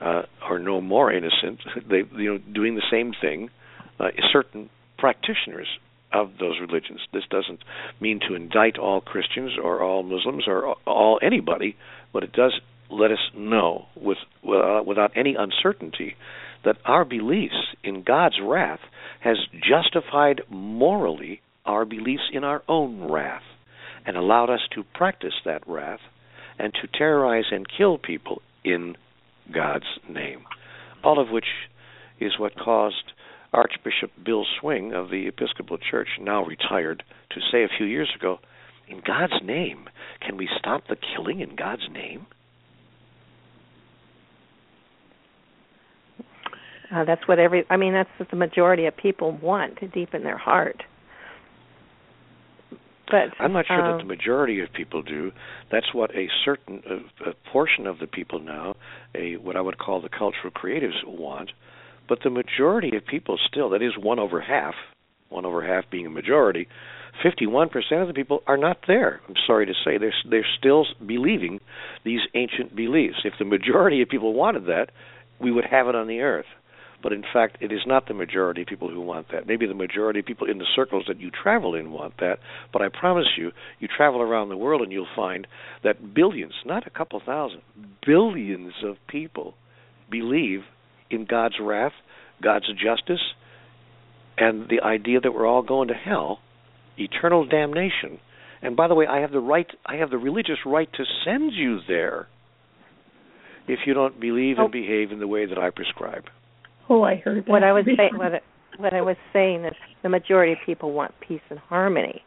uh, 0.00 0.22
or 0.48 0.58
no 0.58 0.80
more 0.80 1.12
innocent, 1.12 1.60
they 1.88 2.02
you 2.16 2.34
know 2.34 2.38
doing 2.38 2.74
the 2.74 2.82
same 2.90 3.12
thing. 3.20 3.50
Uh, 3.98 4.08
certain 4.32 4.70
practitioners 4.96 5.66
of 6.12 6.32
those 6.40 6.58
religions. 6.58 7.00
This 7.12 7.24
doesn't 7.30 7.60
mean 8.00 8.18
to 8.28 8.34
indict 8.34 8.78
all 8.78 9.00
Christians 9.00 9.52
or 9.62 9.82
all 9.82 10.02
Muslims 10.02 10.44
or 10.46 10.74
all 10.86 11.18
anybody, 11.22 11.76
but 12.12 12.22
it 12.22 12.32
does 12.32 12.58
let 12.90 13.10
us 13.12 13.18
know 13.36 13.86
with 13.94 14.18
uh, 14.46 14.82
without 14.86 15.12
any 15.14 15.36
uncertainty 15.38 16.16
that 16.64 16.76
our 16.84 17.04
beliefs 17.04 17.74
in 17.82 18.02
God's 18.02 18.36
wrath 18.42 18.80
has 19.20 19.36
justified 19.52 20.42
morally 20.48 21.40
our 21.64 21.84
beliefs 21.84 22.30
in 22.32 22.44
our 22.44 22.62
own 22.68 23.10
wrath 23.10 23.42
and 24.06 24.16
allowed 24.16 24.50
us 24.50 24.60
to 24.74 24.84
practice 24.94 25.34
that 25.44 25.66
wrath 25.66 26.00
and 26.58 26.72
to 26.74 26.98
terrorize 26.98 27.46
and 27.50 27.66
kill 27.68 27.98
people 27.98 28.42
in 28.64 28.96
God's 29.52 29.86
name. 30.08 30.44
All 31.02 31.20
of 31.20 31.30
which 31.30 31.46
is 32.18 32.38
what 32.38 32.58
caused 32.58 33.12
Archbishop 33.52 34.12
Bill 34.24 34.44
Swing 34.60 34.92
of 34.92 35.10
the 35.10 35.26
Episcopal 35.26 35.78
Church, 35.78 36.08
now 36.20 36.44
retired, 36.44 37.02
to 37.30 37.40
say 37.50 37.64
a 37.64 37.76
few 37.76 37.86
years 37.86 38.10
ago, 38.14 38.38
In 38.88 39.00
God's 39.04 39.42
name, 39.42 39.88
can 40.20 40.36
we 40.36 40.48
stop 40.58 40.84
the 40.88 40.96
killing 40.96 41.40
in 41.40 41.56
God's 41.56 41.88
name? 41.92 42.26
Uh, 46.92 47.04
that's 47.04 47.26
what 47.28 47.38
every. 47.38 47.64
I 47.70 47.76
mean, 47.76 47.92
that's 47.92 48.10
what 48.18 48.30
the 48.30 48.36
majority 48.36 48.86
of 48.86 48.96
people 48.96 49.32
want 49.32 49.78
to 49.78 49.88
deep 49.88 50.14
in 50.14 50.22
their 50.24 50.38
heart. 50.38 50.82
But 53.10 53.34
I'm 53.40 53.52
not 53.52 53.66
sure 53.66 53.80
um, 53.80 53.98
that 53.98 54.04
the 54.04 54.08
majority 54.08 54.60
of 54.60 54.72
people 54.72 55.02
do. 55.02 55.32
That's 55.70 55.92
what 55.92 56.14
a 56.14 56.28
certain 56.44 56.82
a, 56.88 57.30
a 57.30 57.34
portion 57.52 57.86
of 57.86 57.98
the 57.98 58.06
people 58.06 58.38
now, 58.38 58.74
a 59.14 59.36
what 59.36 59.56
I 59.56 59.60
would 59.60 59.78
call 59.78 60.00
the 60.00 60.08
cultural 60.08 60.52
creatives, 60.52 61.04
want. 61.04 61.50
But 62.08 62.20
the 62.24 62.30
majority 62.30 62.96
of 62.96 63.06
people 63.06 63.38
still, 63.48 63.70
that 63.70 63.82
is 63.82 63.92
one 63.96 64.18
over 64.18 64.40
half, 64.40 64.74
one 65.28 65.44
over 65.44 65.64
half 65.64 65.88
being 65.90 66.06
a 66.06 66.10
majority, 66.10 66.66
51% 67.24 67.70
of 68.00 68.08
the 68.08 68.14
people 68.14 68.42
are 68.46 68.56
not 68.56 68.78
there. 68.86 69.20
I'm 69.28 69.34
sorry 69.46 69.66
to 69.66 69.74
say 69.84 69.98
they're 69.98 70.14
they're 70.28 70.46
still 70.58 70.86
believing 71.04 71.60
these 72.04 72.20
ancient 72.34 72.74
beliefs. 72.74 73.18
If 73.24 73.34
the 73.38 73.44
majority 73.44 74.02
of 74.02 74.08
people 74.08 74.32
wanted 74.34 74.66
that, 74.66 74.90
we 75.40 75.50
would 75.50 75.64
have 75.64 75.88
it 75.88 75.94
on 75.94 76.06
the 76.06 76.20
earth. 76.20 76.46
But 77.02 77.12
in 77.14 77.22
fact, 77.32 77.56
it 77.60 77.72
is 77.72 77.80
not 77.86 78.08
the 78.08 78.14
majority 78.14 78.60
of 78.62 78.68
people 78.68 78.90
who 78.90 79.00
want 79.00 79.28
that. 79.32 79.46
Maybe 79.46 79.66
the 79.66 79.74
majority 79.74 80.20
of 80.20 80.26
people 80.26 80.46
in 80.50 80.58
the 80.58 80.66
circles 80.76 81.04
that 81.08 81.18
you 81.18 81.30
travel 81.30 81.74
in 81.74 81.92
want 81.92 82.18
that. 82.18 82.40
But 82.72 82.82
I 82.82 82.88
promise 82.88 83.26
you, 83.38 83.52
you 83.78 83.88
travel 83.88 84.20
around 84.20 84.50
the 84.50 84.56
world 84.56 84.82
and 84.82 84.92
you'll 84.92 85.06
find 85.16 85.46
that 85.82 86.12
billions, 86.14 86.52
not 86.66 86.86
a 86.86 86.90
couple 86.90 87.20
thousand, 87.24 87.62
billions 88.06 88.74
of 88.84 88.96
people 89.08 89.54
believe 90.10 90.60
in 91.10 91.24
God's 91.24 91.56
wrath, 91.60 91.92
God's 92.42 92.68
justice, 92.68 93.22
and 94.36 94.68
the 94.68 94.82
idea 94.82 95.20
that 95.20 95.32
we're 95.32 95.46
all 95.46 95.62
going 95.62 95.88
to 95.88 95.94
hell, 95.94 96.40
eternal 96.98 97.46
damnation. 97.46 98.18
And 98.62 98.76
by 98.76 98.88
the 98.88 98.94
way, 98.94 99.06
I 99.06 99.20
have 99.20 99.32
the 99.32 99.40
right, 99.40 99.66
I 99.86 99.96
have 99.96 100.10
the 100.10 100.18
religious 100.18 100.58
right 100.66 100.88
to 100.92 101.04
send 101.24 101.52
you 101.54 101.80
there 101.88 102.28
if 103.66 103.80
you 103.86 103.94
don't 103.94 104.20
believe 104.20 104.58
and 104.58 104.66
Oh. 104.66 104.68
behave 104.68 105.12
in 105.12 105.18
the 105.18 105.26
way 105.26 105.46
that 105.46 105.58
I 105.58 105.70
prescribe. 105.70 106.28
Oh, 106.90 107.02
I 107.04 107.16
heard 107.16 107.44
that. 107.46 107.50
what 107.50 107.62
I 107.64 107.72
was 107.72 107.84
saying, 107.86 108.10
what, 108.16 108.34
I- 108.34 108.40
what 108.78 108.92
I 108.92 109.00
was 109.00 109.16
saying 109.32 109.64
is 109.64 109.72
the 110.02 110.08
majority 110.08 110.52
of 110.52 110.58
people 110.66 110.92
want 110.92 111.12
peace 111.26 111.40
and 111.50 111.58
harmony. 111.58 112.22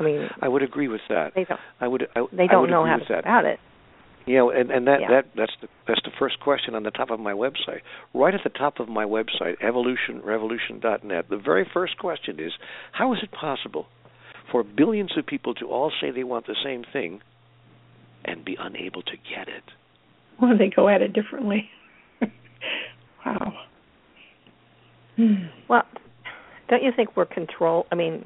I 0.00 0.02
mean, 0.04 0.28
I 0.40 0.48
would 0.48 0.62
agree 0.62 0.88
with 0.88 1.00
that. 1.08 1.32
they 1.34 1.44
don't. 1.44 1.60
I 1.80 1.88
would. 1.88 2.06
I, 2.14 2.20
They 2.32 2.46
don't 2.46 2.62
would 2.62 2.70
know 2.70 2.84
how 2.86 2.98
with 2.98 3.08
to 3.08 3.14
that. 3.14 3.20
about 3.24 3.44
it. 3.44 3.58
You 4.26 4.36
know, 4.36 4.50
and 4.50 4.70
and 4.70 4.86
that 4.86 5.00
Yeah. 5.00 5.08
that 5.10 5.24
that's 5.36 5.52
the 5.60 5.68
that's 5.88 6.00
the 6.04 6.12
first 6.18 6.38
question 6.40 6.74
on 6.76 6.84
the 6.84 6.90
top 6.92 7.10
of 7.10 7.18
my 7.18 7.32
website. 7.32 7.80
Right 8.14 8.32
at 8.34 8.42
the 8.44 8.50
top 8.50 8.78
of 8.78 8.88
my 8.88 9.04
website, 9.04 9.58
evolutionrevolution.net. 9.60 11.28
The 11.30 11.36
very 11.36 11.64
first 11.72 11.98
question 11.98 12.38
is, 12.38 12.52
how 12.92 13.12
is 13.12 13.18
it 13.22 13.32
possible 13.32 13.86
for 14.52 14.62
billions 14.62 15.16
of 15.18 15.26
people 15.26 15.54
to 15.54 15.66
all 15.66 15.90
say 16.00 16.10
they 16.10 16.24
want 16.24 16.46
the 16.46 16.56
same 16.62 16.84
thing 16.92 17.20
and 18.24 18.44
be 18.44 18.56
unable 18.60 19.02
to 19.02 19.16
get 19.16 19.48
it? 19.48 19.64
Well, 20.40 20.56
they 20.56 20.68
go 20.74 20.88
at 20.88 21.02
it 21.02 21.12
differently. 21.12 21.70
Wow. 23.24 23.52
Well, 25.68 25.82
don't 26.68 26.82
you 26.82 26.92
think 26.94 27.16
we're 27.16 27.26
control? 27.26 27.86
I 27.90 27.96
mean, 27.96 28.24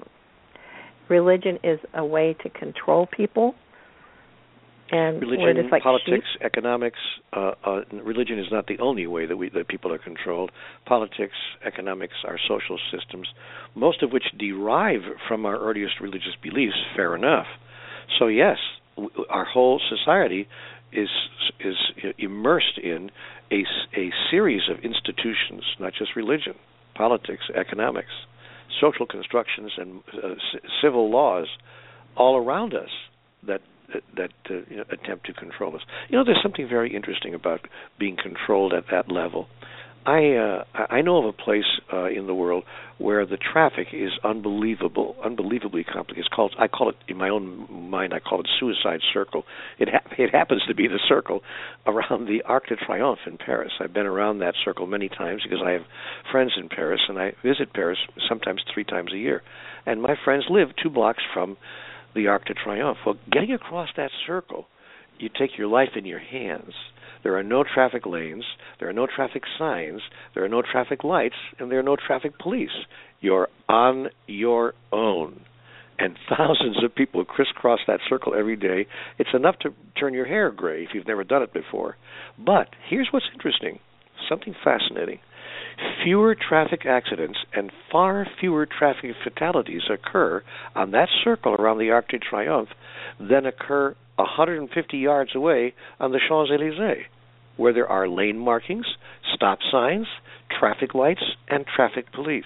religion 1.08 1.58
is 1.64 1.78
a 1.94 2.04
way 2.04 2.36
to 2.42 2.50
control 2.50 3.06
people, 3.06 3.54
and 4.90 5.22
we're 5.22 5.30
religion, 5.30 5.62
just 5.62 5.72
like 5.72 5.82
politics, 5.82 6.26
sheep. 6.32 6.42
economics. 6.42 6.98
Uh, 7.32 7.52
uh, 7.64 7.80
religion 8.04 8.38
is 8.38 8.46
not 8.52 8.66
the 8.66 8.78
only 8.78 9.06
way 9.06 9.24
that 9.26 9.36
we 9.36 9.48
that 9.50 9.68
people 9.68 9.92
are 9.92 9.98
controlled. 9.98 10.50
Politics, 10.84 11.34
economics, 11.64 12.14
our 12.26 12.38
social 12.46 12.78
systems, 12.90 13.28
most 13.74 14.02
of 14.02 14.12
which 14.12 14.24
derive 14.38 15.00
from 15.28 15.46
our 15.46 15.58
earliest 15.58 15.94
religious 16.00 16.36
beliefs. 16.42 16.76
Fair 16.94 17.16
enough. 17.16 17.46
So 18.18 18.26
yes, 18.26 18.58
w- 18.96 19.24
our 19.30 19.46
whole 19.46 19.80
society 19.88 20.46
is 20.92 21.08
is 21.60 21.76
immersed 22.18 22.78
in 22.82 23.10
a 23.50 23.64
a 23.96 24.10
series 24.30 24.62
of 24.70 24.78
institutions, 24.84 25.62
not 25.78 25.92
just 25.94 26.16
religion, 26.16 26.54
politics, 26.94 27.44
economics, 27.54 28.12
social 28.80 29.06
constructions, 29.06 29.72
and 29.76 30.02
uh, 30.12 30.34
c- 30.52 30.58
civil 30.82 31.10
laws 31.10 31.46
all 32.16 32.36
around 32.36 32.74
us 32.74 32.90
that 33.46 33.60
that 34.16 34.32
uh, 34.50 34.54
you 34.70 34.76
know, 34.76 34.84
attempt 34.90 35.26
to 35.26 35.32
control 35.32 35.74
us. 35.74 35.82
You 36.08 36.18
know, 36.18 36.24
there's 36.24 36.42
something 36.42 36.68
very 36.68 36.94
interesting 36.94 37.34
about 37.34 37.68
being 37.98 38.16
controlled 38.16 38.72
at 38.72 38.84
that 38.90 39.10
level. 39.10 39.48
I 40.04 40.34
uh, 40.34 40.64
I 40.74 41.00
know 41.02 41.18
of 41.18 41.26
a 41.26 41.32
place 41.32 41.80
uh, 41.92 42.06
in 42.06 42.26
the 42.26 42.34
world 42.34 42.64
where 42.98 43.24
the 43.24 43.36
traffic 43.36 43.88
is 43.92 44.10
unbelievable, 44.24 45.16
unbelievably 45.24 45.84
complicated. 45.84 46.26
It's 46.26 46.34
called 46.34 46.54
I 46.58 46.66
call 46.66 46.88
it 46.90 46.96
in 47.06 47.16
my 47.16 47.28
own 47.28 47.68
mind 47.90 48.12
I 48.12 48.18
call 48.18 48.40
it 48.40 48.48
Suicide 48.58 49.00
Circle. 49.12 49.44
It 49.78 49.88
ha- 49.90 50.14
it 50.18 50.30
happens 50.30 50.62
to 50.66 50.74
be 50.74 50.88
the 50.88 50.98
circle 51.08 51.42
around 51.86 52.26
the 52.26 52.42
Arc 52.42 52.66
de 52.66 52.76
Triomphe 52.76 53.26
in 53.26 53.38
Paris. 53.38 53.72
I've 53.80 53.92
been 53.92 54.06
around 54.06 54.40
that 54.40 54.54
circle 54.64 54.86
many 54.86 55.08
times 55.08 55.42
because 55.44 55.62
I 55.64 55.70
have 55.70 55.82
friends 56.32 56.52
in 56.56 56.68
Paris 56.68 57.00
and 57.08 57.18
I 57.18 57.34
visit 57.44 57.72
Paris 57.72 57.98
sometimes 58.28 58.62
three 58.72 58.84
times 58.84 59.12
a 59.12 59.18
year. 59.18 59.42
And 59.86 60.02
my 60.02 60.16
friends 60.24 60.44
live 60.50 60.68
two 60.82 60.90
blocks 60.90 61.22
from 61.32 61.56
the 62.14 62.26
Arc 62.26 62.46
de 62.46 62.54
Triomphe. 62.54 62.98
Well, 63.06 63.16
getting 63.30 63.52
across 63.52 63.88
that 63.96 64.10
circle, 64.26 64.66
you 65.18 65.28
take 65.28 65.56
your 65.56 65.68
life 65.68 65.90
in 65.96 66.04
your 66.06 66.18
hands 66.18 66.74
there 67.22 67.36
are 67.36 67.42
no 67.42 67.64
traffic 67.64 68.06
lanes, 68.06 68.44
there 68.78 68.88
are 68.88 68.92
no 68.92 69.06
traffic 69.06 69.42
signs, 69.58 70.00
there 70.34 70.44
are 70.44 70.48
no 70.48 70.62
traffic 70.62 71.04
lights, 71.04 71.36
and 71.58 71.70
there 71.70 71.78
are 71.78 71.84
no 71.84 71.96
traffic 71.96 72.38
police. 72.38 72.86
You're 73.20 73.48
on 73.68 74.08
your 74.26 74.74
own. 74.92 75.42
And 75.98 76.16
thousands 76.28 76.82
of 76.82 76.94
people 76.94 77.24
crisscross 77.24 77.80
that 77.86 78.00
circle 78.08 78.34
every 78.34 78.56
day. 78.56 78.86
It's 79.18 79.34
enough 79.34 79.58
to 79.60 79.70
turn 79.98 80.14
your 80.14 80.26
hair 80.26 80.50
gray 80.50 80.82
if 80.82 80.90
you've 80.94 81.06
never 81.06 81.24
done 81.24 81.42
it 81.42 81.52
before. 81.52 81.96
But 82.38 82.68
here's 82.88 83.08
what's 83.12 83.26
interesting 83.32 83.78
something 84.28 84.54
fascinating. 84.62 85.18
Fewer 86.04 86.36
traffic 86.36 86.86
accidents 86.86 87.38
and 87.54 87.72
far 87.90 88.26
fewer 88.40 88.66
traffic 88.66 89.12
fatalities 89.24 89.82
occur 89.90 90.42
on 90.74 90.90
that 90.92 91.08
circle 91.24 91.54
around 91.54 91.78
the 91.78 91.90
Arc 91.90 92.08
de 92.08 92.18
Triomphe 92.18 92.68
than 93.18 93.46
occur 93.46 93.96
150 94.16 94.98
yards 94.98 95.34
away 95.34 95.74
on 96.00 96.12
the 96.12 96.20
Champs 96.28 96.50
Elysees, 96.52 97.06
where 97.56 97.72
there 97.72 97.88
are 97.88 98.08
lane 98.08 98.38
markings, 98.38 98.86
stop 99.34 99.58
signs, 99.70 100.06
traffic 100.58 100.94
lights, 100.94 101.24
and 101.48 101.64
traffic 101.66 102.12
police. 102.12 102.44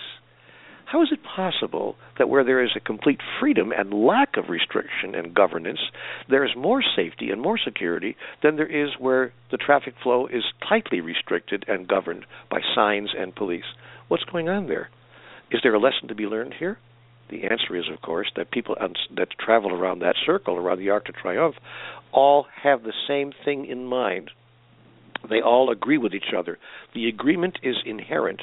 How 0.87 1.03
is 1.03 1.09
it 1.11 1.19
possible 1.25 1.97
that 2.17 2.29
where 2.29 2.45
there 2.45 2.63
is 2.63 2.71
a 2.77 2.81
complete 2.81 3.21
freedom 3.41 3.73
and 3.77 3.93
lack 3.93 4.37
of 4.37 4.49
restriction 4.49 5.17
and 5.17 5.35
governance, 5.35 5.81
there 6.29 6.45
is 6.45 6.53
more 6.57 6.81
safety 6.81 7.31
and 7.31 7.43
more 7.43 7.59
security 7.59 8.17
than 8.41 8.55
there 8.55 8.71
is 8.71 8.91
where 9.01 9.33
the 9.51 9.57
traffic 9.57 9.95
flow 10.01 10.29
is 10.29 10.45
tightly 10.67 11.01
restricted 11.01 11.65
and 11.67 11.89
governed 11.89 12.25
by 12.49 12.61
signs 12.77 13.11
and 13.19 13.35
police? 13.35 13.65
What's 14.07 14.23
going 14.25 14.49
on 14.49 14.69
there? 14.69 14.89
Is 15.51 15.61
there 15.65 15.75
a 15.75 15.81
lesson 15.81 16.07
to 16.07 16.15
be 16.15 16.27
learned 16.27 16.55
here? 16.57 16.79
The 17.29 17.45
answer 17.45 17.75
is, 17.77 17.85
of 17.93 18.01
course, 18.03 18.31
that 18.37 18.51
people 18.51 18.77
that 19.17 19.29
travel 19.39 19.73
around 19.73 20.01
that 20.01 20.15
circle, 20.25 20.57
around 20.57 20.79
the 20.79 20.91
Arc 20.91 21.07
de 21.07 21.13
Triomphe, 21.13 21.57
all 22.13 22.47
have 22.63 22.83
the 22.83 22.93
same 23.09 23.33
thing 23.45 23.67
in 23.67 23.85
mind. 23.85 24.31
They 25.29 25.41
all 25.41 25.71
agree 25.71 25.99
with 25.99 26.15
each 26.15 26.33
other. 26.37 26.59
The 26.95 27.09
agreement 27.09 27.59
is 27.63 27.77
inherent, 27.85 28.43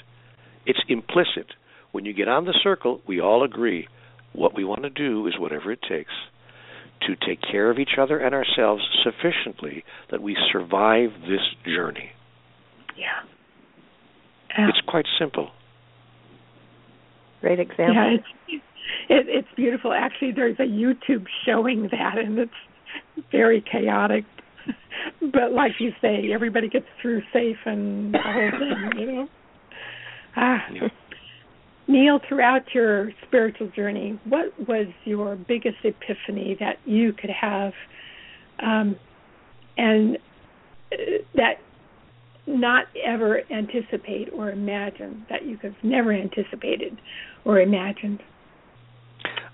it's 0.65 0.84
implicit. 0.88 1.48
When 1.91 2.06
you 2.06 2.13
get 2.13 2.28
on 2.28 2.46
the 2.46 2.58
circle, 2.63 3.02
we 3.08 3.22
all 3.22 3.43
agree 3.43 3.88
what 4.34 4.56
we 4.56 4.63
want 4.63 4.82
to 4.84 4.89
do 4.89 5.28
is 5.28 5.38
whatever 5.38 5.72
it 5.72 5.80
takes 5.88 6.12
to 7.02 7.15
take 7.15 7.39
care 7.41 7.69
of 7.69 7.78
each 7.78 7.98
other 8.00 8.17
and 8.17 8.34
ourselves 8.34 8.84
sufficiently 9.04 9.84
that 10.10 10.22
we 10.22 10.36
survive 10.52 11.12
this 11.22 11.41
journey. 11.65 12.12
Yeah. 12.98 14.67
It's 14.69 14.82
quite 14.88 15.06
simple. 15.19 15.52
Great 17.41 17.60
example. 17.60 17.93
Yeah, 17.93 18.17
it's, 18.48 18.63
it, 19.10 19.26
it's 19.28 19.48
beautiful. 19.56 19.93
Actually, 19.93 20.32
there's 20.32 20.60
a 20.60 20.63
YouTube 20.63 21.26
showing 21.46 21.89
that, 21.91 22.17
and 22.17 22.38
it's 22.39 22.52
very 23.32 23.62
chaotic. 23.62 24.26
but 25.22 25.52
like 25.52 25.74
you 25.80 25.91
say, 26.02 26.32
everybody 26.34 26.69
gets 26.69 26.86
through 27.02 27.22
safe 27.34 27.58
and 27.65 28.13
the 28.13 28.19
whole 28.19 28.52
thing, 28.52 29.00
you 29.00 29.12
know. 29.12 29.28
Ah. 30.36 30.63
Yeah. 30.74 30.88
Neale, 31.88 32.19
throughout 32.28 32.74
your 32.74 33.12
spiritual 33.28 33.69
journey, 33.76 34.19
what 34.24 34.54
was 34.67 34.88
your 35.04 35.36
biggest 35.36 35.78
epiphany 35.84 36.56
that 36.60 36.78
you 36.86 37.13
could 37.13 37.30
have, 37.30 37.74
um, 38.60 38.96
and 39.78 40.17
uh, 40.91 40.96
that 41.36 41.56
not 42.48 42.86
ever 43.06 43.41
anticipate 43.52 44.30
or 44.34 44.52
imagine 44.52 45.26
that 45.30 45.46
you 45.46 45.58
could 45.58 45.74
have 45.74 45.84
never 45.84 46.13
anticipated 46.13 46.98
or 47.46 47.60
imagined? 47.60 48.22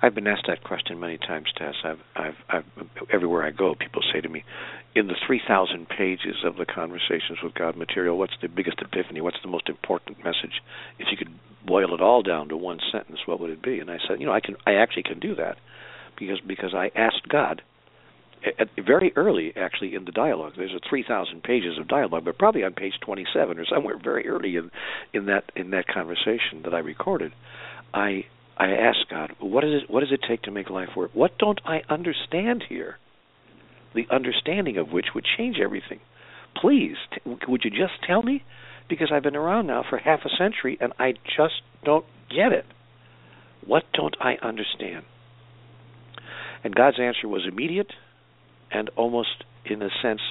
I've 0.02 0.16
been 0.16 0.28
asked 0.28 0.46
that 0.48 0.64
question 0.64 1.00
many 1.00 1.18
times, 1.18 1.48
Tess. 1.58 1.76
I've, 1.84 2.00
I've, 2.16 2.36
I've, 2.50 2.64
everywhere 3.12 3.44
I 3.44 3.52
go, 3.52 3.76
people 3.76 4.02
say 4.14 4.22
to 4.22 4.30
me, 4.30 4.44
in 4.96 5.08
the 5.08 5.16
3,000 5.28 5.88
pages 5.90 6.38
of 6.46 6.56
the 6.56 6.66
Conversations 6.66 7.40
with 7.44 7.54
God 7.54 7.76
material, 7.76 8.18
what's 8.18 8.34
the 8.42 8.48
biggest 8.48 8.80
epiphany? 8.82 9.22
What's 9.22 9.42
the 9.44 9.50
most 9.50 9.68
important 9.68 10.24
message? 10.24 10.62
If 11.00 11.08
you 11.12 11.18
could 11.18 11.34
boil 11.66 11.94
it 11.94 12.02
all 12.02 12.24
down 12.24 12.50
to 12.50 12.58
one 12.58 12.80
sentence, 12.92 13.20
what 13.26 13.40
would 13.40 13.50
it 13.50 13.62
be? 13.62 13.80
And 13.80 13.92
I 13.92 13.98
said, 14.08 14.20
you 14.20 14.26
know, 14.26 14.34
I 14.34 14.40
can, 14.40 14.56
I 14.66 14.76
actually 14.76 15.04
can 15.04 15.20
do 15.20 15.36
that, 15.36 15.58
because 16.18 16.40
because 16.46 16.74
I 16.74 16.92
asked 16.96 17.28
God, 17.28 17.62
at, 18.58 18.70
very 18.78 19.12
early 19.16 19.54
actually 19.56 19.96
in 19.96 20.06
the 20.06 20.12
dialogue. 20.12 20.54
There's 20.58 20.74
a 20.74 20.90
3,000 20.90 21.44
pages 21.44 21.78
of 21.78 21.88
dialogue, 21.88 22.26
but 22.26 22.38
probably 22.38 22.64
on 22.64 22.74
page 22.74 22.94
27 23.02 23.60
or 23.60 23.66
somewhere 23.66 23.98
very 24.02 24.28
early 24.28 24.56
in 24.56 24.72
in 25.14 25.26
that 25.26 25.52
in 25.56 25.72
that 25.72 25.88
conversation 25.88 26.64
that 26.64 26.74
I 26.74 26.80
recorded. 26.80 27.34
I 27.94 28.26
I 28.60 28.72
ask 28.72 29.00
God, 29.10 29.32
what 29.40 29.64
is 29.64 29.84
it? 29.84 29.90
What 29.90 30.02
does 30.02 30.12
it 30.12 30.20
take 30.28 30.42
to 30.44 30.52
make 30.52 30.70
life 30.70 30.90
work? 30.96 31.12
What 31.14 31.38
don't 31.38 31.62
I 31.66 31.82
understand 31.90 32.66
here? 32.68 32.98
The 33.96 34.06
understanding 34.12 34.78
of 34.78 34.92
which 34.92 35.08
would 35.16 35.26
change 35.38 35.58
everything. 35.64 36.02
Please, 36.60 36.98
t- 37.14 37.22
would 37.48 37.62
you 37.64 37.72
just 37.72 38.04
tell 38.06 38.22
me? 38.22 38.44
Because 38.90 39.12
I've 39.14 39.24
been 39.24 39.36
around 39.36 39.68
now 39.68 39.84
for 39.90 39.98
half 39.98 40.22
a 40.26 40.30
century 40.38 40.78
and 40.82 40.92
I 41.00 41.14
just 41.38 41.62
don't 41.86 42.06
get 42.30 42.52
it. 42.52 42.66
What 43.66 43.84
don't 43.94 44.16
I 44.20 44.36
understand? 44.46 45.06
And 46.64 46.76
God's 46.76 47.00
answer 47.00 47.28
was 47.28 47.48
immediate 47.48 47.94
and 48.72 48.90
almost, 48.98 49.46
in 49.66 49.82
a 49.82 49.90
sense, 50.02 50.22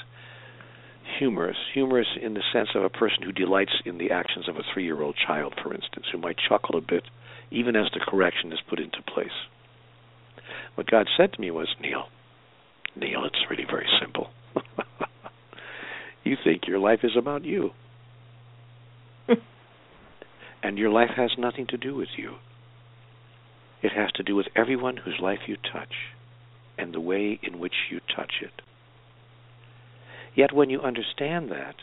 humorous. 1.18 1.56
Humorous 1.74 2.16
in 2.20 2.34
the 2.34 2.42
sense 2.52 2.70
of 2.74 2.84
a 2.84 2.90
person 2.90 3.22
who 3.22 3.32
delights 3.32 3.82
in 3.84 3.98
the 3.98 4.10
actions 4.10 4.48
of 4.48 4.56
a 4.56 4.62
three 4.72 4.84
year 4.84 5.02
old 5.02 5.16
child, 5.16 5.54
for 5.62 5.74
instance, 5.74 6.06
who 6.12 6.18
might 6.18 6.36
chuckle 6.48 6.76
a 6.76 6.80
bit 6.80 7.04
even 7.50 7.76
as 7.76 7.86
the 7.92 8.00
correction 8.00 8.52
is 8.52 8.58
put 8.68 8.78
into 8.78 9.02
place. 9.02 9.46
What 10.74 10.90
God 10.90 11.06
said 11.16 11.32
to 11.32 11.40
me 11.40 11.50
was, 11.50 11.68
Neale, 11.80 12.08
Neale, 12.94 13.24
it's 13.24 13.50
really 13.50 13.64
very 13.64 13.88
simple. 14.00 14.28
you 16.24 16.36
think 16.44 16.66
your 16.66 16.78
life 16.78 17.00
is 17.02 17.16
about 17.16 17.44
you. 17.44 17.70
and 20.62 20.78
your 20.78 20.90
life 20.90 21.10
has 21.16 21.30
nothing 21.38 21.66
to 21.68 21.76
do 21.76 21.94
with 21.94 22.08
you. 22.16 22.34
It 23.82 23.92
has 23.92 24.10
to 24.12 24.22
do 24.22 24.34
with 24.34 24.46
everyone 24.56 24.96
whose 24.96 25.18
life 25.20 25.40
you 25.46 25.56
touch 25.56 25.94
and 26.76 26.92
the 26.92 27.00
way 27.00 27.38
in 27.42 27.58
which 27.58 27.74
you 27.90 28.00
touch 28.14 28.34
it. 28.42 28.62
Yet 30.38 30.52
when 30.52 30.70
you 30.70 30.80
understand 30.82 31.50
that, 31.50 31.74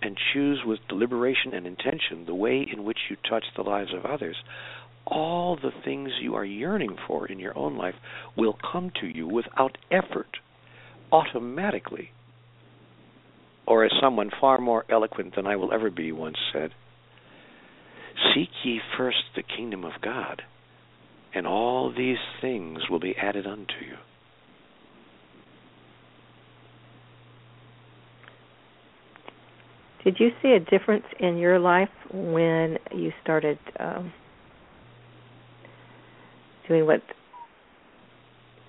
and 0.00 0.16
choose 0.32 0.60
with 0.64 0.78
deliberation 0.88 1.52
and 1.52 1.66
intention 1.66 2.24
the 2.24 2.34
way 2.34 2.66
in 2.72 2.84
which 2.84 2.96
you 3.10 3.16
touch 3.28 3.44
the 3.54 3.62
lives 3.62 3.92
of 3.92 4.06
others, 4.06 4.36
all 5.06 5.56
the 5.56 5.72
things 5.84 6.08
you 6.22 6.34
are 6.36 6.44
yearning 6.44 6.96
for 7.06 7.26
in 7.26 7.38
your 7.38 7.56
own 7.56 7.76
life 7.76 7.96
will 8.34 8.56
come 8.72 8.90
to 9.02 9.06
you 9.06 9.28
without 9.28 9.76
effort, 9.90 10.38
automatically. 11.12 12.12
Or, 13.66 13.84
as 13.84 13.92
someone 14.00 14.30
far 14.40 14.56
more 14.58 14.86
eloquent 14.88 15.36
than 15.36 15.46
I 15.46 15.56
will 15.56 15.70
ever 15.70 15.90
be 15.90 16.12
once 16.12 16.38
said, 16.54 16.70
Seek 18.34 18.48
ye 18.64 18.80
first 18.96 19.18
the 19.34 19.42
kingdom 19.42 19.84
of 19.84 20.00
God, 20.00 20.40
and 21.34 21.46
all 21.46 21.92
these 21.94 22.16
things 22.40 22.88
will 22.88 23.00
be 23.00 23.14
added 23.16 23.46
unto 23.46 23.84
you. 23.86 23.98
Did 30.06 30.20
you 30.20 30.30
see 30.40 30.52
a 30.52 30.60
difference 30.60 31.04
in 31.18 31.36
your 31.36 31.58
life 31.58 31.88
when 32.12 32.78
you 32.94 33.10
started 33.24 33.58
um, 33.80 34.12
doing 36.68 36.86
what 36.86 37.02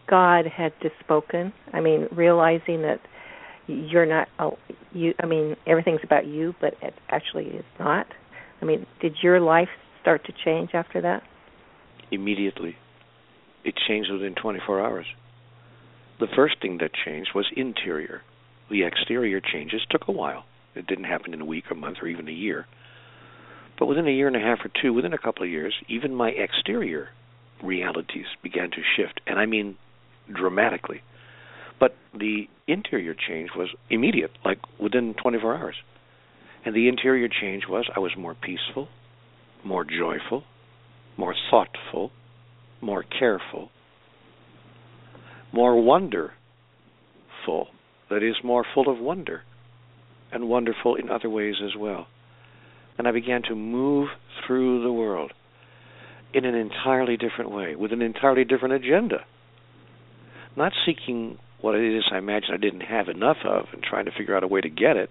God 0.09 0.47
had 0.47 0.73
just 0.81 0.95
spoken? 0.99 1.53
I 1.71 1.79
mean, 1.79 2.07
realizing 2.11 2.81
that 2.81 3.01
you're 3.67 4.07
not 4.07 4.29
oh, 4.39 4.57
you. 4.93 5.13
I 5.21 5.27
mean, 5.27 5.55
everything's 5.67 5.99
about 6.03 6.25
you, 6.25 6.55
but 6.59 6.73
it 6.81 6.95
actually 7.09 7.45
is 7.45 7.65
not. 7.79 8.07
I 8.59 8.65
mean, 8.65 8.87
did 8.99 9.17
your 9.21 9.39
life 9.39 9.69
start 10.01 10.25
to 10.25 10.33
change 10.43 10.71
after 10.73 11.01
that? 11.01 11.21
Immediately, 12.09 12.77
it 13.63 13.75
changed 13.87 14.11
within 14.11 14.33
24 14.33 14.81
hours. 14.83 15.05
The 16.19 16.29
first 16.35 16.55
thing 16.63 16.79
that 16.79 16.89
changed 17.05 17.29
was 17.35 17.45
interior. 17.55 18.23
The 18.71 18.85
exterior 18.85 19.39
changes 19.39 19.81
took 19.91 20.07
a 20.07 20.11
while 20.11 20.45
it 20.77 20.87
didn't 20.87 21.05
happen 21.05 21.33
in 21.33 21.41
a 21.41 21.45
week, 21.45 21.65
a 21.71 21.75
month, 21.75 21.97
or 22.01 22.07
even 22.07 22.27
a 22.27 22.31
year. 22.31 22.65
But 23.79 23.85
within 23.85 24.07
a 24.07 24.11
year 24.11 24.27
and 24.27 24.35
a 24.35 24.39
half 24.39 24.59
or 24.65 24.71
two, 24.81 24.93
within 24.93 25.13
a 25.13 25.17
couple 25.17 25.43
of 25.43 25.49
years, 25.49 25.73
even 25.87 26.15
my 26.15 26.29
exterior 26.29 27.09
realities 27.63 28.25
began 28.41 28.71
to 28.71 28.81
shift, 28.95 29.21
and 29.27 29.39
I 29.39 29.45
mean 29.45 29.77
dramatically. 30.33 31.01
But 31.79 31.95
the 32.13 32.47
interior 32.67 33.13
change 33.13 33.51
was 33.55 33.69
immediate, 33.89 34.31
like 34.43 34.59
within 34.79 35.13
24 35.13 35.55
hours. 35.55 35.75
And 36.65 36.75
the 36.75 36.87
interior 36.89 37.29
change 37.29 37.63
was 37.69 37.85
I 37.95 37.99
was 37.99 38.11
more 38.17 38.35
peaceful, 38.35 38.89
more 39.63 39.85
joyful, 39.85 40.43
more 41.15 41.35
thoughtful, 41.49 42.11
more 42.81 43.03
careful, 43.03 43.69
more 45.53 45.81
wonderful, 45.81 46.31
that 48.09 48.23
is, 48.23 48.35
more 48.43 48.65
full 48.73 48.89
of 48.89 48.99
wonder, 48.99 49.43
and 50.31 50.49
wonderful 50.49 50.95
in 50.95 51.09
other 51.09 51.29
ways 51.29 51.55
as 51.63 51.75
well. 51.77 52.07
And 52.97 53.07
I 53.07 53.11
began 53.11 53.43
to 53.43 53.55
move 53.55 54.09
through 54.45 54.83
the 54.83 54.91
world 54.91 55.31
in 56.33 56.45
an 56.45 56.55
entirely 56.55 57.17
different 57.17 57.51
way, 57.51 57.75
with 57.75 57.93
an 57.93 58.01
entirely 58.01 58.43
different 58.43 58.73
agenda. 58.73 59.25
Not 60.55 60.73
seeking 60.85 61.37
what 61.61 61.75
it 61.75 61.97
is 61.97 62.03
I 62.11 62.17
imagine 62.17 62.49
I 62.53 62.57
didn't 62.57 62.81
have 62.81 63.07
enough 63.07 63.37
of 63.45 63.65
and 63.73 63.81
trying 63.81 64.05
to 64.05 64.11
figure 64.11 64.35
out 64.35 64.43
a 64.43 64.47
way 64.47 64.61
to 64.61 64.69
get 64.69 64.97
it 64.97 65.09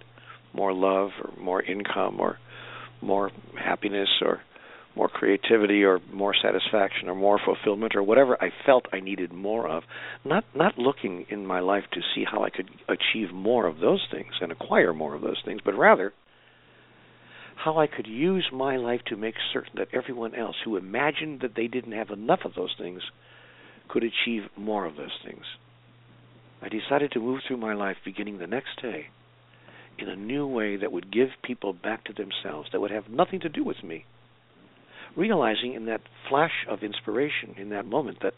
more 0.52 0.72
love 0.72 1.10
or 1.22 1.32
more 1.40 1.62
income 1.62 2.20
or 2.20 2.38
more 3.00 3.30
happiness 3.58 4.08
or 4.22 4.40
more 4.96 5.08
creativity 5.08 5.84
or 5.84 6.00
more 6.12 6.34
satisfaction 6.34 7.08
or 7.08 7.14
more 7.14 7.38
fulfillment 7.44 7.94
or 7.94 8.02
whatever 8.02 8.42
I 8.42 8.50
felt 8.64 8.86
I 8.92 9.00
needed 9.00 9.32
more 9.32 9.68
of. 9.68 9.82
Not 10.24 10.44
not 10.54 10.78
looking 10.78 11.26
in 11.28 11.46
my 11.46 11.60
life 11.60 11.84
to 11.92 12.00
see 12.14 12.24
how 12.24 12.42
I 12.42 12.50
could 12.50 12.70
achieve 12.88 13.32
more 13.32 13.66
of 13.66 13.78
those 13.78 14.06
things 14.10 14.32
and 14.40 14.50
acquire 14.50 14.94
more 14.94 15.14
of 15.14 15.20
those 15.20 15.42
things, 15.44 15.60
but 15.64 15.76
rather 15.76 16.14
how 17.56 17.78
I 17.78 17.86
could 17.86 18.06
use 18.06 18.48
my 18.52 18.76
life 18.76 19.00
to 19.06 19.16
make 19.16 19.34
certain 19.52 19.72
that 19.76 19.88
everyone 19.92 20.34
else 20.34 20.56
who 20.64 20.76
imagined 20.76 21.40
that 21.40 21.54
they 21.56 21.66
didn't 21.66 21.92
have 21.92 22.10
enough 22.10 22.40
of 22.44 22.54
those 22.54 22.74
things 22.78 23.02
could 23.88 24.02
achieve 24.04 24.42
more 24.56 24.86
of 24.86 24.96
those 24.96 25.18
things. 25.24 25.44
I 26.62 26.68
decided 26.68 27.12
to 27.12 27.20
move 27.20 27.40
through 27.46 27.58
my 27.58 27.74
life 27.74 27.96
beginning 28.04 28.38
the 28.38 28.46
next 28.46 28.80
day 28.80 29.06
in 29.98 30.08
a 30.08 30.16
new 30.16 30.46
way 30.46 30.76
that 30.76 30.92
would 30.92 31.12
give 31.12 31.28
people 31.42 31.72
back 31.72 32.04
to 32.04 32.12
themselves, 32.12 32.68
that 32.72 32.80
would 32.80 32.90
have 32.90 33.08
nothing 33.08 33.40
to 33.40 33.48
do 33.48 33.64
with 33.64 33.82
me 33.82 34.04
realizing 35.16 35.74
in 35.74 35.86
that 35.86 36.02
flash 36.28 36.66
of 36.68 36.82
inspiration 36.82 37.54
in 37.58 37.70
that 37.70 37.86
moment 37.86 38.18
that 38.22 38.34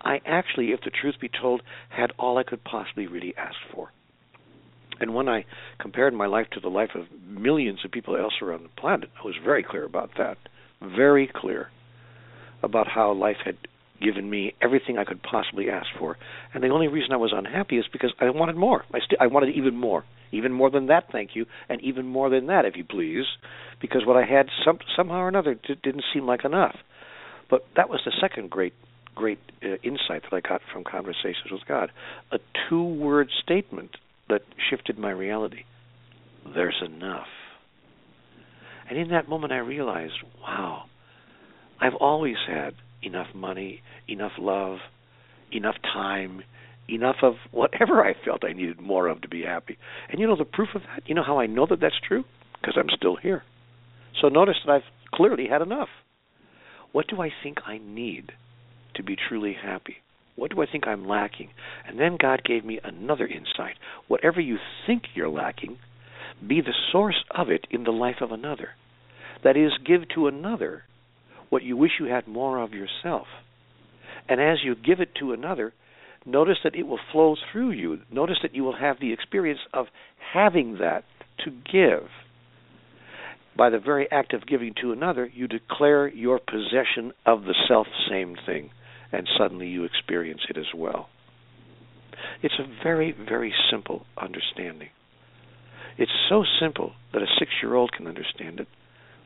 I 0.00 0.20
actually, 0.26 0.72
if 0.72 0.80
the 0.82 0.90
truth 0.90 1.16
be 1.20 1.28
told, 1.28 1.62
had 1.88 2.12
all 2.18 2.38
I 2.38 2.42
could 2.42 2.64
possibly 2.64 3.06
really 3.06 3.34
ask 3.36 3.56
for. 3.72 3.90
And 5.00 5.14
when 5.14 5.28
I 5.28 5.44
compared 5.78 6.14
my 6.14 6.26
life 6.26 6.48
to 6.52 6.60
the 6.60 6.68
life 6.68 6.90
of 6.94 7.06
millions 7.26 7.84
of 7.84 7.90
people 7.90 8.16
else 8.16 8.34
around 8.40 8.64
the 8.64 8.80
planet, 8.80 9.10
I 9.22 9.26
was 9.26 9.34
very 9.42 9.62
clear 9.62 9.84
about 9.84 10.10
that. 10.18 10.38
Very 10.80 11.26
clear 11.32 11.70
about 12.62 12.88
how 12.88 13.12
life 13.12 13.38
had 13.44 13.56
given 14.00 14.28
me 14.28 14.54
everything 14.60 14.98
I 14.98 15.04
could 15.04 15.22
possibly 15.22 15.70
ask 15.70 15.88
for. 15.98 16.16
And 16.52 16.62
the 16.62 16.68
only 16.68 16.88
reason 16.88 17.12
I 17.12 17.16
was 17.16 17.32
unhappy 17.34 17.78
is 17.78 17.86
because 17.90 18.12
I 18.20 18.30
wanted 18.30 18.56
more. 18.56 18.84
I 18.92 18.98
st- 18.98 19.20
I 19.20 19.26
wanted 19.26 19.54
even 19.54 19.76
more. 19.76 20.04
Even 20.32 20.52
more 20.52 20.70
than 20.70 20.86
that, 20.86 21.04
thank 21.12 21.30
you, 21.34 21.46
and 21.68 21.80
even 21.82 22.06
more 22.06 22.28
than 22.30 22.46
that, 22.46 22.64
if 22.64 22.76
you 22.76 22.84
please, 22.84 23.24
because 23.80 24.04
what 24.04 24.16
I 24.16 24.26
had 24.26 24.48
some, 24.64 24.78
somehow 24.96 25.18
or 25.18 25.28
another 25.28 25.54
d- 25.54 25.76
didn't 25.82 26.04
seem 26.12 26.26
like 26.26 26.44
enough. 26.44 26.76
But 27.48 27.66
that 27.76 27.88
was 27.88 28.00
the 28.04 28.12
second 28.20 28.50
great, 28.50 28.74
great 29.14 29.38
uh, 29.62 29.76
insight 29.82 30.22
that 30.22 30.32
I 30.32 30.40
got 30.40 30.60
from 30.72 30.84
conversations 30.84 31.50
with 31.50 31.66
God. 31.66 31.90
A 32.32 32.38
two-word 32.68 33.28
statement 33.42 33.96
that 34.28 34.42
shifted 34.68 34.98
my 34.98 35.10
reality. 35.10 35.64
There's 36.54 36.82
enough. 36.84 37.28
And 38.88 38.98
in 38.98 39.08
that 39.08 39.28
moment, 39.28 39.52
I 39.52 39.58
realized, 39.58 40.14
wow, 40.40 40.84
I've 41.80 41.94
always 41.94 42.36
had 42.46 42.74
enough 43.02 43.28
money, 43.34 43.82
enough 44.08 44.32
love, 44.38 44.78
enough 45.52 45.76
time, 45.82 46.42
enough 46.88 47.16
of 47.22 47.34
whatever 47.50 48.04
I 48.04 48.14
felt 48.24 48.44
I 48.44 48.52
needed 48.52 48.80
more 48.80 49.08
of 49.08 49.22
to 49.22 49.28
be 49.28 49.42
happy. 49.42 49.78
And 50.08 50.20
you 50.20 50.26
know 50.26 50.36
the 50.36 50.44
proof 50.44 50.70
of 50.74 50.82
that? 50.82 51.02
You 51.06 51.14
know 51.14 51.24
how 51.24 51.38
I 51.38 51.46
know 51.46 51.66
that 51.68 51.80
that's 51.80 52.00
true? 52.06 52.24
Because 52.60 52.76
I'm 52.78 52.90
still 52.96 53.16
here. 53.16 53.42
So 54.20 54.28
notice 54.28 54.56
that 54.64 54.72
I've 54.72 55.10
clearly 55.12 55.46
had 55.48 55.62
enough. 55.62 55.88
What 56.92 57.08
do 57.08 57.20
I 57.20 57.30
think 57.42 57.58
I 57.66 57.78
need 57.78 58.32
to 58.94 59.02
be 59.02 59.16
truly 59.16 59.54
happy? 59.60 59.96
What 60.36 60.50
do 60.50 60.62
I 60.62 60.66
think 60.70 60.86
I'm 60.86 61.06
lacking? 61.06 61.50
And 61.86 61.98
then 61.98 62.18
God 62.20 62.42
gave 62.44 62.64
me 62.64 62.78
another 62.82 63.26
insight. 63.26 63.76
Whatever 64.08 64.40
you 64.40 64.58
think 64.86 65.02
you're 65.14 65.28
lacking, 65.28 65.78
be 66.46 66.60
the 66.60 66.74
source 66.92 67.24
of 67.30 67.48
it 67.50 67.66
in 67.70 67.84
the 67.84 67.90
life 67.90 68.20
of 68.20 68.32
another. 68.32 68.70
That 69.44 69.56
is, 69.56 69.72
give 69.84 70.08
to 70.14 70.26
another 70.26 70.84
what 71.48 71.62
you 71.62 71.76
wish 71.76 71.92
you 72.00 72.06
had 72.06 72.26
more 72.26 72.60
of 72.60 72.72
yourself. 72.72 73.26
And 74.28 74.40
as 74.40 74.58
you 74.64 74.74
give 74.74 75.00
it 75.00 75.14
to 75.20 75.32
another, 75.32 75.72
notice 76.26 76.58
that 76.64 76.74
it 76.74 76.86
will 76.86 76.98
flow 77.12 77.36
through 77.50 77.70
you. 77.70 78.00
Notice 78.10 78.38
that 78.42 78.54
you 78.54 78.64
will 78.64 78.76
have 78.76 79.00
the 79.00 79.12
experience 79.12 79.60
of 79.72 79.86
having 80.32 80.78
that 80.78 81.04
to 81.44 81.50
give. 81.50 82.08
By 83.56 83.70
the 83.70 83.78
very 83.78 84.10
act 84.10 84.34
of 84.34 84.46
giving 84.46 84.74
to 84.82 84.92
another, 84.92 85.30
you 85.32 85.48
declare 85.48 86.08
your 86.08 86.38
possession 86.38 87.12
of 87.24 87.44
the 87.44 87.54
self 87.66 87.86
same 88.10 88.36
thing, 88.44 88.70
and 89.12 89.26
suddenly 89.38 89.68
you 89.68 89.84
experience 89.84 90.42
it 90.50 90.58
as 90.58 90.74
well. 90.74 91.08
It's 92.42 92.58
a 92.58 92.82
very, 92.82 93.12
very 93.12 93.54
simple 93.70 94.04
understanding. 94.20 94.88
It's 95.96 96.12
so 96.28 96.44
simple 96.60 96.92
that 97.12 97.22
a 97.22 97.26
six 97.38 97.50
year 97.62 97.74
old 97.74 97.92
can 97.92 98.06
understand 98.06 98.60
it. 98.60 98.68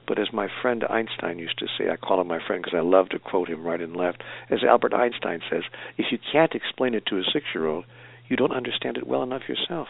But 0.06 0.18
as 0.18 0.32
my 0.32 0.48
friend 0.62 0.84
Einstein 0.88 1.38
used 1.38 1.58
to 1.58 1.66
say, 1.78 1.90
I 1.90 1.96
call 1.96 2.20
him 2.20 2.26
my 2.26 2.40
friend 2.44 2.62
because 2.62 2.76
I 2.76 2.82
love 2.82 3.10
to 3.10 3.18
quote 3.18 3.48
him 3.48 3.64
right 3.64 3.80
and 3.80 3.94
left. 3.96 4.22
As 4.50 4.60
Albert 4.68 4.92
Einstein 4.94 5.40
says, 5.50 5.62
if 5.98 6.06
you 6.10 6.18
can't 6.32 6.54
explain 6.54 6.94
it 6.94 7.06
to 7.06 7.16
a 7.18 7.22
six 7.32 7.46
year 7.54 7.66
old, 7.66 7.84
you 8.28 8.36
don't 8.36 8.52
understand 8.52 8.96
it 8.96 9.06
well 9.06 9.22
enough 9.22 9.42
yourself. 9.48 9.88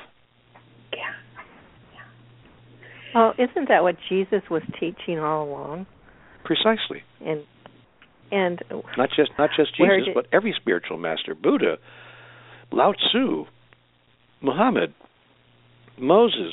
Yeah. 0.92 0.98
Well, 3.14 3.34
oh, 3.36 3.42
isn't 3.42 3.68
that 3.68 3.82
what 3.82 3.96
Jesus 4.08 4.42
was 4.50 4.62
teaching 4.78 5.18
all 5.18 5.44
along? 5.48 5.86
Precisely. 6.44 7.02
And 7.24 7.44
and 8.32 8.62
not 8.96 9.10
just 9.16 9.32
not 9.38 9.50
just 9.56 9.76
Jesus, 9.76 10.06
did, 10.06 10.14
but 10.14 10.26
every 10.32 10.54
spiritual 10.60 10.98
master, 10.98 11.34
Buddha, 11.34 11.78
Lao 12.70 12.92
Tzu, 12.92 13.44
Muhammad, 14.40 14.94
Moses, 15.98 16.52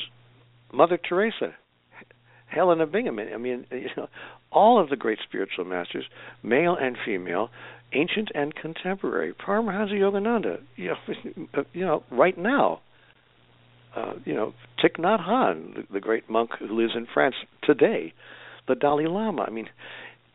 Mother 0.74 0.98
Teresa, 0.98 1.56
Helena 2.48 2.86
Bingham. 2.86 3.20
I 3.20 3.38
mean, 3.38 3.66
you 3.72 3.90
know, 3.96 4.08
all 4.52 4.82
of 4.82 4.90
the 4.90 4.96
great 4.96 5.20
spiritual 5.28 5.66
masters, 5.66 6.06
male 6.44 6.76
and 6.80 6.98
female, 7.06 7.50
ancient 7.94 8.30
and 8.36 8.56
contemporary. 8.56 9.34
Paramahansa 9.34 9.94
Yogananda, 9.94 10.62
you 10.76 10.88
know, 10.90 11.64
you 11.74 11.86
know, 11.86 12.04
right 12.12 12.38
now, 12.38 12.82
uh, 13.96 14.14
you 14.26 14.34
know, 14.34 14.54
Thich 14.84 14.98
Nhat 14.98 15.26
Hanh, 15.26 15.76
the, 15.76 15.94
the 15.94 16.00
great 16.00 16.30
monk 16.30 16.52
who 16.60 16.68
lives 16.68 16.94
in 16.96 17.08
France 17.12 17.36
today, 17.64 18.14
the 18.68 18.76
Dalai 18.76 19.08
Lama. 19.08 19.44
I 19.44 19.50
mean, 19.50 19.70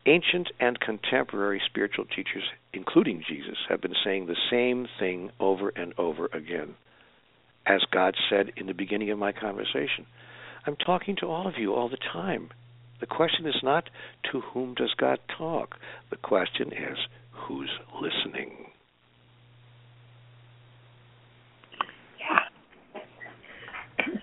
ancient 0.05 0.49
and 0.59 0.79
contemporary 0.79 1.61
spiritual 1.65 2.05
teachers, 2.05 2.43
including 2.73 3.23
Jesus, 3.27 3.57
have 3.69 3.81
been 3.81 3.95
saying 4.03 4.25
the 4.25 4.35
same 4.51 4.87
thing 4.99 5.31
over 5.39 5.69
and 5.69 5.93
over 5.97 6.27
again, 6.33 6.75
as 7.65 7.81
God 7.91 8.15
said 8.29 8.51
in 8.57 8.67
the 8.67 8.73
beginning 8.73 9.11
of 9.11 9.19
my 9.19 9.31
conversation. 9.31 10.05
I'm 10.65 10.75
talking 10.77 11.15
to 11.17 11.27
all 11.27 11.47
of 11.47 11.55
you 11.57 11.73
all 11.73 11.89
the 11.89 11.97
time. 11.97 12.49
The 12.99 13.05
question 13.05 13.45
is 13.45 13.55
not 13.63 13.89
to 14.31 14.39
whom 14.39 14.75
does 14.75 14.93
God 14.97 15.19
talk? 15.37 15.75
The 16.09 16.15
question 16.15 16.71
is 16.71 16.97
who's 17.31 17.69
listening? 18.01 18.67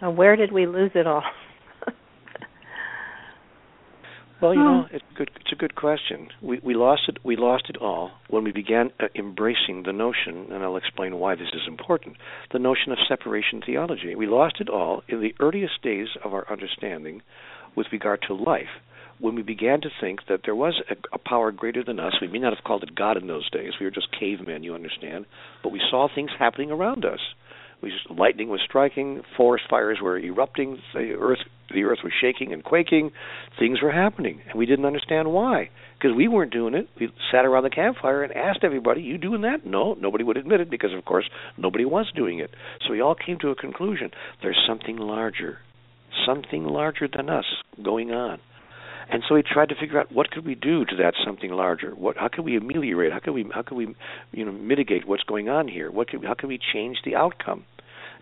Yeah. 0.00 0.08
where 0.08 0.36
did 0.36 0.52
we 0.52 0.66
lose 0.66 0.92
it 0.94 1.06
all? 1.06 1.22
Well, 4.42 4.54
you 4.54 4.62
know, 4.62 4.86
it's 4.90 5.04
good. 5.16 5.30
It's 5.40 5.52
a 5.52 5.56
good 5.56 5.74
question. 5.74 6.28
We 6.42 6.60
we 6.62 6.74
lost 6.74 7.02
it. 7.08 7.18
We 7.24 7.36
lost 7.36 7.64
it 7.68 7.76
all 7.76 8.10
when 8.28 8.44
we 8.44 8.52
began 8.52 8.90
uh, 8.98 9.06
embracing 9.14 9.82
the 9.84 9.92
notion, 9.92 10.52
and 10.52 10.62
I'll 10.62 10.76
explain 10.76 11.18
why 11.18 11.34
this 11.34 11.48
is 11.52 11.62
important. 11.66 12.16
The 12.52 12.58
notion 12.58 12.92
of 12.92 12.98
separation 13.08 13.62
theology. 13.64 14.14
We 14.14 14.26
lost 14.26 14.56
it 14.60 14.68
all 14.68 15.02
in 15.08 15.20
the 15.20 15.34
earliest 15.40 15.82
days 15.82 16.08
of 16.24 16.32
our 16.32 16.50
understanding, 16.50 17.22
with 17.76 17.86
regard 17.92 18.22
to 18.28 18.34
life. 18.34 18.80
When 19.18 19.34
we 19.34 19.42
began 19.42 19.82
to 19.82 19.90
think 20.00 20.20
that 20.28 20.40
there 20.46 20.54
was 20.54 20.80
a, 20.90 20.94
a 21.12 21.18
power 21.18 21.52
greater 21.52 21.84
than 21.84 22.00
us, 22.00 22.14
we 22.22 22.28
may 22.28 22.38
not 22.38 22.54
have 22.54 22.64
called 22.64 22.82
it 22.82 22.94
God 22.94 23.18
in 23.18 23.26
those 23.26 23.50
days. 23.50 23.72
We 23.78 23.84
were 23.84 23.90
just 23.90 24.08
cavemen, 24.18 24.62
you 24.62 24.74
understand. 24.74 25.26
But 25.62 25.72
we 25.72 25.80
saw 25.90 26.08
things 26.08 26.30
happening 26.38 26.70
around 26.70 27.04
us. 27.04 27.20
We, 27.82 27.92
lightning 28.10 28.48
was 28.48 28.60
striking, 28.64 29.22
forest 29.36 29.64
fires 29.68 29.98
were 30.02 30.18
erupting, 30.18 30.78
the 30.94 31.12
earth 31.18 31.38
the 31.72 31.84
earth 31.84 32.00
was 32.02 32.12
shaking 32.20 32.52
and 32.52 32.64
quaking, 32.64 33.12
things 33.58 33.82
were 33.82 33.92
happening, 33.92 34.40
and 34.48 34.58
we 34.58 34.66
didn't 34.66 34.84
understand 34.84 35.32
why. 35.32 35.70
Because 35.98 36.16
we 36.16 36.28
weren't 36.28 36.52
doing 36.52 36.74
it. 36.74 36.88
We 36.98 37.12
sat 37.30 37.44
around 37.44 37.64
the 37.64 37.70
campfire 37.70 38.22
and 38.22 38.34
asked 38.34 38.64
everybody, 38.64 39.02
"You 39.02 39.18
doing 39.18 39.42
that?" 39.42 39.66
No, 39.66 39.94
nobody 40.00 40.24
would 40.24 40.38
admit 40.38 40.60
it 40.60 40.70
because, 40.70 40.94
of 40.94 41.04
course, 41.04 41.28
nobody 41.58 41.84
was 41.84 42.10
doing 42.12 42.38
it. 42.38 42.50
So 42.80 42.92
we 42.92 43.02
all 43.02 43.14
came 43.14 43.38
to 43.40 43.50
a 43.50 43.54
conclusion: 43.54 44.10
there's 44.42 44.64
something 44.66 44.96
larger, 44.96 45.58
something 46.24 46.64
larger 46.64 47.06
than 47.06 47.28
us 47.28 47.44
going 47.82 48.12
on. 48.12 48.40
And 49.12 49.24
so 49.28 49.34
he 49.34 49.42
tried 49.42 49.70
to 49.70 49.74
figure 49.74 49.98
out 49.98 50.12
what 50.12 50.30
could 50.30 50.46
we 50.46 50.54
do 50.54 50.84
to 50.84 50.96
that 50.96 51.14
something 51.24 51.50
larger. 51.50 51.90
What 51.90 52.16
how 52.16 52.28
can 52.28 52.44
we 52.44 52.56
ameliorate? 52.56 53.12
How 53.12 53.18
can 53.18 53.34
we 53.34 53.44
how 53.52 53.62
can 53.62 53.76
we 53.76 53.94
you 54.32 54.44
know 54.44 54.52
mitigate 54.52 55.06
what's 55.06 55.24
going 55.24 55.48
on 55.48 55.66
here? 55.66 55.90
What 55.90 56.08
can, 56.08 56.22
how 56.22 56.34
can 56.34 56.48
we 56.48 56.58
change 56.72 56.98
the 57.04 57.16
outcome? 57.16 57.64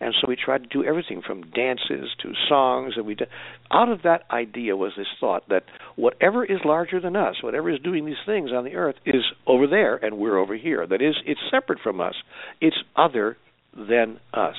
And 0.00 0.14
so 0.20 0.28
we 0.28 0.36
tried 0.36 0.62
to 0.62 0.68
do 0.68 0.84
everything 0.84 1.22
from 1.26 1.50
dances 1.50 2.10
to 2.22 2.32
songs, 2.48 2.94
and 2.96 3.04
we 3.04 3.14
did. 3.14 3.28
Out 3.70 3.88
of 3.88 4.02
that 4.02 4.22
idea 4.30 4.76
was 4.76 4.92
this 4.96 5.08
thought 5.18 5.48
that 5.48 5.64
whatever 5.96 6.44
is 6.44 6.60
larger 6.64 7.00
than 7.00 7.16
us, 7.16 7.42
whatever 7.42 7.70
is 7.70 7.80
doing 7.80 8.06
these 8.06 8.14
things 8.24 8.50
on 8.52 8.64
the 8.64 8.76
earth, 8.76 8.96
is 9.04 9.24
over 9.46 9.66
there, 9.66 9.96
and 9.96 10.18
we're 10.18 10.38
over 10.38 10.56
here. 10.56 10.86
That 10.86 11.02
is, 11.02 11.16
it's 11.26 11.40
separate 11.50 11.80
from 11.82 12.00
us. 12.00 12.14
It's 12.60 12.76
other 12.96 13.36
than 13.76 14.20
us. 14.32 14.56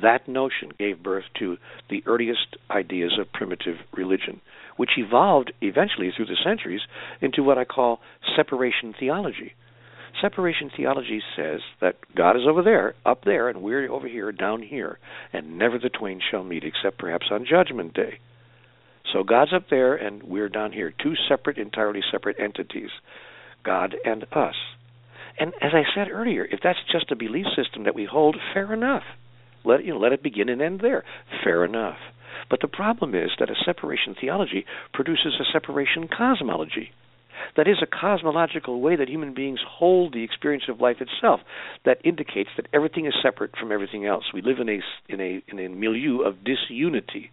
That 0.00 0.28
notion 0.28 0.70
gave 0.78 1.02
birth 1.02 1.24
to 1.38 1.56
the 1.88 2.02
earliest 2.06 2.56
ideas 2.70 3.16
of 3.20 3.32
primitive 3.32 3.76
religion, 3.92 4.40
which 4.76 4.90
evolved 4.96 5.52
eventually 5.60 6.10
through 6.16 6.26
the 6.26 6.36
centuries 6.44 6.80
into 7.20 7.42
what 7.42 7.58
I 7.58 7.64
call 7.64 8.00
separation 8.36 8.94
theology 8.98 9.54
Separation 10.20 10.70
theology 10.76 11.20
says 11.36 11.60
that 11.80 11.96
God 12.16 12.36
is 12.36 12.42
over 12.48 12.62
there, 12.62 12.94
up 13.04 13.24
there, 13.24 13.48
and 13.48 13.62
we're 13.62 13.90
over 13.90 14.08
here, 14.08 14.30
down 14.32 14.62
here, 14.62 14.98
and 15.32 15.58
never 15.58 15.78
the 15.78 15.88
twain 15.88 16.20
shall 16.30 16.44
meet 16.44 16.64
except 16.64 16.98
perhaps 16.98 17.26
on 17.30 17.46
Judgment 17.48 17.94
Day. 17.94 18.18
So 19.12 19.22
God's 19.22 19.52
up 19.52 19.68
there 19.70 19.94
and 19.94 20.22
we're 20.22 20.48
down 20.48 20.72
here, 20.72 20.92
two 21.02 21.14
separate, 21.28 21.58
entirely 21.58 22.00
separate 22.10 22.38
entities, 22.40 22.90
God 23.64 23.94
and 24.04 24.24
us. 24.32 24.54
And 25.38 25.52
as 25.60 25.72
I 25.72 25.82
said 25.94 26.08
earlier, 26.10 26.44
if 26.44 26.60
that's 26.62 26.78
just 26.90 27.10
a 27.10 27.16
belief 27.16 27.46
system 27.56 27.84
that 27.84 27.94
we 27.94 28.04
hold, 28.04 28.36
fair 28.52 28.72
enough. 28.72 29.02
Let 29.64 29.84
you 29.84 29.94
know, 29.94 30.00
let 30.00 30.12
it 30.12 30.22
begin 30.22 30.48
and 30.48 30.62
end 30.62 30.80
there. 30.80 31.04
Fair 31.42 31.64
enough. 31.64 31.98
But 32.50 32.60
the 32.60 32.68
problem 32.68 33.14
is 33.14 33.30
that 33.38 33.50
a 33.50 33.64
separation 33.64 34.14
theology 34.20 34.66
produces 34.92 35.40
a 35.40 35.52
separation 35.52 36.08
cosmology. 36.08 36.90
That 37.56 37.68
is 37.68 37.78
a 37.82 37.86
cosmological 37.86 38.80
way 38.80 38.96
that 38.96 39.08
human 39.08 39.34
beings 39.34 39.60
hold 39.66 40.12
the 40.12 40.24
experience 40.24 40.64
of 40.68 40.80
life 40.80 41.00
itself. 41.00 41.40
That 41.84 41.98
indicates 42.04 42.50
that 42.56 42.68
everything 42.72 43.06
is 43.06 43.14
separate 43.22 43.56
from 43.56 43.72
everything 43.72 44.06
else. 44.06 44.24
We 44.32 44.42
live 44.42 44.58
in 44.58 44.68
a 44.68 44.80
in 45.08 45.20
a 45.20 45.42
in 45.48 45.58
a 45.58 45.68
milieu 45.68 46.20
of 46.20 46.44
disunity. 46.44 47.30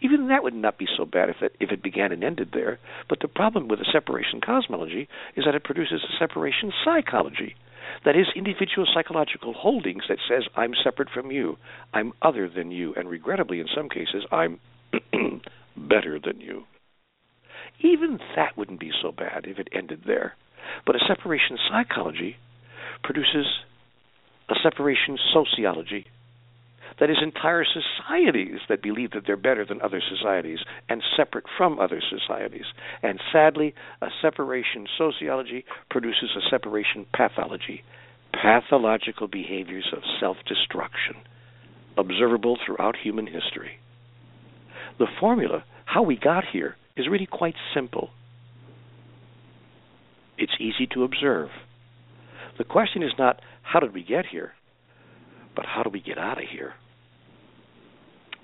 Even 0.00 0.28
that 0.28 0.42
would 0.42 0.54
not 0.54 0.78
be 0.78 0.86
so 0.96 1.04
bad 1.04 1.30
if 1.30 1.36
it 1.40 1.56
if 1.58 1.70
it 1.70 1.82
began 1.82 2.12
and 2.12 2.22
ended 2.22 2.50
there. 2.52 2.78
But 3.08 3.20
the 3.20 3.28
problem 3.28 3.68
with 3.68 3.80
a 3.80 3.90
separation 3.90 4.40
cosmology 4.40 5.08
is 5.36 5.44
that 5.44 5.54
it 5.54 5.64
produces 5.64 6.04
a 6.04 6.18
separation 6.18 6.72
psychology. 6.84 7.56
That 8.04 8.16
is 8.16 8.26
individual 8.34 8.86
psychological 8.92 9.54
holdings 9.54 10.04
that 10.08 10.18
says 10.28 10.44
I'm 10.54 10.74
separate 10.84 11.08
from 11.10 11.30
you, 11.30 11.56
I'm 11.94 12.12
other 12.20 12.48
than 12.48 12.70
you, 12.70 12.94
and 12.94 13.08
regrettably 13.08 13.60
in 13.60 13.68
some 13.74 13.88
cases 13.88 14.26
I'm 14.30 14.60
better 15.76 16.18
than 16.18 16.40
you. 16.40 16.64
Even 17.80 18.18
that 18.34 18.56
wouldn't 18.56 18.80
be 18.80 18.90
so 19.02 19.12
bad 19.12 19.46
if 19.46 19.58
it 19.58 19.68
ended 19.72 20.02
there. 20.06 20.34
But 20.84 20.96
a 20.96 21.04
separation 21.06 21.58
psychology 21.68 22.36
produces 23.02 23.46
a 24.48 24.54
separation 24.62 25.18
sociology. 25.32 26.06
That 26.98 27.10
is, 27.10 27.18
entire 27.22 27.64
societies 27.64 28.60
that 28.68 28.82
believe 28.82 29.10
that 29.10 29.24
they're 29.26 29.36
better 29.36 29.66
than 29.66 29.82
other 29.82 30.00
societies 30.00 30.60
and 30.88 31.02
separate 31.16 31.44
from 31.58 31.78
other 31.78 32.00
societies. 32.00 32.64
And 33.02 33.20
sadly, 33.32 33.74
a 34.00 34.08
separation 34.22 34.86
sociology 34.96 35.64
produces 35.90 36.30
a 36.36 36.48
separation 36.48 37.04
pathology, 37.12 37.82
pathological 38.32 39.28
behaviors 39.28 39.92
of 39.94 40.02
self 40.18 40.38
destruction, 40.46 41.16
observable 41.98 42.56
throughout 42.64 42.96
human 42.96 43.26
history. 43.26 43.78
The 44.98 45.06
formula, 45.20 45.64
how 45.84 46.02
we 46.02 46.16
got 46.16 46.44
here, 46.50 46.76
is 46.96 47.06
really 47.10 47.26
quite 47.26 47.54
simple. 47.74 48.10
It's 50.38 50.52
easy 50.60 50.86
to 50.94 51.04
observe. 51.04 51.48
The 52.58 52.64
question 52.64 53.02
is 53.02 53.12
not 53.18 53.40
how 53.62 53.80
did 53.80 53.94
we 53.94 54.02
get 54.02 54.26
here, 54.30 54.52
but 55.54 55.66
how 55.66 55.82
do 55.82 55.90
we 55.90 56.00
get 56.00 56.18
out 56.18 56.38
of 56.38 56.48
here? 56.50 56.74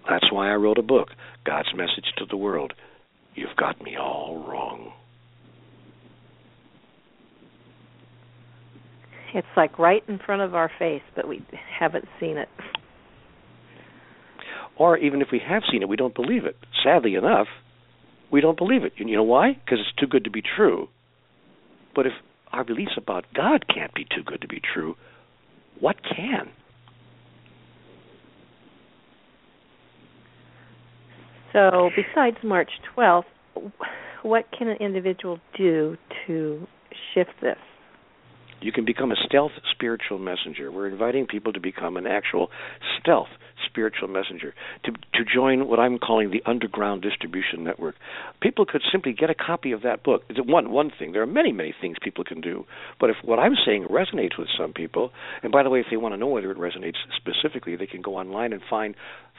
That's 0.09 0.32
why 0.32 0.50
I 0.50 0.55
wrote 0.55 0.78
a 0.78 0.82
book, 0.82 1.09
God's 1.44 1.68
Message 1.74 2.12
to 2.18 2.24
the 2.28 2.36
World. 2.36 2.72
You've 3.34 3.57
got 3.57 3.80
me 3.82 3.96
all 3.96 4.44
wrong. 4.48 4.92
It's 9.34 9.46
like 9.57 9.78
right 9.78 10.03
in 10.09 10.18
front 10.18 10.42
of 10.42 10.55
our 10.55 10.70
face, 10.78 11.03
but 11.16 11.26
we 11.26 11.42
haven't 11.78 12.05
seen 12.20 12.36
it. 12.36 12.48
Or 14.76 14.98
even 14.98 15.22
if 15.22 15.28
we 15.32 15.40
have 15.46 15.62
seen 15.70 15.82
it, 15.82 15.88
we 15.88 15.96
don't 15.96 16.14
believe 16.14 16.44
it. 16.44 16.57
Sadly 16.84 17.14
enough, 17.14 17.46
we 18.33 18.41
don't 18.41 18.57
believe 18.57 18.83
it. 18.83 18.95
You 18.97 19.14
know 19.14 19.22
why? 19.22 19.53
Because 19.53 19.78
it's 19.78 19.95
too 20.01 20.07
good 20.07 20.24
to 20.24 20.30
be 20.30 20.43
true. 20.43 20.89
But 21.95 22.07
if 22.07 22.12
our 22.51 22.64
beliefs 22.64 22.93
about 22.97 23.26
God 23.35 23.66
can't 23.72 23.95
be 23.95 24.05
too 24.05 24.22
good 24.24 24.41
to 24.41 24.49
be 24.49 24.61
true, 24.74 24.97
what 25.78 25.97
can? 26.03 26.49
So, 31.53 31.91
besides 31.95 32.39
March 32.43 32.70
12th, 32.97 33.24
what 34.22 34.47
can 34.57 34.68
an 34.68 34.78
individual 34.80 35.39
do 35.57 35.99
to 36.26 36.66
shift 37.12 37.33
this? 37.43 37.59
You 38.62 38.72
can 38.72 38.87
become 38.87 39.12
a 39.12 39.16
stealth 39.26 39.53
spiritual 39.72 40.18
messenger. 40.18 40.72
We're 40.72 40.89
inviting 40.89 41.26
people 41.26 41.53
to 41.53 41.61
become 41.61 41.99
an 41.99 42.07
actual 42.07 42.49
stealth 42.99 43.28
spiritual 43.73 44.09
messenger, 44.09 44.55
to 44.85 44.93
to 44.93 45.25
join 45.25 45.66
what 45.66 45.81
I'm 45.81 45.99
calling 45.99 46.31
the 46.31 46.43
underground 46.45 47.01
distribution 47.03 47.64
network. 47.64 47.95
People 48.41 48.66
could 48.66 48.83
simply 48.91 49.12
get 49.12 49.31
a 49.31 49.35
copy 49.35 49.73
of 49.73 49.83
that 49.83 50.03
book. 50.03 50.23
It's 50.29 50.39
one 50.45 50.70
one 50.70 50.91
thing. 50.97 51.12
There 51.12 51.23
are 51.23 51.27
many 51.27 51.53
many 51.53 51.75
things 51.81 51.97
people 52.03 52.25
can 52.25 52.41
do, 52.41 52.66
but 53.01 53.09
if 53.11 53.16
what 53.23 53.39
I'm 53.39 53.55
saying 53.64 53.87
resonates 53.91 54.39
with 54.39 54.49
some 54.59 54.73
people, 54.73 55.11
and 55.43 55.51
by 55.51 55.62
the 55.62 55.70
way, 55.70 55.81
if 55.81 55.87
they 55.91 55.97
want 55.97 56.12
to 56.12 56.18
know 56.18 56.27
whether 56.27 56.51
it 56.51 56.59
resonates 56.59 57.01
specifically, 57.16 57.77
they 57.77 57.87
can 57.87 58.03
go 58.03 58.16
online 58.16 58.53
and 58.53 58.62
find 58.68 58.95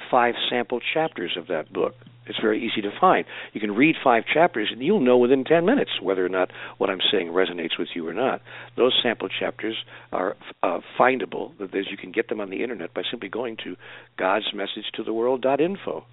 five 0.09 0.35
sample 0.49 0.79
chapters 0.93 1.37
of 1.37 1.47
that 1.47 1.71
book. 1.71 1.95
It's 2.25 2.39
very 2.39 2.65
easy 2.65 2.81
to 2.81 2.91
find. 2.99 3.25
You 3.51 3.59
can 3.59 3.75
read 3.75 3.95
five 4.01 4.23
chapters 4.31 4.69
and 4.71 4.81
you'll 4.81 5.01
know 5.01 5.17
within 5.17 5.43
10 5.43 5.65
minutes 5.65 5.91
whether 6.01 6.25
or 6.25 6.29
not 6.29 6.51
what 6.77 6.89
I'm 6.89 7.01
saying 7.11 7.27
resonates 7.27 7.77
with 7.77 7.89
you 7.95 8.07
or 8.07 8.13
not. 8.13 8.41
Those 8.77 8.97
sample 9.03 9.27
chapters 9.27 9.75
are 10.11 10.37
uh, 10.61 10.79
findable. 10.97 11.57
That 11.57 11.75
is, 11.75 11.87
you 11.91 11.97
can 11.97 12.11
get 12.11 12.29
them 12.29 12.39
on 12.39 12.49
the 12.49 12.63
internet 12.63 12.93
by 12.93 13.01
simply 13.09 13.27
going 13.27 13.57
to 13.65 13.75
God's 14.23 14.53
Message 14.55 14.85
to 14.93 15.03
the 15.03 15.11
World.info. 15.11 16.05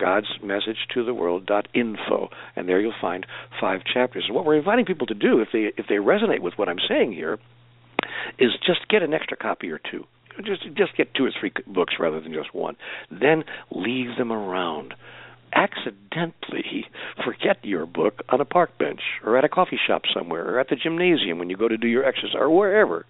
God's 0.00 0.26
Message 0.42 0.78
to 0.94 1.04
the 1.04 1.12
World.info, 1.12 2.30
and 2.56 2.66
there 2.66 2.80
you'll 2.80 2.94
find 2.98 3.26
five 3.60 3.80
chapters. 3.84 4.24
And 4.26 4.34
what 4.34 4.46
we're 4.46 4.56
inviting 4.56 4.86
people 4.86 5.06
to 5.08 5.12
do, 5.12 5.40
if 5.40 5.48
they 5.52 5.70
if 5.76 5.86
they 5.86 5.96
resonate 5.96 6.40
with 6.40 6.54
what 6.56 6.70
I'm 6.70 6.78
saying 6.88 7.12
here, 7.12 7.38
is 8.38 8.52
just 8.66 8.88
get 8.88 9.02
an 9.02 9.12
extra 9.12 9.36
copy 9.36 9.70
or 9.70 9.78
two 9.78 10.06
just 10.46 10.62
just 10.78 10.96
get 10.96 11.12
two 11.12 11.26
or 11.26 11.30
three 11.38 11.52
books 11.66 11.94
rather 12.00 12.20
than 12.20 12.32
just 12.32 12.54
one. 12.54 12.76
Then 13.10 13.44
leave 13.70 14.16
them 14.16 14.32
around 14.32 14.94
accidentally 15.52 16.86
forget 17.22 17.62
your 17.64 17.84
book 17.84 18.22
on 18.30 18.40
a 18.40 18.44
park 18.46 18.78
bench 18.78 19.00
or 19.24 19.36
at 19.36 19.44
a 19.44 19.48
coffee 19.48 19.80
shop 19.86 20.02
somewhere 20.14 20.54
or 20.54 20.58
at 20.58 20.68
the 20.70 20.76
gymnasium 20.76 21.38
when 21.38 21.50
you 21.50 21.56
go 21.56 21.68
to 21.68 21.76
do 21.76 21.88
your 21.88 22.04
exercise 22.04 22.36
or 22.38 22.50
wherever 22.50 23.04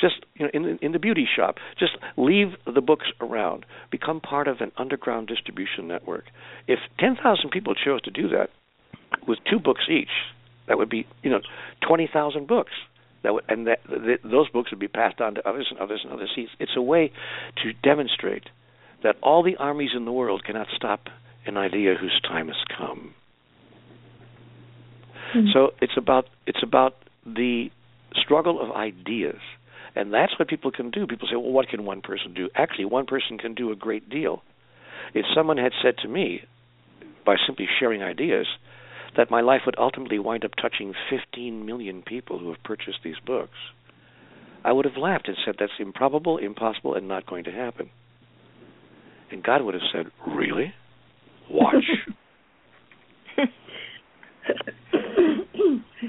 just 0.00 0.24
you 0.34 0.44
know 0.44 0.50
in 0.54 0.62
the, 0.62 0.84
in 0.84 0.92
the 0.92 0.98
beauty 0.98 1.26
shop 1.36 1.56
just 1.78 1.92
leave 2.16 2.48
the 2.72 2.80
books 2.80 3.06
around 3.20 3.66
become 3.90 4.20
part 4.20 4.48
of 4.48 4.60
an 4.60 4.72
underground 4.76 5.28
distribution 5.28 5.86
network 5.86 6.24
if 6.66 6.78
10,000 6.98 7.50
people 7.50 7.74
chose 7.74 8.00
to 8.02 8.10
do 8.10 8.28
that 8.28 8.50
with 9.26 9.38
two 9.48 9.58
books 9.58 9.82
each 9.90 10.08
that 10.68 10.78
would 10.78 10.90
be 10.90 11.06
you 11.22 11.30
know 11.30 11.40
20,000 11.86 12.46
books 12.46 12.72
that 13.22 13.34
would, 13.34 13.44
and 13.48 13.66
that, 13.66 13.80
that 13.88 14.18
those 14.24 14.48
books 14.48 14.70
would 14.70 14.80
be 14.80 14.88
passed 14.88 15.20
on 15.20 15.34
to 15.34 15.48
others 15.48 15.66
and 15.70 15.78
others 15.78 16.00
and 16.04 16.12
others 16.12 16.30
it's 16.58 16.72
a 16.76 16.82
way 16.82 17.12
to 17.62 17.72
demonstrate 17.82 18.44
that 19.02 19.16
all 19.22 19.42
the 19.42 19.56
armies 19.56 19.90
in 19.94 20.04
the 20.04 20.12
world 20.12 20.44
cannot 20.44 20.68
stop 20.74 21.08
an 21.46 21.56
idea 21.56 21.94
whose 21.98 22.20
time 22.22 22.48
has 22.48 22.56
come. 22.76 23.14
Mm-hmm. 25.34 25.48
So 25.52 25.70
it's 25.80 25.96
about 25.96 26.26
it's 26.46 26.62
about 26.62 26.96
the 27.24 27.70
struggle 28.14 28.60
of 28.60 28.74
ideas. 28.74 29.40
And 29.96 30.12
that's 30.12 30.38
what 30.38 30.48
people 30.48 30.70
can 30.70 30.90
do. 30.90 31.06
People 31.06 31.28
say, 31.28 31.36
well, 31.36 31.50
what 31.50 31.68
can 31.68 31.84
one 31.84 32.00
person 32.00 32.32
do? 32.34 32.48
Actually, 32.54 32.84
one 32.86 33.06
person 33.06 33.38
can 33.38 33.54
do 33.54 33.72
a 33.72 33.76
great 33.76 34.08
deal. 34.08 34.42
If 35.14 35.26
someone 35.34 35.56
had 35.56 35.72
said 35.82 35.94
to 36.02 36.08
me, 36.08 36.42
by 37.26 37.36
simply 37.46 37.66
sharing 37.78 38.02
ideas, 38.02 38.46
that 39.16 39.30
my 39.30 39.40
life 39.40 39.62
would 39.66 39.78
ultimately 39.78 40.18
wind 40.18 40.44
up 40.44 40.52
touching 40.60 40.94
15 41.10 41.66
million 41.66 42.02
people 42.02 42.38
who 42.38 42.48
have 42.52 42.62
purchased 42.62 42.98
these 43.02 43.18
books, 43.26 43.56
I 44.64 44.72
would 44.72 44.84
have 44.84 44.96
laughed 44.96 45.26
and 45.26 45.36
said, 45.44 45.56
that's 45.58 45.72
improbable, 45.80 46.38
impossible, 46.38 46.94
and 46.94 47.08
not 47.08 47.26
going 47.26 47.44
to 47.44 47.50
happen. 47.50 47.90
And 49.30 49.42
God 49.42 49.62
would 49.62 49.74
have 49.74 49.82
said, 49.92 50.06
Really? 50.26 50.74
Watch. 51.48 51.84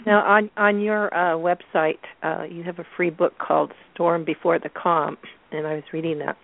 now, 0.06 0.26
on 0.26 0.50
on 0.58 0.82
your 0.82 1.14
uh, 1.14 1.38
website, 1.38 2.00
uh, 2.24 2.44
you 2.44 2.64
have 2.64 2.80
a 2.80 2.86
free 2.98 3.10
book 3.10 3.34
called 3.38 3.72
"Storm 3.94 4.26
Before 4.26 4.60
the 4.60 4.70
Calm," 4.70 5.18
and 5.52 5.68
I 5.68 5.76
was 5.76 5.84
reading 5.94 6.20
that, 6.20 6.38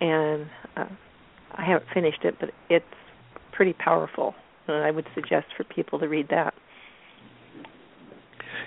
and 0.00 0.46
uh, 0.76 0.86
I 1.52 1.64
haven't 1.64 1.90
finished 1.92 2.24
it, 2.24 2.36
but 2.40 2.50
it's 2.70 2.84
pretty 3.52 3.72
powerful. 3.72 4.34
and 4.66 4.84
I 4.84 4.90
would 4.90 5.06
suggest 5.14 5.46
for 5.56 5.64
people 5.64 5.98
to 5.98 6.08
read 6.08 6.28
that. 6.30 6.54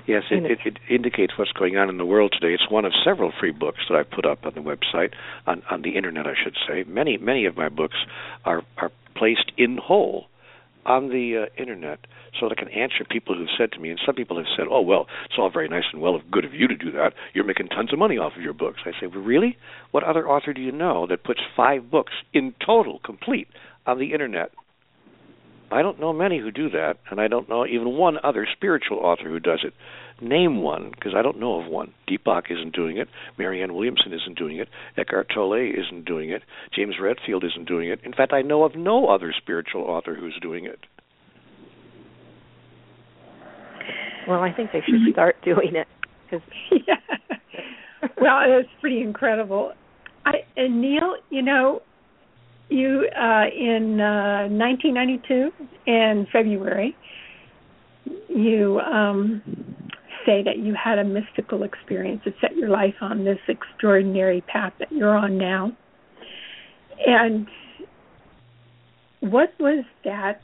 Yes, 0.08 0.24
it, 0.32 0.46
it, 0.46 0.60
it, 0.66 0.78
indicates 0.90 1.34
what's 1.38 1.52
going 1.52 1.78
on 1.78 1.90
in 1.90 1.98
the 1.98 2.06
world 2.06 2.34
today. 2.40 2.54
It's 2.54 2.72
one 2.72 2.86
of 2.86 2.92
several 3.06 3.32
free 3.40 3.52
books 3.52 3.80
that 3.90 3.96
I 3.96 4.04
put 4.04 4.26
up 4.26 4.46
on 4.46 4.54
the 4.56 4.62
website, 4.62 5.14
on, 5.46 5.62
on 5.70 5.84
the 5.84 5.96
internet, 5.96 6.26
I 6.26 6.34
should 6.42 6.56
say. 6.68 6.84
Many 6.88 7.18
many 7.18 7.46
of 7.46 7.56
my 7.56 7.70
books 7.70 7.98
are 8.44 8.64
are 8.78 8.92
placed 9.16 9.52
in 9.58 9.78
whole 9.78 10.26
on 10.86 11.10
the 11.10 11.44
uh, 11.48 11.62
internet 11.62 12.00
so 12.40 12.48
that 12.48 12.58
I 12.58 12.62
can 12.62 12.72
answer 12.72 13.04
people 13.10 13.36
who've 13.36 13.48
said 13.58 13.72
to 13.74 13.80
me, 13.80 13.90
and 13.90 14.00
some 14.06 14.16
people 14.16 14.38
have 14.38 14.48
said, 14.56 14.68
"Oh 14.70 14.82
well, 14.82 15.08
it's 15.26 15.36
all 15.38 15.50
very 15.50 15.68
nice 15.68 15.84
and 15.92 16.02
well 16.02 16.16
of 16.16 16.30
good 16.32 16.46
of 16.46 16.54
you 16.54 16.68
to 16.68 16.76
do 16.76 16.92
that. 16.92 17.14
You're 17.34 17.46
making 17.46 17.68
tons 17.68 17.94
of 17.94 18.00
money 18.00 18.18
off 18.18 18.36
of 18.36 18.42
your 18.42 18.54
books." 18.54 18.82
I 18.86 18.92
say, 19.00 19.08
"Well, 19.08 19.24
really? 19.24 19.58
What 19.92 20.04
other 20.04 20.28
author 20.28 20.54
do 20.54 20.62
you 20.62 20.72
know 20.72 21.06
that 21.08 21.24
puts 21.24 21.42
five 21.56 21.92
books 21.92 22.14
in 22.34 22.54
total, 22.66 23.00
complete, 23.04 23.48
on 23.86 24.00
the 24.00 24.14
internet?" 24.14 24.52
I 25.72 25.82
don't 25.82 26.02
know 26.02 26.12
many 26.12 26.38
who 26.40 26.52
do 26.52 26.70
that, 26.72 26.98
and 27.10 27.22
I 27.22 27.30
don't 27.30 27.48
know 27.48 27.66
even 27.66 27.96
one 27.96 28.18
other 28.22 28.46
spiritual 28.52 28.98
author 28.98 29.30
who 29.30 29.40
does 29.40 29.64
it. 29.64 29.74
Name 30.22 30.62
one, 30.62 30.92
because 30.92 31.14
I 31.16 31.24
don't 31.24 31.40
know 31.40 31.60
of 31.60 31.68
one. 31.68 31.94
Deepak 32.08 32.52
isn't 32.52 32.76
doing 32.76 32.98
it. 32.98 33.08
Marianne 33.40 33.74
Williamson 33.74 34.14
isn't 34.14 34.38
doing 34.38 34.58
it. 34.58 34.68
Eckhart 34.96 35.32
Tolle 35.34 35.54
isn't 35.54 36.06
doing 36.06 36.30
it. 36.30 36.44
James 36.76 36.96
Redfield 37.02 37.44
isn't 37.44 37.68
doing 37.68 37.90
it. 37.90 38.00
In 38.04 38.14
fact, 38.14 38.32
I 38.32 38.44
know 38.44 38.64
of 38.64 38.76
no 38.76 39.08
other 39.08 39.34
spiritual 39.36 39.82
author 39.82 40.14
who's 40.14 40.38
doing 40.40 40.66
it. 40.66 40.80
Well, 44.28 44.42
I 44.42 44.54
think 44.54 44.72
they 44.72 44.82
should 44.86 45.12
start 45.12 45.38
doing 45.44 45.76
it. 45.76 45.88
Cause 46.30 46.42
yeah. 46.72 46.96
well, 48.22 48.42
it's 48.46 48.70
pretty 48.80 49.02
incredible. 49.02 49.74
I 50.26 50.46
and 50.56 50.82
Neale, 50.82 51.16
you 51.32 51.42
know, 51.42 51.82
you 52.70 53.08
uh, 53.18 53.46
in 53.54 54.00
uh, 54.00 54.48
1992 54.50 55.52
in 55.88 56.28
February, 56.32 56.96
you 58.30 58.80
um, 58.80 59.42
say 60.26 60.44
that 60.44 60.58
you 60.58 60.74
had 60.74 61.00
a 61.00 61.04
mystical 61.04 61.64
experience 61.64 62.22
that 62.26 62.34
set 62.42 62.56
your 62.56 62.70
life 62.70 62.96
on 63.02 63.26
this 63.26 63.40
extraordinary 63.48 64.42
path 64.42 64.74
that 64.80 64.92
you're 64.92 65.16
on 65.16 65.38
now. 65.38 65.72
And 67.06 67.48
what 69.22 69.54
was 69.60 69.86
that 70.04 70.42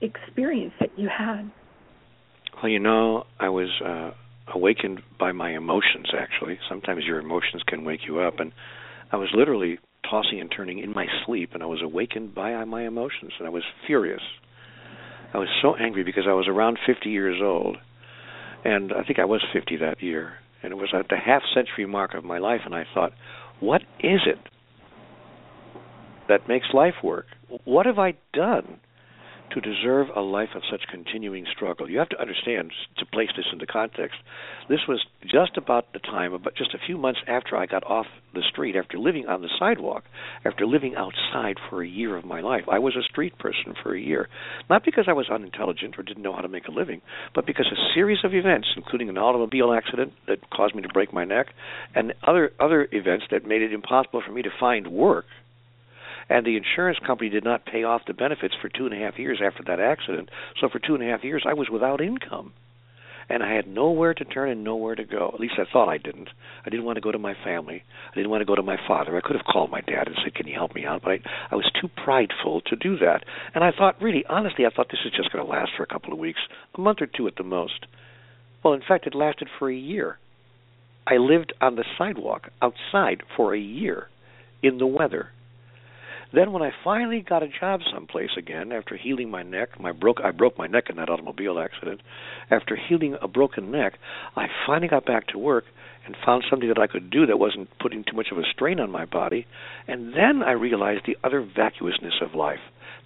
experience 0.00 0.72
that 0.80 0.90
you 0.96 1.08
had? 1.08 1.50
Well, 2.62 2.70
you 2.70 2.78
know, 2.78 3.24
I 3.38 3.48
was 3.48 3.68
uh, 3.84 4.10
awakened 4.52 5.00
by 5.18 5.32
my 5.32 5.50
emotions. 5.50 6.08
Actually, 6.18 6.58
sometimes 6.68 7.04
your 7.04 7.18
emotions 7.18 7.62
can 7.66 7.84
wake 7.84 8.00
you 8.06 8.20
up, 8.20 8.40
and 8.40 8.52
I 9.12 9.16
was 9.16 9.28
literally 9.34 9.78
tossing 10.08 10.40
and 10.40 10.50
turning 10.54 10.78
in 10.78 10.92
my 10.92 11.06
sleep, 11.24 11.50
and 11.54 11.62
I 11.62 11.66
was 11.66 11.80
awakened 11.82 12.34
by 12.34 12.64
my 12.64 12.86
emotions, 12.86 13.32
and 13.38 13.46
I 13.46 13.50
was 13.50 13.62
furious. 13.86 14.22
I 15.34 15.38
was 15.38 15.48
so 15.60 15.74
angry 15.76 16.04
because 16.04 16.24
I 16.28 16.32
was 16.32 16.48
around 16.48 16.78
50 16.86 17.10
years 17.10 17.40
old, 17.42 17.76
and 18.64 18.92
I 18.92 19.02
think 19.04 19.18
I 19.18 19.24
was 19.24 19.44
50 19.52 19.76
that 19.78 20.02
year, 20.02 20.34
and 20.62 20.72
it 20.72 20.76
was 20.76 20.90
at 20.92 21.08
the 21.08 21.16
half 21.16 21.42
century 21.54 21.86
mark 21.86 22.14
of 22.14 22.24
my 22.24 22.38
life, 22.38 22.60
and 22.64 22.74
I 22.74 22.84
thought, 22.94 23.12
what 23.60 23.82
is 24.00 24.20
it 24.26 24.38
that 26.28 26.48
makes 26.48 26.66
life 26.72 26.94
work? 27.02 27.26
What 27.64 27.86
have 27.86 27.98
I 27.98 28.14
done 28.32 28.80
to 29.50 29.60
deserve 29.60 30.08
a 30.14 30.20
life 30.20 30.50
of 30.54 30.62
such 30.70 30.82
continuing 30.90 31.46
struggle. 31.54 31.88
You 31.90 31.98
have 31.98 32.08
to 32.10 32.20
understand, 32.20 32.72
to 32.98 33.06
place 33.06 33.30
this 33.36 33.46
into 33.52 33.66
context, 33.66 34.16
this 34.68 34.80
was 34.86 35.04
just 35.22 35.56
about 35.56 35.92
the 35.92 35.98
time, 35.98 36.32
about 36.32 36.54
just 36.54 36.74
a 36.74 36.78
few 36.78 36.98
months 36.98 37.20
after 37.26 37.56
I 37.56 37.66
got 37.66 37.84
off 37.84 38.06
the 38.34 38.42
street, 38.42 38.76
after 38.76 38.98
living 38.98 39.26
on 39.26 39.42
the 39.42 39.48
sidewalk, 39.58 40.04
after 40.44 40.66
living 40.66 40.94
outside 40.94 41.56
for 41.68 41.82
a 41.82 41.88
year 41.88 42.16
of 42.16 42.24
my 42.24 42.40
life. 42.40 42.64
I 42.70 42.78
was 42.78 42.94
a 42.96 43.02
street 43.02 43.38
person 43.38 43.74
for 43.82 43.94
a 43.94 44.00
year. 44.00 44.28
Not 44.68 44.84
because 44.84 45.06
I 45.08 45.12
was 45.12 45.28
unintelligent 45.30 45.98
or 45.98 46.02
didn't 46.02 46.22
know 46.22 46.34
how 46.34 46.42
to 46.42 46.48
make 46.48 46.68
a 46.68 46.72
living, 46.72 47.00
but 47.34 47.46
because 47.46 47.66
a 47.72 47.94
series 47.94 48.18
of 48.24 48.34
events, 48.34 48.68
including 48.76 49.08
an 49.08 49.18
automobile 49.18 49.72
accident 49.72 50.12
that 50.26 50.50
caused 50.50 50.74
me 50.74 50.82
to 50.82 50.88
break 50.88 51.12
my 51.12 51.24
neck, 51.24 51.46
and 51.94 52.14
other 52.26 52.52
other 52.60 52.88
events 52.92 53.26
that 53.30 53.46
made 53.46 53.62
it 53.62 53.72
impossible 53.72 54.22
for 54.24 54.32
me 54.32 54.42
to 54.42 54.50
find 54.60 54.88
work 54.88 55.24
and 56.28 56.46
the 56.46 56.56
insurance 56.56 56.98
company 57.06 57.30
did 57.30 57.44
not 57.44 57.64
pay 57.64 57.84
off 57.84 58.02
the 58.06 58.14
benefits 58.14 58.54
for 58.60 58.68
two 58.68 58.86
and 58.86 58.94
a 58.94 58.98
half 58.98 59.18
years 59.18 59.40
after 59.44 59.62
that 59.64 59.80
accident. 59.80 60.28
So 60.60 60.68
for 60.68 60.78
two 60.78 60.94
and 60.94 61.02
a 61.02 61.06
half 61.06 61.24
years, 61.24 61.44
I 61.46 61.54
was 61.54 61.68
without 61.70 62.00
income. 62.00 62.52
And 63.30 63.42
I 63.42 63.52
had 63.52 63.66
nowhere 63.66 64.14
to 64.14 64.24
turn 64.24 64.48
and 64.48 64.64
nowhere 64.64 64.94
to 64.94 65.04
go. 65.04 65.30
At 65.34 65.40
least 65.40 65.54
I 65.58 65.70
thought 65.70 65.90
I 65.90 65.98
didn't. 65.98 66.30
I 66.64 66.70
didn't 66.70 66.86
want 66.86 66.96
to 66.96 67.02
go 67.02 67.12
to 67.12 67.18
my 67.18 67.34
family. 67.44 67.82
I 68.10 68.14
didn't 68.14 68.30
want 68.30 68.40
to 68.40 68.46
go 68.46 68.54
to 68.54 68.62
my 68.62 68.78
father. 68.88 69.16
I 69.16 69.20
could 69.20 69.36
have 69.36 69.44
called 69.44 69.70
my 69.70 69.82
dad 69.82 70.06
and 70.06 70.16
said, 70.24 70.34
"Can 70.34 70.46
you 70.46 70.54
help 70.54 70.74
me 70.74 70.86
out?" 70.86 71.02
But 71.02 71.10
I, 71.10 71.20
I 71.50 71.54
was 71.54 71.70
too 71.78 71.88
prideful 71.88 72.62
to 72.62 72.76
do 72.76 72.96
that. 72.98 73.24
And 73.54 73.62
I 73.62 73.70
thought, 73.70 74.00
really, 74.00 74.24
honestly, 74.30 74.64
I 74.64 74.70
thought 74.70 74.88
this 74.90 75.04
is 75.04 75.12
just 75.14 75.30
going 75.30 75.44
to 75.44 75.50
last 75.50 75.72
for 75.76 75.82
a 75.82 75.86
couple 75.86 76.14
of 76.14 76.18
weeks, 76.18 76.40
a 76.74 76.80
month 76.80 77.02
or 77.02 77.06
two 77.06 77.26
at 77.26 77.36
the 77.36 77.44
most. 77.44 77.84
Well, 78.64 78.72
in 78.72 78.80
fact, 78.80 79.06
it 79.06 79.14
lasted 79.14 79.48
for 79.58 79.70
a 79.70 79.76
year. 79.76 80.16
I 81.06 81.18
lived 81.18 81.52
on 81.60 81.76
the 81.76 81.84
sidewalk 81.98 82.48
outside 82.62 83.22
for 83.36 83.54
a 83.54 83.60
year 83.60 84.08
in 84.62 84.78
the 84.78 84.86
weather 84.86 85.32
then 86.32 86.52
when 86.52 86.62
I 86.62 86.70
finally 86.84 87.24
got 87.26 87.42
a 87.42 87.48
job 87.48 87.80
someplace 87.92 88.30
again 88.36 88.72
after 88.72 88.96
healing 88.96 89.30
my 89.30 89.42
neck, 89.42 89.80
my 89.80 89.92
broke 89.92 90.18
I 90.22 90.30
broke 90.30 90.58
my 90.58 90.66
neck 90.66 90.84
in 90.90 90.96
that 90.96 91.08
automobile 91.08 91.58
accident. 91.58 92.02
After 92.50 92.76
healing 92.76 93.16
a 93.20 93.28
broken 93.28 93.70
neck, 93.70 93.94
I 94.36 94.46
finally 94.66 94.88
got 94.88 95.06
back 95.06 95.28
to 95.28 95.38
work 95.38 95.64
and 96.04 96.16
found 96.24 96.44
something 96.48 96.68
that 96.68 96.78
I 96.78 96.86
could 96.86 97.10
do 97.10 97.26
that 97.26 97.38
wasn't 97.38 97.68
putting 97.80 98.04
too 98.04 98.16
much 98.16 98.28
of 98.30 98.38
a 98.38 98.42
strain 98.52 98.80
on 98.80 98.90
my 98.90 99.04
body. 99.04 99.46
And 99.86 100.12
then 100.12 100.42
I 100.44 100.52
realized 100.52 101.02
the 101.06 101.16
utter 101.24 101.40
vacuousness 101.40 102.14
of 102.22 102.34
life. 102.34 102.60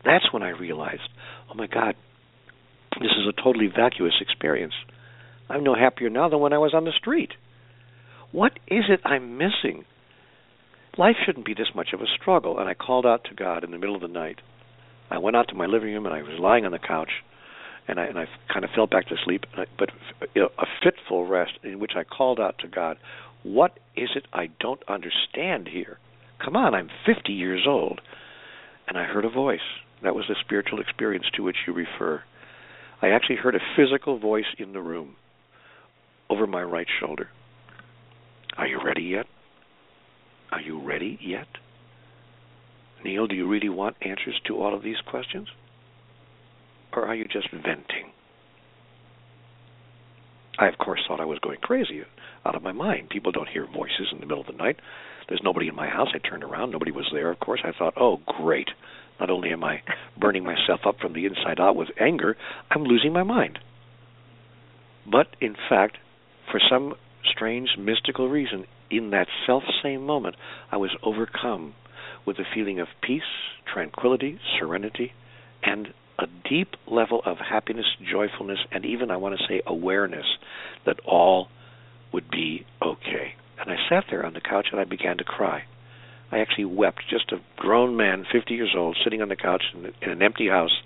That's 0.05 0.33
when 0.33 0.43
I 0.43 0.51
realized, 0.51 1.09
oh 1.51 1.55
my 1.55 1.67
God, 1.67 1.95
this 3.01 3.11
is 3.11 3.27
a 3.29 3.43
totally 3.43 3.69
vacuous 3.69 4.15
experience. 4.21 4.75
I'm 5.49 5.65
no 5.65 5.75
happier 5.75 6.11
now 6.11 6.29
than 6.29 6.41
when 6.41 6.53
I 6.53 6.59
was 6.59 6.75
on 6.75 6.85
the 6.85 6.93
street. 6.93 7.31
What 8.33 8.53
is 8.67 8.85
it 8.89 9.01
I'm 9.05 9.37
missing? 9.37 9.85
Life 10.99 11.17
shouldn't 11.25 11.47
be 11.47 11.55
this 11.55 11.75
much 11.75 11.93
of 11.93 12.01
a 12.01 12.07
struggle. 12.07 12.59
And 12.59 12.69
I 12.69 12.75
called 12.75 13.07
out 13.07 13.25
to 13.25 13.35
God 13.35 13.65
in 13.65 13.71
the 13.71 13.79
middle 13.79 13.95
of 13.95 14.03
the 14.03 14.09
night. 14.09 14.41
I 15.11 15.19
went 15.19 15.37
out 15.37 15.49
to 15.49 15.55
my 15.55 15.67
living 15.67 15.93
room 15.93 16.07
and 16.07 16.15
I 16.15 16.23
was 16.23 16.39
lying 16.39 16.65
on 16.65 16.73
the 16.73 16.79
couch, 16.79 17.11
and 17.87 18.01
I 18.01 18.05
and 18.05 18.19
I 18.19 18.27
kind 18.53 18.65
of 18.65 18.71
fell 18.75 18.87
back 18.87 19.09
to 19.09 19.17
sleep. 19.23 19.45
But 19.79 19.91
you 20.35 20.43
know, 20.43 20.51
a 20.59 20.67
fitful 20.83 21.27
rest 21.27 21.53
in 21.63 21.79
which 21.79 21.93
I 21.97 22.05
called 22.05 22.41
out 22.41 22.59
to 22.61 22.69
God, 22.69 22.99
"What 23.43 23.79
is 23.97 24.11
it 24.17 24.27
I 24.33 24.49
don't 24.59 24.83
understand 24.89 25.69
here? 25.69 25.99
Come 26.39 26.57
on, 26.57 26.75
I'm 26.75 26.89
50 27.05 27.33
years 27.33 27.67
old." 27.67 28.01
And 28.89 28.99
I 28.99 29.05
heard 29.05 29.25
a 29.25 29.31
voice. 29.31 29.61
That 30.03 30.15
was 30.15 30.27
the 30.29 30.35
spiritual 30.35 30.81
experience 30.81 31.27
to 31.35 31.43
which 31.43 31.67
you 31.67 31.73
refer. 31.73 32.25
I 33.01 33.09
actually 33.09 33.37
heard 33.37 33.55
a 33.55 33.61
physical 33.77 34.19
voice 34.19 34.55
in 34.59 34.73
the 34.73 34.81
room 34.81 35.17
over 36.31 36.47
my 36.47 36.63
right 36.63 36.89
shoulder. 36.89 37.29
Are 38.57 38.67
you 38.67 38.81
ready 38.83 39.03
yet? 39.03 39.27
Are 40.53 40.61
you 40.61 40.81
ready 40.81 41.19
yet? 41.21 41.49
Neale, 43.03 43.27
do 43.27 43.35
you 43.35 43.49
really 43.49 43.71
want 43.71 43.97
answers 44.03 44.39
to 44.47 44.63
all 44.63 44.75
of 44.75 44.83
these 44.83 45.01
questions? 45.07 45.49
Or 46.93 47.07
are 47.07 47.15
you 47.15 47.25
just 47.25 47.51
venting? 47.51 48.13
I, 50.59 50.69
of 50.69 50.77
course, 50.77 51.01
thought 51.09 51.21
I 51.21 51.25
was 51.25 51.39
going 51.39 51.59
crazy, 51.61 52.03
out 52.45 52.55
of 52.55 52.63
my 52.63 52.73
mind. 52.73 53.09
People 53.09 53.33
don't 53.33 53.49
hear 53.49 53.67
voices 53.67 54.09
in 54.13 54.21
the 54.21 54.27
middle 54.27 54.43
of 54.43 54.47
the 54.47 54.53
night. 54.53 54.77
There's 55.29 55.41
nobody 55.43 55.69
in 55.69 55.75
my 55.75 55.89
house. 55.89 56.09
I 56.15 56.19
turned 56.19 56.45
around. 56.45 56.71
Nobody 56.71 56.93
was 56.93 57.09
there, 57.13 57.31
of 57.31 57.41
course. 57.41 57.61
I 57.65 57.73
thought, 57.77 57.95
oh, 57.97 58.21
great. 58.27 58.69
Not 59.19 59.31
only 59.31 59.51
am 59.51 59.65
I 59.65 59.83
burning 60.21 60.45
myself 60.45 60.81
up 60.87 60.99
from 61.01 61.15
the 61.15 61.25
inside 61.25 61.59
out 61.59 61.77
with 61.77 61.89
anger, 61.99 62.37
I'm 62.71 62.85
losing 62.85 63.13
my 63.13 63.23
mind. 63.23 63.59
But, 65.11 65.29
in 65.41 65.57
fact, 65.69 65.97
for 66.51 66.61
some 66.71 66.95
strange 67.25 67.71
mystical 67.79 68.29
reason, 68.29 68.67
in 68.93 69.11
that 69.11 69.27
self 69.47 69.65
same 69.83 70.05
moment, 70.07 70.37
I 70.71 70.77
was 70.77 70.91
overcome 71.03 71.75
with 72.27 72.39
a 72.39 72.45
feeling 72.55 72.79
of 72.79 72.89
peace, 73.03 73.23
tranquility, 73.73 74.39
serenity, 74.59 75.13
and 75.63 75.89
a 76.19 76.27
deep 76.49 76.75
level 76.87 77.23
of 77.25 77.39
happiness, 77.39 77.87
joyfulness, 78.01 78.59
and 78.71 78.85
even, 78.85 79.11
I 79.11 79.17
want 79.17 79.39
to 79.39 79.45
say, 79.49 79.63
awareness 79.67 80.27
that 80.87 81.01
all 81.05 81.49
would 82.13 82.31
be 82.31 82.67
okay. 82.81 83.35
And 83.59 83.71
I 83.71 83.77
sat 83.89 84.05
there 84.11 84.25
on 84.25 84.35
the 84.35 84.41
couch 84.41 84.67
and 84.71 84.81
I 84.81 84.85
began 84.85 85.19
to 85.19 85.25
cry. 85.25 85.65
I 86.31 86.39
actually 86.39 86.67
wept, 86.67 87.03
just 87.11 87.33
a 87.33 87.41
grown 87.57 87.97
man, 87.97 88.25
50 88.31 88.55
years 88.55 88.75
old, 88.77 88.97
sitting 89.03 89.23
on 89.23 89.29
the 89.29 89.37
couch 89.37 89.63
in, 89.75 90.11
an 90.11 90.23
empty 90.23 90.49
house, 90.49 90.83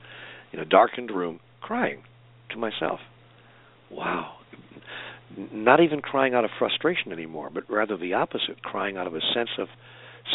in 0.53 0.59
a 0.59 0.65
darkened 0.65 1.11
room, 1.11 1.41
crying 1.61 2.03
to 2.51 2.57
myself. 2.57 3.01
Wow, 3.91 4.36
not 5.53 5.81
even 5.81 6.01
crying 6.01 6.35
out 6.35 6.45
of 6.45 6.51
frustration 6.59 7.13
anymore, 7.13 7.51
but 7.53 7.69
rather 7.69 7.97
the 7.97 8.15
opposite, 8.15 8.63
crying 8.63 8.97
out 8.97 9.07
of 9.07 9.15
a 9.15 9.21
sense 9.35 9.51
of 9.59 9.69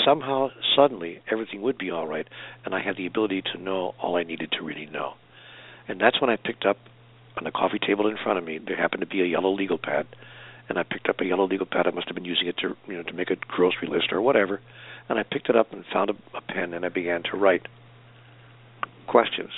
somehow 0.05 0.49
suddenly 0.75 1.21
everything 1.29 1.61
would 1.61 1.77
be 1.77 1.91
all 1.91 2.07
right, 2.07 2.27
and 2.65 2.73
I 2.73 2.81
had 2.81 2.97
the 2.97 3.05
ability 3.05 3.43
to 3.53 3.61
know 3.61 3.93
all 4.01 4.15
I 4.15 4.23
needed 4.23 4.51
to 4.53 4.63
really 4.63 4.85
know. 4.85 5.13
And 5.87 5.99
that's 5.99 6.21
when 6.21 6.29
I 6.29 6.35
picked 6.35 6.65
up 6.65 6.77
on 7.37 7.43
the 7.43 7.51
coffee 7.51 7.79
table 7.79 8.07
in 8.07 8.17
front 8.21 8.37
of 8.37 8.45
me. 8.45 8.59
There 8.59 8.77
happened 8.77 9.01
to 9.01 9.07
be 9.07 9.21
a 9.21 9.25
yellow 9.25 9.53
legal 9.53 9.77
pad, 9.77 10.07
and 10.69 10.77
I 10.77 10.83
picked 10.83 11.09
up 11.09 11.19
a 11.21 11.25
yellow 11.25 11.47
legal 11.47 11.65
pad. 11.65 11.87
I 11.87 11.91
must 11.91 12.07
have 12.07 12.15
been 12.15 12.25
using 12.25 12.47
it 12.47 12.57
to 12.57 12.75
you 12.87 12.97
know 12.97 13.03
to 13.03 13.13
make 13.13 13.29
a 13.29 13.35
grocery 13.35 13.87
list 13.87 14.11
or 14.11 14.21
whatever. 14.21 14.61
And 15.09 15.19
I 15.19 15.23
picked 15.23 15.49
it 15.49 15.55
up 15.55 15.73
and 15.73 15.83
found 15.91 16.09
a, 16.09 16.13
a 16.37 16.41
pen, 16.41 16.73
and 16.73 16.85
I 16.85 16.89
began 16.89 17.23
to 17.31 17.37
write 17.37 17.67
questions. 19.07 19.51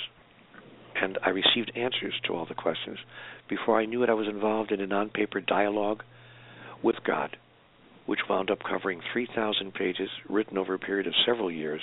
And 1.00 1.18
I 1.24 1.30
received 1.30 1.72
answers 1.76 2.14
to 2.24 2.34
all 2.34 2.46
the 2.46 2.54
questions. 2.54 2.98
Before 3.48 3.80
I 3.80 3.86
knew 3.86 4.02
it, 4.02 4.10
I 4.10 4.14
was 4.14 4.28
involved 4.28 4.72
in 4.72 4.80
a 4.80 4.86
non 4.86 5.10
paper 5.10 5.40
dialogue 5.40 6.02
with 6.82 6.96
God, 7.04 7.36
which 8.06 8.28
wound 8.28 8.50
up 8.50 8.58
covering 8.62 9.00
3,000 9.12 9.72
pages, 9.74 10.08
written 10.28 10.58
over 10.58 10.74
a 10.74 10.78
period 10.78 11.06
of 11.06 11.14
several 11.26 11.50
years. 11.50 11.80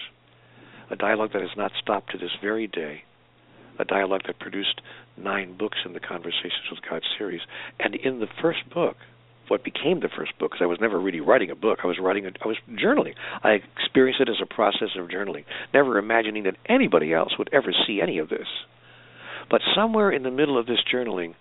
A 0.89 0.95
dialogue 0.95 1.32
that 1.34 1.41
has 1.41 1.57
not 1.57 1.72
stopped 1.82 2.12
to 2.12 2.18
this 2.18 2.36
very 2.41 2.68
day. 2.68 3.03
A 3.80 3.86
dialogue 3.86 4.22
that 4.28 4.39
produced 4.39 4.82
nine 5.18 5.57
books 5.57 5.80
in 5.86 5.93
the 5.93 5.99
Conversations 5.99 6.70
with 6.70 6.82
God 6.88 7.01
series. 7.18 7.41
And 7.80 7.95
in 7.95 8.20
the 8.20 8.28
first 8.41 8.70
book, 8.74 8.97
what 9.51 9.64
became 9.66 9.99
the 9.99 10.09
first 10.16 10.32
book 10.39 10.51
because 10.51 10.64
I 10.64 10.66
was 10.66 10.80
never 10.80 10.97
really 10.97 11.20
writing 11.20 11.51
a 11.51 11.55
book. 11.55 11.80
I 11.84 11.88
was 11.88 11.97
writing, 11.99 12.26
a, 12.26 12.30
I 12.43 12.47
was 12.47 12.57
journaling. 12.70 13.16
I 13.43 13.59
experienced 13.76 14.22
it 14.22 14.30
as 14.30 14.41
a 14.41 14.45
process 14.45 14.89
of 14.97 15.09
journaling, 15.09 15.43
never 15.74 15.97
imagining 15.97 16.43
that 16.43 16.55
anybody 16.70 17.14
else 17.14 17.38
would 17.38 17.49
ever 17.51 17.74
see 17.86 17.99
any 18.01 18.18
of 18.20 18.30
this. 18.30 18.47
But 19.52 19.62
somewhere 19.76 20.10
in 20.10 20.24
the 20.24 20.32
middle 20.32 20.58
of 20.58 20.66
this 20.66 20.80
journaling, 20.91 21.36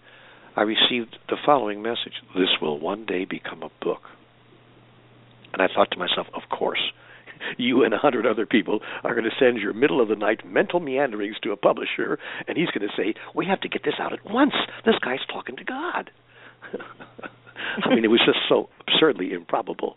I 0.57 0.63
received 0.63 1.17
the 1.29 1.37
following 1.47 1.81
message: 1.81 2.15
This 2.35 2.61
will 2.61 2.79
one 2.79 3.07
day 3.07 3.25
become 3.25 3.63
a 3.63 3.71
book. 3.85 4.03
And 5.53 5.63
I 5.63 5.69
thought 5.73 5.93
to 5.93 5.99
myself, 5.99 6.27
of 6.35 6.43
course. 6.51 6.83
You 7.57 7.85
and 7.85 7.95
a 7.95 7.99
hundred 7.99 8.27
other 8.27 8.45
people 8.45 8.81
are 9.03 9.15
going 9.15 9.25
to 9.25 9.37
send 9.39 9.57
your 9.57 9.73
middle 9.73 10.03
of 10.03 10.09
the 10.09 10.15
night 10.15 10.45
mental 10.45 10.79
meanderings 10.79 11.37
to 11.43 11.53
a 11.53 11.57
publisher, 11.57 12.19
and 12.47 12.59
he's 12.59 12.69
going 12.69 12.87
to 12.87 12.95
say, 12.95 13.15
"We 13.35 13.47
have 13.47 13.63
to 13.63 13.69
get 13.69 13.83
this 13.83 13.95
out 13.99 14.13
at 14.13 14.31
once. 14.31 14.53
This 14.85 14.97
guy's 15.03 15.25
talking 15.33 15.57
to 15.57 15.65
God." 15.65 16.11
I 17.83 17.95
mean, 17.95 18.05
it 18.05 18.11
was 18.11 18.21
just 18.27 18.41
so 18.47 18.69
absurdly 18.81 19.33
improbable. 19.33 19.97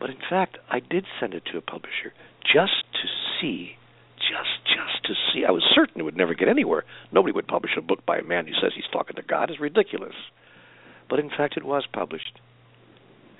But 0.00 0.08
in 0.08 0.16
fact, 0.30 0.56
I 0.70 0.80
did 0.80 1.04
send 1.20 1.34
it 1.34 1.42
to 1.52 1.58
a 1.58 1.60
publisher 1.60 2.14
just 2.42 2.88
to 2.94 3.08
see, 3.38 3.76
just 4.16 4.61
just 4.74 5.04
to 5.04 5.14
see. 5.32 5.44
I 5.46 5.50
was 5.50 5.62
certain 5.74 6.00
it 6.00 6.04
would 6.04 6.16
never 6.16 6.34
get 6.34 6.48
anywhere. 6.48 6.84
Nobody 7.12 7.32
would 7.32 7.46
publish 7.46 7.72
a 7.76 7.82
book 7.82 8.04
by 8.06 8.18
a 8.18 8.22
man 8.22 8.46
who 8.46 8.52
says 8.54 8.72
he's 8.74 8.84
talking 8.92 9.16
to 9.16 9.22
God. 9.22 9.50
It's 9.50 9.60
ridiculous. 9.60 10.14
But 11.08 11.18
in 11.18 11.28
fact, 11.28 11.56
it 11.56 11.64
was 11.64 11.84
published, 11.92 12.40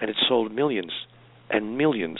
and 0.00 0.10
it 0.10 0.16
sold 0.28 0.52
millions 0.52 0.92
and 1.50 1.78
millions 1.78 2.18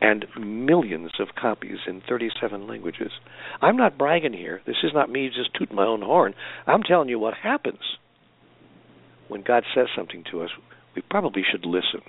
and 0.00 0.26
millions 0.38 1.12
of 1.20 1.28
copies 1.40 1.78
in 1.86 2.02
37 2.06 2.66
languages. 2.66 3.12
I'm 3.62 3.76
not 3.76 3.96
bragging 3.96 4.34
here. 4.34 4.60
This 4.66 4.76
is 4.82 4.90
not 4.92 5.10
me 5.10 5.28
just 5.28 5.54
tooting 5.54 5.76
my 5.76 5.86
own 5.86 6.02
horn. 6.02 6.34
I'm 6.66 6.82
telling 6.82 7.08
you 7.08 7.18
what 7.18 7.34
happens 7.34 7.80
when 9.28 9.42
God 9.42 9.64
says 9.74 9.86
something 9.96 10.24
to 10.30 10.42
us, 10.42 10.50
we 10.94 11.02
probably 11.02 11.42
should 11.50 11.64
listen. 11.64 12.00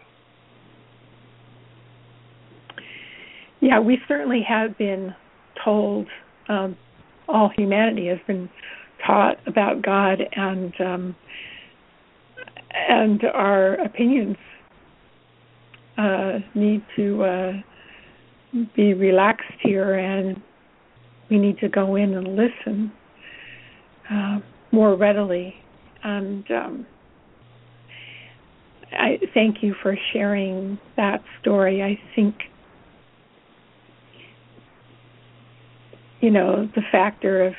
Yeah, 3.59 3.79
we 3.79 3.97
certainly 4.07 4.45
have 4.47 4.77
been 4.77 5.15
told, 5.63 6.07
um, 6.49 6.77
all 7.27 7.49
humanity 7.55 8.07
has 8.07 8.19
been 8.27 8.49
taught 9.05 9.37
about 9.47 9.81
God 9.81 10.21
and 10.33 10.73
um, 10.81 11.15
and 12.89 13.23
our 13.23 13.73
opinions 13.75 14.37
uh, 15.97 16.39
need 16.53 16.83
to 16.95 17.23
uh, 17.23 17.53
be 18.75 18.93
relaxed 18.93 19.51
here, 19.61 19.95
and 19.95 20.41
we 21.29 21.37
need 21.39 21.57
to 21.59 21.69
go 21.69 21.95
in 21.95 22.13
and 22.13 22.35
listen 22.35 22.91
uh, 24.09 24.39
more 24.71 24.95
readily. 24.95 25.55
And 26.03 26.49
um, 26.51 26.85
I 28.91 29.19
thank 29.33 29.63
you 29.63 29.75
for 29.81 29.97
sharing 30.13 30.77
that 30.95 31.23
story. 31.41 31.83
I 31.83 31.99
think 32.15 32.35
you 36.21 36.31
know 36.31 36.69
the 36.75 36.81
factor 36.91 37.45
of 37.45 37.53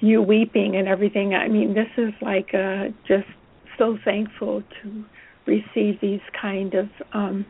you 0.00 0.20
weeping 0.20 0.76
and 0.76 0.88
everything. 0.88 1.34
I 1.34 1.48
mean, 1.48 1.74
this 1.74 1.88
is 1.96 2.12
like 2.20 2.54
uh, 2.54 2.88
just 3.06 3.28
so 3.78 3.96
thankful 4.04 4.62
to 4.82 5.04
receive 5.46 6.00
these 6.00 6.20
kind 6.40 6.74
of 6.74 6.88
um, 7.12 7.46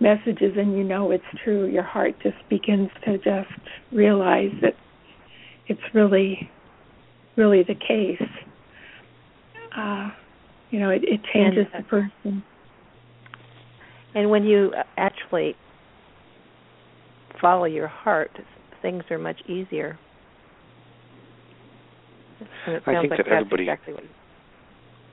messages, 0.00 0.52
and 0.56 0.76
you 0.76 0.84
know 0.84 1.10
it's 1.10 1.24
true. 1.42 1.66
Your 1.66 1.82
heart 1.82 2.14
just 2.22 2.36
begins 2.48 2.90
to 3.04 3.16
just 3.18 3.50
realize 3.92 4.52
that 4.60 4.74
it's 5.68 5.80
really, 5.94 6.50
really 7.36 7.62
the 7.62 7.74
case. 7.74 8.28
Uh, 9.76 10.10
you 10.70 10.80
know, 10.80 10.90
it, 10.90 11.02
it 11.04 11.20
changes 11.32 11.66
and, 11.72 11.84
the 11.84 11.88
person. 11.88 12.42
And 14.14 14.30
when 14.30 14.44
you 14.44 14.72
actually 14.96 15.56
follow 17.42 17.66
your 17.66 17.88
heart, 17.88 18.30
things 18.80 19.04
are 19.10 19.18
much 19.18 19.40
easier. 19.46 19.98
I 22.66 22.80
think 22.84 23.10
like 23.10 23.18
that 23.18 23.28
everybody. 23.28 23.64
Exactly 23.64 23.94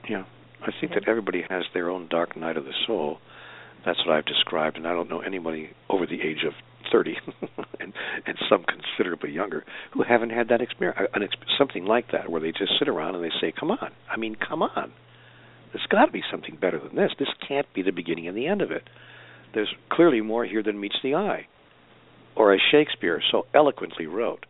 yeah, 0.08 0.24
I 0.62 0.70
think 0.80 0.92
yeah. 0.92 1.00
that 1.00 1.08
everybody 1.08 1.44
has 1.48 1.64
their 1.74 1.90
own 1.90 2.08
dark 2.08 2.36
night 2.36 2.56
of 2.56 2.64
the 2.64 2.72
soul. 2.86 3.18
That's 3.84 3.98
what 4.06 4.16
I've 4.16 4.26
described, 4.26 4.76
and 4.76 4.86
I 4.86 4.92
don't 4.92 5.08
know 5.08 5.20
anybody 5.20 5.70
over 5.88 6.06
the 6.06 6.20
age 6.20 6.44
of 6.46 6.52
30, 6.92 7.16
and 7.80 7.92
and 8.26 8.36
some 8.48 8.64
considerably 8.64 9.30
younger, 9.30 9.64
who 9.92 10.02
haven't 10.02 10.30
had 10.30 10.48
that 10.48 10.60
experience, 10.60 10.98
uh, 11.00 11.06
an, 11.14 11.28
something 11.58 11.84
like 11.84 12.12
that, 12.12 12.30
where 12.30 12.40
they 12.40 12.52
just 12.52 12.72
sit 12.78 12.88
around 12.88 13.14
and 13.14 13.24
they 13.24 13.32
say, 13.40 13.52
"Come 13.58 13.70
on, 13.70 13.92
I 14.10 14.16
mean, 14.16 14.34
come 14.36 14.62
on." 14.62 14.92
There's 15.72 15.86
got 15.88 16.06
to 16.06 16.12
be 16.12 16.22
something 16.30 16.56
better 16.60 16.80
than 16.80 16.96
this. 16.96 17.12
This 17.18 17.28
can't 17.46 17.72
be 17.74 17.82
the 17.82 17.92
beginning 17.92 18.26
and 18.26 18.36
the 18.36 18.48
end 18.48 18.60
of 18.60 18.72
it. 18.72 18.82
There's 19.54 19.72
clearly 19.88 20.20
more 20.20 20.44
here 20.44 20.64
than 20.64 20.80
meets 20.80 20.96
the 21.00 21.14
eye. 21.14 21.46
Or 22.36 22.54
as 22.54 22.60
Shakespeare 22.70 23.20
so 23.30 23.46
eloquently 23.54 24.06
wrote, 24.06 24.46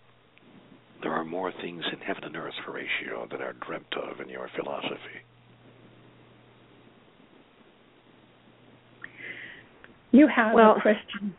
there 1.03 1.12
are 1.12 1.24
more 1.24 1.53
things 1.62 1.83
in 1.93 1.99
heaven 2.01 2.24
and 2.24 2.37
earth, 2.37 2.55
Horatio, 2.64 3.26
than 3.31 3.41
are 3.41 3.55
dreamt 3.66 3.95
of 3.97 4.20
in 4.20 4.28
your 4.28 4.49
philosophy. 4.55 5.24
You 10.12 10.28
have 10.35 10.55
well, 10.55 10.76
a 10.76 10.81
question. 10.81 11.35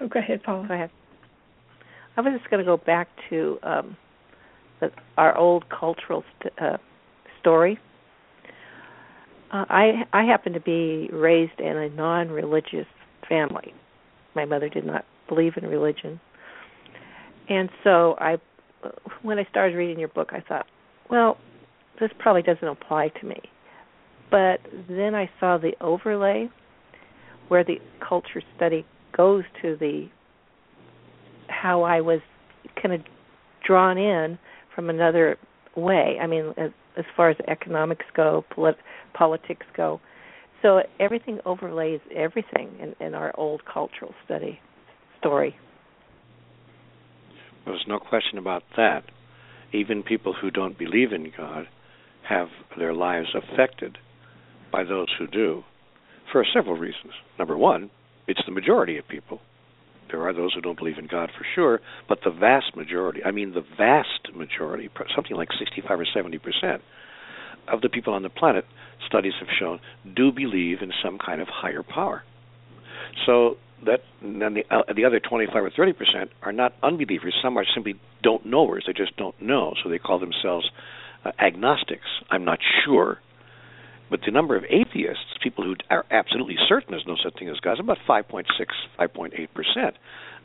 Oh, 0.00 0.08
go 0.08 0.20
ahead, 0.20 0.42
Paul. 0.42 0.66
Go 0.68 0.74
ahead. 0.74 0.90
I 2.16 2.20
was 2.20 2.34
just 2.38 2.50
going 2.50 2.58
to 2.58 2.64
go 2.64 2.76
back 2.76 3.08
to 3.30 3.58
um, 3.62 3.96
the, 4.80 4.90
our 5.16 5.36
old 5.36 5.64
cultural 5.68 6.22
st- 6.40 6.52
uh, 6.60 6.76
story 7.40 7.78
uh, 9.52 9.66
I 9.68 10.04
I 10.12 10.24
happen 10.24 10.54
to 10.54 10.60
be 10.60 11.08
raised 11.12 11.60
in 11.60 11.76
a 11.76 11.88
non-religious 11.90 12.86
family. 13.28 13.74
My 14.34 14.44
mother 14.44 14.68
did 14.68 14.86
not 14.86 15.04
believe 15.28 15.54
in 15.56 15.66
religion, 15.66 16.20
and 17.48 17.68
so 17.84 18.16
I, 18.18 18.36
when 19.22 19.38
I 19.38 19.46
started 19.50 19.76
reading 19.76 19.98
your 19.98 20.08
book, 20.08 20.30
I 20.32 20.40
thought, 20.40 20.66
well, 21.10 21.36
this 22.00 22.10
probably 22.18 22.42
doesn't 22.42 22.66
apply 22.66 23.08
to 23.20 23.26
me. 23.26 23.40
But 24.30 24.60
then 24.88 25.14
I 25.14 25.28
saw 25.38 25.58
the 25.58 25.72
overlay 25.80 26.48
where 27.48 27.64
the 27.64 27.76
culture 28.06 28.42
study 28.56 28.86
goes 29.14 29.44
to 29.60 29.76
the 29.76 30.08
how 31.48 31.82
I 31.82 32.00
was 32.00 32.20
kind 32.80 32.94
of 32.94 33.02
drawn 33.66 33.98
in 33.98 34.38
from 34.74 34.88
another 34.88 35.36
way. 35.76 36.16
I 36.20 36.26
mean, 36.26 36.54
as, 36.56 36.70
as 36.96 37.04
far 37.14 37.28
as 37.28 37.36
economics 37.46 38.06
go, 38.16 38.44
polit- 38.50 38.78
politics 39.12 39.66
go. 39.76 40.00
So 40.62 40.80
everything 40.98 41.40
overlays 41.44 42.00
everything 42.16 42.70
in, 42.80 43.06
in 43.06 43.14
our 43.14 43.38
old 43.38 43.62
cultural 43.66 44.14
study 44.24 44.58
story. 45.22 45.56
There's 47.64 47.84
no 47.86 48.00
question 48.00 48.38
about 48.38 48.64
that. 48.76 49.04
Even 49.72 50.02
people 50.02 50.34
who 50.34 50.50
don't 50.50 50.76
believe 50.76 51.12
in 51.12 51.32
God 51.36 51.66
have 52.28 52.48
their 52.76 52.92
lives 52.92 53.28
affected 53.34 53.98
by 54.72 54.82
those 54.82 55.06
who 55.16 55.26
do 55.28 55.62
for 56.32 56.44
several 56.52 56.76
reasons. 56.76 57.12
Number 57.38 57.56
one, 57.56 57.90
it's 58.26 58.42
the 58.44 58.52
majority 58.52 58.98
of 58.98 59.06
people. 59.06 59.40
There 60.10 60.22
are 60.22 60.32
those 60.32 60.54
who 60.54 60.60
don't 60.60 60.78
believe 60.78 60.98
in 60.98 61.06
God 61.06 61.30
for 61.38 61.46
sure, 61.54 61.80
but 62.08 62.18
the 62.24 62.30
vast 62.30 62.76
majority, 62.76 63.20
I 63.24 63.30
mean 63.30 63.54
the 63.54 63.64
vast 63.78 64.34
majority, 64.34 64.90
something 65.14 65.36
like 65.36 65.48
65 65.58 66.00
or 66.00 66.06
70 66.12 66.38
percent 66.38 66.82
of 67.72 67.80
the 67.80 67.88
people 67.88 68.12
on 68.12 68.22
the 68.22 68.28
planet, 68.28 68.64
studies 69.06 69.34
have 69.38 69.48
shown, 69.58 69.78
do 70.16 70.32
believe 70.32 70.82
in 70.82 70.90
some 71.02 71.16
kind 71.24 71.40
of 71.40 71.46
higher 71.48 71.84
power. 71.84 72.24
So 73.24 73.56
that 73.86 74.00
then 74.22 74.54
the 74.54 74.64
uh, 74.70 74.92
the 74.94 75.04
other 75.04 75.20
25 75.20 75.54
or 75.54 75.70
30 75.70 75.92
percent 75.92 76.30
are 76.42 76.52
not 76.52 76.74
unbelievers. 76.82 77.34
Some 77.42 77.56
are 77.56 77.64
simply 77.74 77.94
don't 78.22 78.46
knowers. 78.46 78.84
They 78.86 78.92
just 78.92 79.16
don't 79.16 79.40
know, 79.40 79.74
so 79.82 79.90
they 79.90 79.98
call 79.98 80.18
themselves 80.18 80.70
uh, 81.24 81.32
agnostics. 81.38 82.06
I'm 82.30 82.44
not 82.44 82.58
sure 82.84 83.18
but 84.12 84.20
the 84.26 84.30
number 84.30 84.56
of 84.56 84.64
atheists, 84.64 85.40
people 85.42 85.64
who 85.64 85.74
are 85.88 86.04
absolutely 86.10 86.56
certain 86.68 86.90
there's 86.90 87.06
no 87.06 87.16
such 87.24 87.32
thing 87.38 87.48
as 87.48 87.56
God, 87.60 87.72
is 87.72 87.80
about 87.80 87.96
5.6, 88.06 88.44
5.8 89.00 89.48
percent 89.54 89.96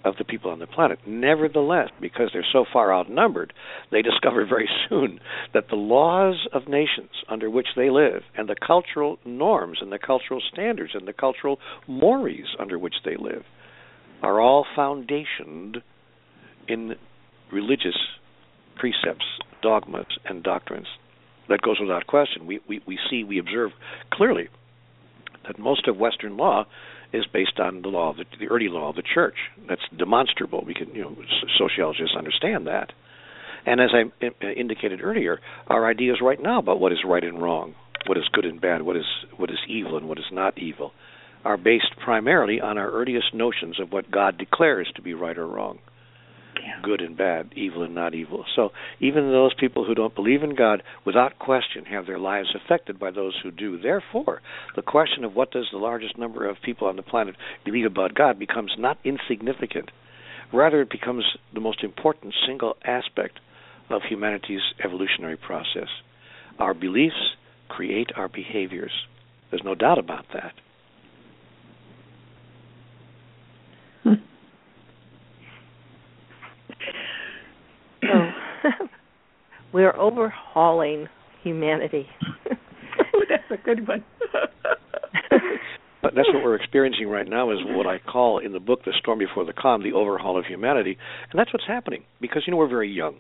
of 0.08 0.18
the 0.18 0.24
people 0.24 0.51
on 0.51 0.60
the 0.60 0.68
planet. 0.68 0.99
Nevertheless, 1.05 1.89
because 2.01 2.30
they're 2.34 2.45
so 2.51 2.66
far 2.72 2.93
outnumbered, 2.93 3.53
they 3.91 4.01
discover 4.01 4.45
very 4.49 4.70
soon 4.89 5.20
that 5.53 5.70
the 5.70 5.76
laws 5.76 6.47
of 6.53 6.68
nations 6.68 7.10
under 7.30 7.49
which 7.49 7.68
they 7.76 7.89
live, 7.89 8.24
and 8.36 8.49
the 8.49 8.55
cultural 8.55 9.18
norms, 9.26 9.80
and 9.82 9.91
the 9.91 9.99
cultural 9.99 10.41
standards, 10.51 10.91
and 10.93 11.08
the 11.08 11.14
cultural 11.14 11.60
mores 11.88 12.55
under 12.60 12.80
which 12.80 12.95
they 13.05 13.16
live, 13.18 13.43
are 14.22 14.39
all 14.39 14.66
foundationed 14.78 15.78
in 16.68 16.95
religious 17.51 17.97
precepts, 18.76 19.26
dogmas, 19.62 20.18
and 20.26 20.43
doctrines. 20.43 20.88
That 21.49 21.62
goes 21.62 21.78
without 21.80 22.08
question. 22.08 22.45
We, 22.45 22.60
we, 22.68 22.82
we 22.86 22.99
see, 23.10 23.24
we 23.24 23.39
observe 23.39 23.72
clearly 24.12 24.49
that 25.47 25.58
most 25.58 25.88
of 25.88 25.97
Western 25.97 26.36
law 26.36 26.66
is 27.14 27.26
based 27.32 27.60
on 27.60 27.82
the 27.82 27.88
law 27.88 28.10
of 28.10 28.18
the, 28.18 28.26
the 28.39 28.47
early 28.47 28.68
law 28.68 28.89
of 28.89 28.95
the 28.95 29.03
church. 29.03 29.36
That's 29.68 29.82
demonstrable. 29.97 30.64
We 30.66 30.74
can, 30.74 30.93
you 30.93 31.01
know, 31.01 31.16
sociologists 31.58 32.16
understand 32.18 32.68
that. 32.68 32.91
And 33.66 33.82
as 33.82 33.89
I 33.93 34.26
uh, 34.26 34.49
indicated 34.51 35.01
earlier, 35.01 35.39
our 35.68 35.88
ideas 35.89 36.20
right 36.22 36.41
now 36.41 36.60
about 36.60 36.80
what 36.80 36.91
is 36.91 36.99
right 37.05 37.24
and 37.24 37.41
wrong, 37.41 37.76
what 38.05 38.18
is 38.18 38.24
good 38.32 38.45
and 38.45 38.62
bad, 38.62 38.82
what 38.82 38.95
is 38.95 39.05
what 39.36 39.49
is 39.49 39.58
evil 39.68 39.97
and 39.97 40.08
what 40.08 40.20
is 40.20 40.32
not 40.32 40.58
evil, 40.58 40.93
are 41.43 41.58
based 41.58 41.93
primarily 42.03 42.62
on 42.62 42.78
our 42.78 42.89
earliest 42.89 43.34
notions 43.34 43.80
of 43.80 43.91
what 43.91 44.10
God 44.10 44.38
declares 44.38 44.91
to 44.95 45.01
be 45.01 45.14
right 45.14 45.38
or 45.38 45.47
wrong 45.47 45.80
yeah. 46.62 46.82
good 46.84 47.01
and 47.01 47.18
bad, 47.18 47.51
evil 47.55 47.84
and 47.84 47.95
not 47.95 48.14
evil. 48.14 48.45
So 48.55 48.72
even 48.99 49.32
those 49.32 49.53
people 49.53 49.86
who 49.86 49.95
don't 49.95 50.16
believe 50.16 50.43
in 50.43 50.55
God, 50.55 50.84
without 51.05 51.39
question, 51.39 51.86
have 51.86 52.05
their 52.05 52.20
lives 52.20 52.55
affected 52.55 52.99
by 52.99 53.12
those 53.12 53.36
who 53.41 53.51
do. 53.51 53.80
Therefore, 53.80 54.41
the 54.76 54.82
question 54.82 55.24
of 55.24 55.36
what 55.36 55.51
does 55.51 55.68
the 55.72 55.78
largest 55.78 56.18
number 56.18 56.47
of 56.47 56.62
people 56.64 56.88
on 56.88 56.95
the 56.95 57.01
planet 57.01 57.36
believe 57.66 57.86
about 57.86 58.16
God 58.16 58.39
becomes 58.39 58.74
not 58.78 58.97
insignificant. 59.03 59.91
Rather, 60.53 60.82
it 60.82 60.89
becomes 60.89 61.26
the 61.53 61.60
most 61.60 61.84
important 61.84 62.34
single 62.47 62.78
aspect 62.86 63.39
of 63.89 64.01
humanity's 64.03 64.62
evolutionary 64.84 65.38
process. 65.38 65.89
Our 66.60 66.74
beliefs 66.74 67.36
create 67.70 68.12
our 68.16 68.28
behaviors. 68.28 68.91
There's 69.49 69.64
no 69.64 69.76
doubt 69.76 69.97
about 69.97 70.26
that. 70.34 70.53
So 74.03 74.16
we're 79.74 79.95
overhauling 79.95 81.08
humanity. 81.43 82.08
oh, 82.51 83.24
that's 83.30 83.49
a 83.51 83.64
good 83.64 83.88
one. 83.88 84.03
but 86.01 86.14
that's 86.16 86.30
what 86.34 86.43
we're 86.43 86.55
experiencing 86.55 87.08
right 87.08 87.28
now 87.28 87.51
is 87.51 87.60
what 87.64 87.88
I 87.88 87.99
call 87.99 88.39
in 88.39 88.51
the 88.51 88.60
book 88.60 88.84
The 88.86 88.93
Storm 88.99 89.20
Before 89.20 89.45
the 89.45 89.53
Calm, 89.53 89.84
the 89.84 89.93
overhaul 89.93 90.38
of 90.38 90.45
humanity. 90.45 90.97
And 91.32 91.39
that's 91.39 91.53
what's 91.53 91.68
happening 91.68 92.03
because 92.22 92.43
you 92.45 92.51
know 92.51 92.58
we're 92.58 92.68
very 92.68 92.91
young. 92.91 93.16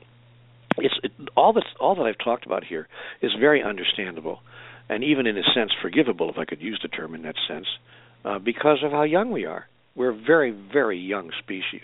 It's 0.77 0.95
it, 1.03 1.11
all 1.35 1.53
that's 1.53 1.67
all 1.79 1.95
that 1.95 2.03
I've 2.03 2.23
talked 2.23 2.45
about 2.45 2.63
here 2.63 2.87
is 3.21 3.31
very 3.39 3.63
understandable 3.63 4.39
and 4.89 5.03
even 5.03 5.27
in 5.27 5.37
a 5.37 5.43
sense 5.55 5.71
forgivable 5.81 6.29
if 6.29 6.37
I 6.37 6.45
could 6.45 6.61
use 6.61 6.79
the 6.81 6.87
term 6.87 7.15
in 7.15 7.23
that 7.23 7.35
sense 7.47 7.65
uh, 8.23 8.39
because 8.39 8.79
of 8.83 8.91
how 8.91 9.03
young 9.03 9.31
we 9.31 9.45
are. 9.45 9.67
We're 9.95 10.11
a 10.11 10.21
very 10.25 10.51
very 10.51 10.99
young 10.99 11.31
species. 11.39 11.81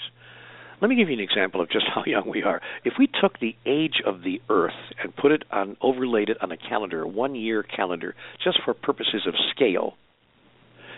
Let 0.83 0.89
me 0.89 0.97
give 0.97 1.07
you 1.07 1.13
an 1.13 1.21
example 1.21 1.61
of 1.61 1.69
just 1.69 1.85
how 1.95 2.03
young 2.05 2.29
we 2.29 2.43
are. 2.43 2.61
If 2.83 2.95
we 2.99 3.07
took 3.07 3.39
the 3.39 3.55
age 3.65 4.01
of 4.05 4.21
the 4.21 4.41
Earth 4.49 4.73
and 5.01 5.15
put 5.15 5.31
it 5.31 5.43
on, 5.49 5.77
overlaid 5.81 6.29
it 6.29 6.37
on 6.41 6.51
a 6.51 6.57
calendar, 6.57 7.03
a 7.03 7.07
one-year 7.07 7.63
calendar, 7.63 8.15
just 8.43 8.59
for 8.65 8.73
purposes 8.73 9.25
of 9.25 9.33
scale, 9.55 9.93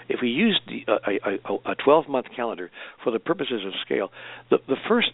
if 0.09 0.21
we 0.23 0.29
used 0.29 0.61
the, 0.67 0.91
uh, 0.91 0.97
a, 1.45 1.71
a 1.71 1.75
12-month 1.75 2.25
calendar 2.35 2.71
for 3.03 3.11
the 3.11 3.19
purposes 3.19 3.61
of 3.63 3.73
scale, 3.85 4.09
the, 4.49 4.57
the 4.67 4.75
first 4.87 5.09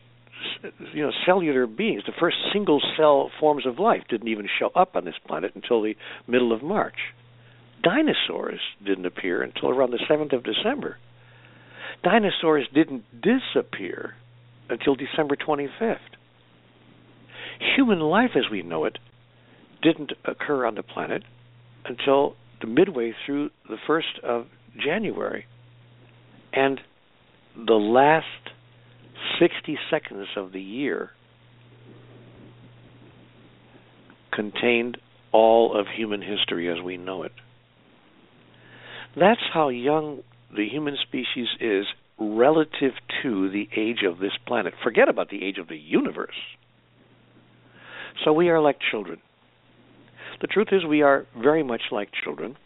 you 0.94 1.04
know 1.04 1.12
cellular 1.26 1.68
beings, 1.68 2.04
the 2.06 2.14
first 2.20 2.38
single 2.54 2.82
cell 2.98 3.30
forms 3.40 3.66
of 3.66 3.78
life 3.78 4.04
didn't 4.10 4.30
even 4.30 4.48
show 4.58 4.70
up 4.74 4.96
on 4.96 5.04
this 5.06 5.16
planet 5.28 5.52
until 5.54 5.82
the 5.82 5.96
middle 6.28 6.54
of 6.54 6.64
March. 6.64 6.98
Dinosaurs 7.84 8.60
didn't 8.86 9.06
appear 9.06 9.42
until 9.42 9.70
around 9.70 9.92
the 9.92 10.00
7th 10.10 10.34
of 10.34 10.44
December. 10.44 10.98
Dinosaurs 12.04 12.68
didn't 12.74 13.04
disappear 13.22 14.16
until 14.72 14.96
December 14.96 15.36
25th. 15.36 15.98
Human 17.76 18.00
life 18.00 18.32
as 18.36 18.50
we 18.50 18.64
know 18.64 18.86
it 18.86 18.98
didn't 19.84 20.14
occur 20.26 20.66
on 20.66 20.76
the 20.76 20.84
planet 20.84 21.24
until 21.86 22.36
the 22.62 22.68
midway 22.68 23.14
through 23.26 23.50
the 23.70 23.78
1st 23.88 24.24
of 24.24 24.48
January. 24.84 25.46
And 26.54 26.80
the 27.56 27.74
last 27.74 28.26
60 29.40 29.78
seconds 29.90 30.28
of 30.36 30.54
the 30.54 30.62
year 30.62 31.12
contained 34.34 34.98
all 35.34 35.78
of 35.78 35.88
human 35.96 36.22
history 36.22 36.72
as 36.72 36.82
we 36.84 36.98
know 36.98 37.24
it. 37.24 37.34
That's 39.18 39.42
how 39.54 39.70
young 39.70 40.22
the 40.56 40.68
human 40.68 40.96
species 41.02 41.48
is 41.60 41.86
relative 42.22 42.94
to 43.24 43.50
the 43.50 43.68
age 43.76 44.04
of 44.08 44.20
this 44.20 44.34
planet. 44.46 44.74
Forget 44.84 45.10
about 45.10 45.30
the 45.30 45.44
age 45.44 45.58
of 45.58 45.68
the 45.68 45.78
universe. 45.78 46.36
So 48.24 48.32
we 48.32 48.50
are 48.50 48.62
like 48.62 48.78
children. 48.92 49.20
The 50.42 50.48
truth 50.48 50.68
is, 50.72 50.86
we 50.86 51.02
are 51.02 51.26
very 51.36 51.64
much 51.64 51.82
like 51.92 52.10
children. 52.24 52.58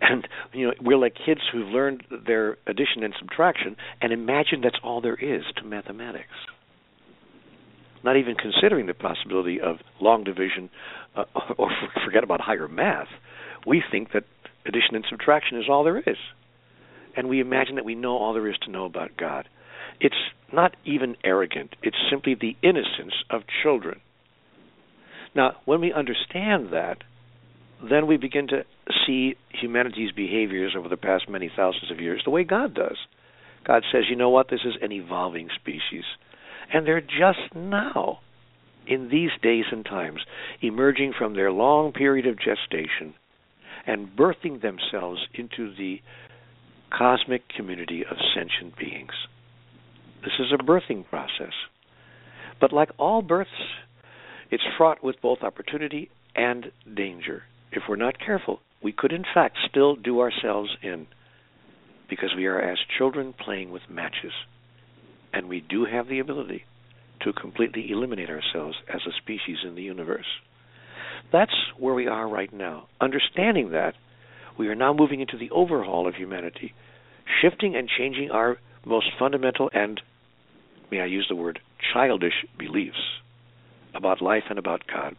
And 0.00 0.26
you 0.52 0.68
know, 0.68 0.74
we're 0.80 0.96
like 0.96 1.14
kids 1.14 1.40
who've 1.52 1.68
learned 1.68 2.04
their 2.26 2.56
addition 2.66 3.02
and 3.02 3.14
subtraction 3.18 3.76
and 4.00 4.12
imagine 4.12 4.60
that's 4.62 4.78
all 4.82 5.00
there 5.00 5.14
is 5.14 5.42
to 5.56 5.64
mathematics. 5.64 6.26
Not 8.04 8.16
even 8.16 8.34
considering 8.34 8.86
the 8.86 8.94
possibility 8.94 9.60
of 9.60 9.76
long 10.00 10.24
division 10.24 10.70
uh, 11.14 11.24
or 11.58 11.70
forget 12.04 12.24
about 12.24 12.40
higher 12.40 12.68
math. 12.68 13.08
We 13.66 13.82
think 13.90 14.12
that 14.12 14.24
addition 14.66 14.96
and 14.96 15.04
subtraction 15.08 15.58
is 15.58 15.66
all 15.68 15.84
there 15.84 15.98
is 15.98 16.16
and 17.16 17.28
we 17.28 17.40
imagine 17.40 17.76
that 17.76 17.84
we 17.84 17.94
know 17.94 18.16
all 18.16 18.32
there 18.32 18.48
is 18.48 18.58
to 18.62 18.70
know 18.70 18.84
about 18.84 19.16
God. 19.16 19.48
It's 20.00 20.14
not 20.52 20.74
even 20.84 21.16
arrogant, 21.24 21.76
it's 21.82 21.96
simply 22.10 22.34
the 22.34 22.56
innocence 22.62 23.14
of 23.30 23.42
children. 23.62 24.00
Now, 25.34 25.56
when 25.64 25.80
we 25.80 25.92
understand 25.92 26.72
that, 26.72 26.98
then 27.88 28.06
we 28.06 28.16
begin 28.16 28.48
to 28.48 28.64
see 29.06 29.34
humanity's 29.48 30.12
behaviors 30.12 30.74
over 30.76 30.88
the 30.88 30.96
past 30.96 31.28
many 31.28 31.50
thousands 31.54 31.90
of 31.90 32.00
years 32.00 32.22
the 32.24 32.30
way 32.30 32.44
God 32.44 32.74
does. 32.74 32.98
God 33.64 33.82
says, 33.90 34.04
you 34.10 34.16
know 34.16 34.30
what, 34.30 34.50
this 34.50 34.60
is 34.64 34.74
an 34.80 34.92
evolving 34.92 35.48
species. 35.54 36.04
And 36.72 36.86
they're 36.86 37.00
just 37.00 37.54
now, 37.54 38.20
in 38.86 39.08
these 39.08 39.30
days 39.42 39.64
and 39.70 39.84
times, 39.84 40.20
emerging 40.60 41.14
from 41.16 41.34
their 41.34 41.52
long 41.52 41.92
period 41.92 42.26
of 42.26 42.38
gestation 42.38 43.14
and 43.86 44.16
birthing 44.16 44.60
themselves 44.60 45.26
into 45.34 45.74
the 45.74 46.00
cosmic 46.96 47.48
community 47.48 48.04
of 48.08 48.16
sentient 48.34 48.76
beings. 48.76 49.12
This 50.22 50.34
is 50.38 50.52
a 50.52 50.62
birthing 50.62 51.08
process. 51.08 51.54
But 52.60 52.72
like 52.72 52.90
all 52.98 53.22
births, 53.22 53.50
it's 54.50 54.62
fraught 54.76 55.02
with 55.02 55.16
both 55.20 55.42
opportunity 55.42 56.10
and 56.36 56.70
danger. 56.94 57.44
If 57.72 57.84
we're 57.88 57.96
not 57.96 58.20
careful, 58.24 58.60
we 58.82 58.92
could 58.92 59.12
in 59.12 59.24
fact 59.34 59.56
still 59.68 59.96
do 59.96 60.20
ourselves 60.20 60.70
in 60.82 61.06
because 62.08 62.34
we 62.36 62.46
are 62.46 62.60
as 62.60 62.78
children 62.98 63.32
playing 63.32 63.70
with 63.70 63.82
matches. 63.88 64.32
And 65.32 65.48
we 65.48 65.60
do 65.60 65.86
have 65.86 66.08
the 66.08 66.18
ability 66.18 66.64
to 67.22 67.32
completely 67.32 67.90
eliminate 67.90 68.28
ourselves 68.28 68.76
as 68.92 69.00
a 69.06 69.16
species 69.22 69.58
in 69.66 69.74
the 69.74 69.82
universe. 69.82 70.26
That's 71.32 71.54
where 71.78 71.94
we 71.94 72.06
are 72.06 72.28
right 72.28 72.52
now. 72.52 72.88
Understanding 73.00 73.70
that, 73.70 73.94
we 74.58 74.68
are 74.68 74.74
now 74.74 74.92
moving 74.92 75.20
into 75.20 75.38
the 75.38 75.50
overhaul 75.50 76.06
of 76.06 76.14
humanity, 76.14 76.74
shifting 77.40 77.74
and 77.76 77.88
changing 77.88 78.30
our 78.30 78.58
most 78.84 79.06
fundamental 79.18 79.70
and, 79.72 80.00
may 80.90 81.00
I 81.00 81.06
use 81.06 81.26
the 81.28 81.36
word, 81.36 81.60
childish 81.92 82.44
beliefs 82.58 83.20
about 83.94 84.22
life 84.22 84.44
and 84.48 84.58
about 84.58 84.82
God. 84.92 85.16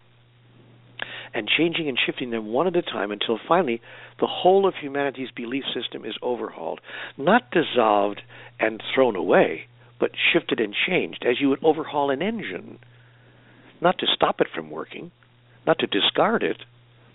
And 1.34 1.48
changing 1.48 1.90
and 1.90 1.98
shifting 2.04 2.30
them 2.30 2.48
one 2.48 2.68
at 2.68 2.76
a 2.76 2.82
time 2.84 3.12
until 3.12 3.40
finally 3.48 3.82
the 4.20 4.28
whole 4.28 4.68
of 4.68 4.76
humanity's 4.76 5.32
belief 5.32 5.64
system 5.74 6.06
is 6.06 6.16
overhauled. 6.22 6.80
Not 7.18 7.50
dissolved 7.52 8.22
and 8.60 8.82
thrown 8.94 9.16
away, 9.16 9.64
but 10.00 10.12
shifted 10.32 10.60
and 10.60 10.76
changed 10.88 11.26
as 11.28 11.42
you 11.42 11.50
would 11.50 11.64
overhaul 11.64 12.12
an 12.12 12.22
engine. 12.22 12.78
Not 13.82 13.98
to 14.00 14.06
stop 14.14 14.42
it 14.42 14.48
from 14.54 14.70
working, 14.70 15.12
not 15.66 15.80
to 15.80 15.88
discard 15.88 16.44
it, 16.44 16.58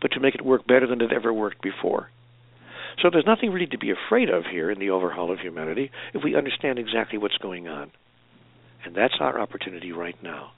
but 0.00 0.12
to 0.12 0.20
make 0.20 0.34
it 0.34 0.44
work 0.44 0.66
better 0.66 0.86
than 0.86 1.00
it 1.00 1.12
ever 1.12 1.32
worked 1.32 1.62
before. 1.62 2.10
So 3.02 3.10
there's 3.10 3.26
nothing 3.26 3.52
really 3.52 3.66
to 3.66 3.78
be 3.78 3.92
afraid 3.92 4.28
of 4.28 4.44
here 4.50 4.70
in 4.70 4.78
the 4.78 4.90
overhaul 4.90 5.32
of 5.32 5.38
humanity 5.38 5.90
if 6.14 6.24
we 6.24 6.34
understand 6.34 6.78
exactly 6.78 7.18
what's 7.18 7.38
going 7.38 7.68
on. 7.68 7.92
And 8.84 8.94
that's 8.94 9.14
our 9.20 9.40
opportunity 9.40 9.92
right 9.92 10.20
now 10.22 10.52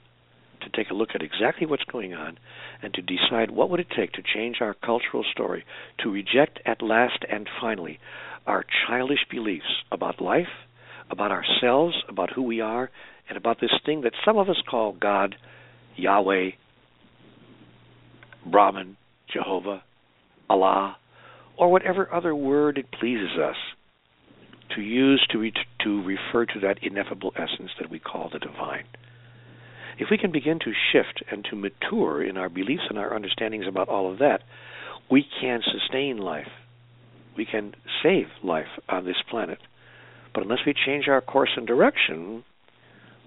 to 0.61 0.69
take 0.69 0.91
a 0.91 0.93
look 0.93 1.09
at 1.15 1.21
exactly 1.21 1.65
what's 1.65 1.83
going 1.85 2.13
on 2.13 2.37
and 2.81 2.93
to 2.93 3.01
decide 3.01 3.51
what 3.51 3.69
would 3.69 3.79
it 3.79 3.87
take 3.95 4.13
to 4.13 4.21
change 4.21 4.57
our 4.61 4.73
cultural 4.73 5.23
story 5.31 5.65
to 5.99 6.11
reject 6.11 6.59
at 6.65 6.81
last 6.81 7.25
and 7.29 7.47
finally 7.59 7.99
our 8.45 8.63
childish 8.87 9.25
beliefs 9.29 9.83
about 9.91 10.21
life, 10.21 10.47
about 11.09 11.31
ourselves, 11.31 11.95
about 12.07 12.31
who 12.33 12.41
we 12.41 12.61
are, 12.61 12.89
and 13.27 13.37
about 13.37 13.59
this 13.61 13.71
thing 13.85 14.01
that 14.01 14.13
some 14.25 14.37
of 14.37 14.49
us 14.49 14.61
call 14.69 14.93
God, 14.93 15.35
Yahweh, 15.95 16.51
Brahman, 18.45 18.97
Jehovah, 19.33 19.83
Allah, 20.49 20.97
or 21.57 21.71
whatever 21.71 22.11
other 22.13 22.35
word 22.35 22.77
it 22.77 22.91
pleases 22.91 23.37
us 23.41 23.55
to 24.75 24.81
use 24.81 25.25
to, 25.29 25.37
re- 25.39 25.53
to 25.83 26.03
refer 26.03 26.45
to 26.45 26.59
that 26.61 26.79
ineffable 26.81 27.33
essence 27.35 27.71
that 27.79 27.89
we 27.89 27.99
call 27.99 28.29
the 28.31 28.39
divine. 28.39 28.85
if 29.99 30.07
we 30.09 30.17
can 30.17 30.31
begin 30.31 30.57
to 30.59 30.71
shift 30.91 31.23
and 31.31 31.45
to 31.45 31.55
mature 31.55 32.23
in 32.23 32.37
our 32.37 32.49
beliefs 32.49 32.83
and 32.89 32.97
our 32.97 33.13
understandings 33.13 33.67
about 33.67 33.89
all 33.89 34.11
of 34.11 34.19
that, 34.19 34.41
we 35.11 35.23
can 35.41 35.61
sustain 35.61 36.17
life. 36.17 36.47
We 37.37 37.45
can 37.45 37.75
save 38.01 38.27
life 38.43 38.79
on 38.89 39.05
this 39.05 39.21
planet. 39.29 39.59
But 40.33 40.43
unless 40.43 40.65
we 40.65 40.73
change 40.73 41.07
our 41.07 41.21
course 41.21 41.51
and 41.55 41.67
direction, 41.67 42.43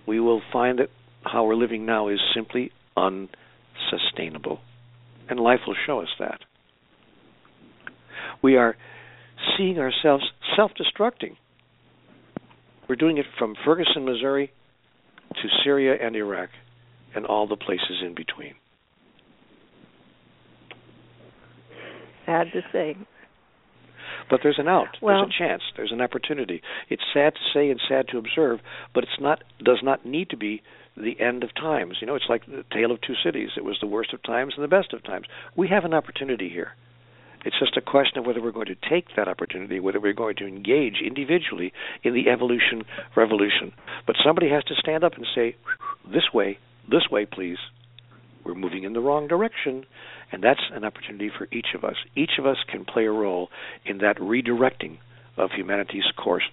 we 0.07 0.19
will 0.19 0.43
find 0.53 0.79
that 0.79 0.91
how 1.23 1.45
we're 1.45 1.55
living 1.55 1.87
now 1.87 2.09
is 2.09 2.19
simply 2.35 2.73
unsustainable. 2.97 4.61
And 5.29 5.41
life 5.41 5.61
will 5.67 5.77
show 5.87 6.01
us 6.01 6.09
that. 6.19 6.41
We 8.43 8.57
are 8.57 8.77
seeing 9.57 9.79
ourselves 9.79 10.25
self 10.57 10.73
destructing. 10.73 11.37
We're 12.89 12.97
doing 12.97 13.19
it 13.19 13.27
from 13.39 13.55
Ferguson, 13.65 14.05
Missouri 14.05 14.53
to 15.31 15.49
Syria 15.65 15.95
and 16.01 16.15
Iraq 16.15 16.51
and 17.15 17.25
all 17.25 17.47
the 17.47 17.57
places 17.57 18.03
in 18.05 18.15
between. 18.15 18.55
Sad 22.27 22.49
to 22.53 22.61
say. 22.73 22.97
But 24.31 24.41
there's 24.43 24.59
an 24.59 24.69
out. 24.69 24.97
Well, 25.03 25.23
there's 25.23 25.35
a 25.35 25.43
chance. 25.43 25.63
There's 25.77 25.93
an 25.93 26.01
opportunity. 26.01 26.63
It's 26.89 27.03
sad 27.13 27.35
to 27.35 27.41
say 27.53 27.71
and 27.71 27.81
sad 27.89 28.09
to 28.09 28.19
observe, 28.19 28.61
but 28.95 29.05
it's 29.05 29.21
not 29.21 29.43
does 29.63 29.81
not 29.83 30.07
need 30.07 30.31
to 30.31 30.37
be 30.37 30.63
the 30.97 31.21
end 31.21 31.43
of 31.43 31.55
times. 31.55 31.97
You 32.01 32.07
know, 32.07 32.15
it's 32.15 32.29
like 32.29 32.47
the 32.47 32.65
tale 32.73 32.91
of 32.91 33.01
two 33.01 33.15
cities. 33.25 33.51
It 33.57 33.65
was 33.65 33.79
the 33.81 33.87
worst 33.87 34.13
of 34.13 34.23
times 34.23 34.55
and 34.57 34.65
the 34.65 34.69
best 34.69 34.93
of 34.93 35.03
times. 35.03 35.27
We 35.57 35.69
have 35.69 35.85
an 35.85 35.95
opportunity 35.95 36.49
here. 36.49 36.73
It's 37.45 37.59
just 37.59 37.77
a 37.77 37.83
question 37.83 38.19
of 38.19 38.27
whether 38.27 38.41
we're 38.41 38.53
going 38.53 38.67
to 38.67 38.89
take 38.89 39.17
that 39.17 39.29
opportunity, 39.29 39.79
whether 39.79 40.01
we're 40.01 40.15
going 40.15 40.37
to 40.37 40.47
engage 40.47 41.03
individually 41.05 41.73
in 42.03 42.15
the 42.15 42.31
evolution 42.31 42.85
revolution. 43.15 43.73
But 44.07 44.17
somebody 44.25 44.49
has 44.49 44.65
to 44.65 44.75
stand 44.75 45.05
up 45.05 45.15
and 45.15 45.27
say, 45.35 45.57
"This 46.11 46.33
way, 46.33 46.59
this 46.89 47.11
way, 47.11 47.27
please." 47.27 47.59
We're 48.45 48.55
moving 48.55 48.85
in 48.85 48.93
the 48.93 49.01
wrong 49.01 49.27
direction, 49.29 49.85
and 50.33 50.43
that's 50.43 50.71
an 50.73 50.85
opportunity 50.85 51.29
for 51.29 51.49
each 51.51 51.75
of 51.75 51.85
us. 51.85 51.97
Each 52.15 52.39
of 52.39 52.47
us 52.47 52.59
can 52.67 52.85
play 52.85 53.05
a 53.05 53.13
role 53.13 53.51
in 53.85 53.99
that 53.99 54.19
redirecting 54.19 54.99
of 55.37 55.51
humanity's 55.53 56.11
course 56.17 56.45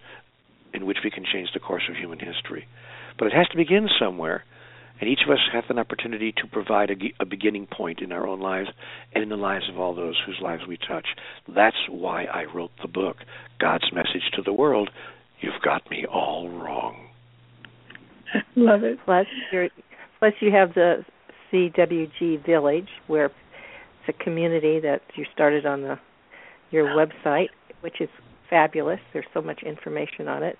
in 0.74 0.86
which 0.86 1.00
we 1.04 1.12
can 1.12 1.26
change 1.26 1.50
the 1.54 1.60
course 1.60 1.84
of 1.89 1.96
human 1.96 2.20
history. 2.20 2.68
But 3.18 3.28
it 3.28 3.34
has 3.34 3.47
to 3.49 3.57
begin 3.57 3.88
somewhere, 3.99 4.43
and 4.99 5.09
each 5.09 5.22
of 5.26 5.32
us 5.32 5.39
has 5.53 5.64
an 5.70 5.80
opportunity 5.80 6.32
to 6.34 6.47
provide 6.51 6.91
a, 6.91 6.95
a, 7.20 7.26
beginning 7.26 7.68
point 7.68 8.01
in 8.01 8.12
our 8.12 8.28
own 8.28 8.39
lives 8.39 8.70
and 9.14 9.24
in 9.24 9.30
the 9.30 9.36
lives 9.36 9.66
of 9.70 9.80
all 9.80 9.95
those 9.95 10.20
whose 10.26 10.39
lives 10.41 10.64
we 10.68 10.78
touch. 10.78 11.07
That's 11.47 11.76
why 11.89 12.26
I 12.26 12.45
wrote 12.45 12.72
the 12.82 12.88
book, 12.88 13.18
God's 13.59 13.91
Message 13.93 14.32
to 14.36 14.41
the 14.41 14.53
World. 14.53 14.89
You've 15.39 15.62
got 15.64 15.89
me 15.89 16.05
all 16.05 16.49
wrong. 16.49 17.09
Love 18.55 18.84
it. 18.84 18.99
Plus, 19.05 19.26
you're, 19.51 19.70
plus 20.20 20.34
you 20.39 20.51
have 20.51 20.74
the 20.76 21.03
CWG 21.51 22.45
Village, 22.45 22.89
where 23.07 23.26
it's 23.26 23.36
a 24.09 24.24
community 24.24 24.80
that 24.80 25.01
you 25.16 25.26
started 25.34 25.66
on 25.66 25.82
the 25.82 25.99
your 26.72 26.88
website, 26.88 27.49
which 27.82 27.99
is 27.99 28.09
fabulous. 28.49 28.99
There's 29.14 29.26
so 29.34 29.41
much 29.41 29.62
information 29.64 30.28
on 30.28 30.41
it. 30.43 30.57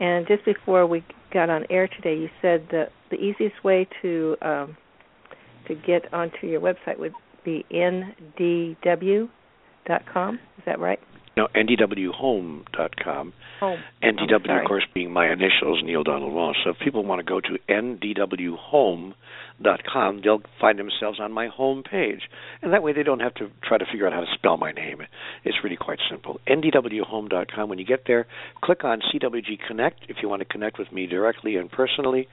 And 0.00 0.26
just 0.26 0.44
before 0.44 0.86
we 0.86 1.04
got 1.32 1.50
on 1.50 1.64
air 1.70 1.88
today, 1.88 2.16
you 2.16 2.28
said 2.40 2.66
that 2.70 2.90
the 3.10 3.16
easiest 3.16 3.62
way 3.62 3.86
to 4.02 4.36
um, 4.42 4.76
to 5.68 5.74
get 5.74 6.12
onto 6.12 6.46
your 6.46 6.60
website 6.60 6.98
would 6.98 7.14
be 7.44 7.64
ndw.com. 7.70 9.28
Is 10.34 10.64
that 10.66 10.80
right? 10.80 11.00
No, 11.36 11.48
ndwhome.com. 11.54 13.32
Home. 13.60 13.82
NDW, 14.02 14.60
of 14.60 14.66
course, 14.66 14.84
being 14.92 15.12
my 15.12 15.32
initials, 15.32 15.82
Neale 15.84 16.02
Donald 16.02 16.32
Walsch. 16.32 16.56
So 16.64 16.70
if 16.70 16.78
people 16.78 17.04
want 17.04 17.20
to 17.20 17.24
go 17.24 17.40
to 17.40 17.58
ndwhome.com, 17.68 19.14
they'll 20.22 20.42
find 20.60 20.78
themselves 20.78 21.20
on 21.20 21.32
my 21.32 21.46
home 21.46 21.82
page. 21.82 22.28
And 22.60 22.72
that 22.72 22.82
way 22.82 22.92
they 22.92 23.02
don't 23.02 23.20
have 23.20 23.34
to 23.34 23.50
try 23.62 23.78
to 23.78 23.86
figure 23.86 24.06
out 24.06 24.12
how 24.12 24.20
to 24.20 24.26
spell 24.34 24.58
my 24.58 24.72
name. 24.72 25.02
It's 25.44 25.56
really 25.64 25.76
quite 25.76 26.00
simple. 26.10 26.40
ndwhome.com. 26.46 27.68
When 27.68 27.78
you 27.78 27.86
get 27.86 28.04
there, 28.06 28.26
click 28.62 28.84
on 28.84 29.00
CWG 29.00 29.60
Connect 29.66 30.00
if 30.08 30.16
you 30.22 30.28
want 30.28 30.40
to 30.40 30.46
connect 30.46 30.78
with 30.78 30.92
me 30.92 31.06
directly 31.06 31.56
and 31.56 31.70
personally. 31.70 32.28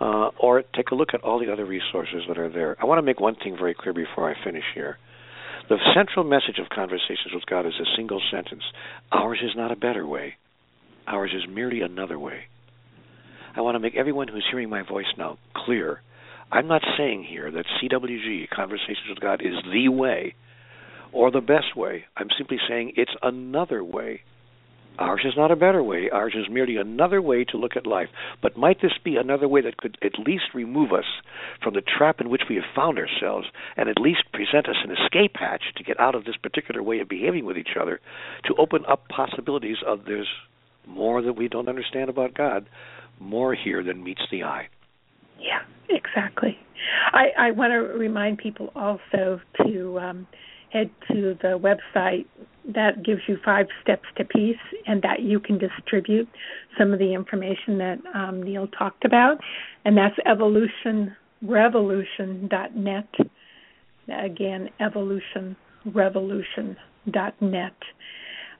Uh, 0.00 0.30
or 0.38 0.62
take 0.74 0.92
a 0.92 0.94
look 0.94 1.12
at 1.12 1.20
all 1.22 1.38
the 1.38 1.52
other 1.52 1.66
resources 1.66 2.22
that 2.26 2.38
are 2.38 2.48
there. 2.48 2.74
I 2.80 2.86
want 2.86 2.96
to 2.96 3.02
make 3.02 3.20
one 3.20 3.34
thing 3.34 3.54
very 3.58 3.74
clear 3.74 3.92
before 3.92 4.30
I 4.30 4.34
finish 4.42 4.64
here. 4.74 4.96
The 5.70 5.78
central 5.94 6.24
message 6.24 6.58
of 6.58 6.68
Conversations 6.68 7.32
with 7.32 7.46
God 7.46 7.64
is 7.64 7.74
a 7.80 7.96
single 7.96 8.20
sentence 8.28 8.64
Ours 9.12 9.38
is 9.40 9.52
not 9.54 9.70
a 9.70 9.76
better 9.76 10.04
way, 10.04 10.34
ours 11.06 11.30
is 11.32 11.48
merely 11.48 11.80
another 11.80 12.18
way. 12.18 12.46
I 13.54 13.60
want 13.60 13.76
to 13.76 13.78
make 13.78 13.94
everyone 13.94 14.26
who's 14.26 14.44
hearing 14.50 14.68
my 14.68 14.82
voice 14.82 15.06
now 15.16 15.38
clear. 15.54 16.00
I'm 16.50 16.66
not 16.66 16.82
saying 16.98 17.22
here 17.22 17.52
that 17.52 17.66
CWG, 17.80 18.50
Conversations 18.50 19.06
with 19.08 19.20
God, 19.20 19.42
is 19.42 19.54
the 19.72 19.88
way 19.90 20.34
or 21.12 21.30
the 21.30 21.40
best 21.40 21.76
way. 21.76 22.04
I'm 22.16 22.30
simply 22.36 22.58
saying 22.68 22.94
it's 22.96 23.14
another 23.22 23.84
way 23.84 24.22
Ours 25.00 25.22
is 25.24 25.32
not 25.34 25.50
a 25.50 25.56
better 25.56 25.82
way. 25.82 26.10
Ours 26.10 26.34
is 26.36 26.50
merely 26.50 26.76
another 26.76 27.22
way 27.22 27.42
to 27.44 27.56
look 27.56 27.74
at 27.74 27.86
life. 27.86 28.08
But 28.42 28.58
might 28.58 28.82
this 28.82 28.92
be 29.02 29.16
another 29.16 29.48
way 29.48 29.62
that 29.62 29.78
could 29.78 29.96
at 30.02 30.18
least 30.18 30.54
remove 30.54 30.92
us 30.92 31.06
from 31.62 31.72
the 31.72 31.80
trap 31.80 32.20
in 32.20 32.28
which 32.28 32.42
we 32.50 32.56
have 32.56 32.64
found 32.76 32.98
ourselves 32.98 33.46
and 33.78 33.88
at 33.88 33.98
least 33.98 34.30
present 34.32 34.68
us 34.68 34.76
an 34.84 34.90
escape 34.90 35.32
hatch 35.36 35.62
to 35.76 35.84
get 35.84 35.98
out 35.98 36.14
of 36.14 36.26
this 36.26 36.36
particular 36.36 36.82
way 36.82 37.00
of 37.00 37.08
behaving 37.08 37.46
with 37.46 37.56
each 37.56 37.76
other, 37.80 37.98
to 38.44 38.54
open 38.56 38.84
up 38.86 39.08
possibilities 39.08 39.78
of 39.86 40.04
there's 40.04 40.28
more 40.86 41.22
that 41.22 41.32
we 41.32 41.48
don't 41.48 41.68
understand 41.68 42.10
about 42.10 42.34
God, 42.34 42.66
more 43.18 43.54
here 43.54 43.82
than 43.82 44.04
meets 44.04 44.22
the 44.30 44.42
eye. 44.42 44.68
Yeah, 45.38 45.62
exactly. 45.88 46.58
I, 47.12 47.28
I 47.38 47.50
want 47.52 47.72
to 47.72 47.78
remind 47.98 48.36
people 48.36 48.70
also 48.74 49.40
to 49.64 49.98
um, 49.98 50.26
head 50.70 50.90
to 51.08 51.36
the 51.40 51.58
website 51.58 52.26
that 52.68 53.02
gives 53.04 53.22
you 53.26 53.38
five 53.44 53.66
steps 53.82 54.04
to 54.16 54.24
peace 54.24 54.56
and 54.86 55.02
that 55.02 55.20
you 55.22 55.40
can 55.40 55.58
distribute 55.58 56.28
some 56.78 56.92
of 56.92 56.98
the 56.98 57.14
information 57.14 57.78
that 57.78 57.98
um, 58.14 58.42
Neale 58.42 58.68
talked 58.68 59.04
about. 59.04 59.38
And 59.84 59.96
that's 59.96 60.16
evolutionrevolution.net. 60.26 63.08
Again, 64.08 64.70
evolutionrevolution.net. 64.80 67.76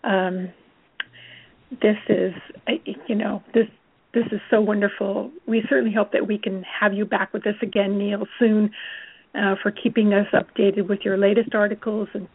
Um, 0.03 0.49
this 1.83 1.99
is, 2.09 2.33
you 3.07 3.15
know, 3.15 3.45
this 3.55 3.67
this 4.13 4.27
is 4.33 4.41
so 4.51 4.61
wonderful. 4.61 5.31
We 5.47 5.63
certainly 5.69 5.95
hope 5.95 6.11
that 6.13 6.27
we 6.27 6.37
can 6.37 6.65
have 6.65 6.93
you 6.93 7.05
back 7.05 7.33
with 7.33 7.47
us 7.47 7.55
again, 7.63 7.97
Neale, 7.97 8.27
soon, 8.41 8.73
uh, 9.37 9.55
for 9.63 9.71
keeping 9.71 10.13
us 10.13 10.27
updated 10.33 10.89
with 10.89 11.03
your 11.05 11.17
latest 11.17 11.55
articles 11.55 12.09
and 12.15 12.27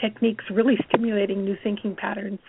techniques 0.00 0.44
really 0.50 0.78
stimulating 0.88 1.44
new 1.44 1.56
thinking 1.62 1.94
patterns 1.94 2.40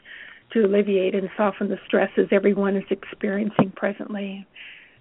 to 0.51 0.65
alleviate 0.65 1.15
and 1.15 1.29
soften 1.37 1.69
the 1.69 1.79
stresses 1.85 2.27
everyone 2.31 2.75
is 2.75 2.83
experiencing 2.89 3.71
presently. 3.75 4.45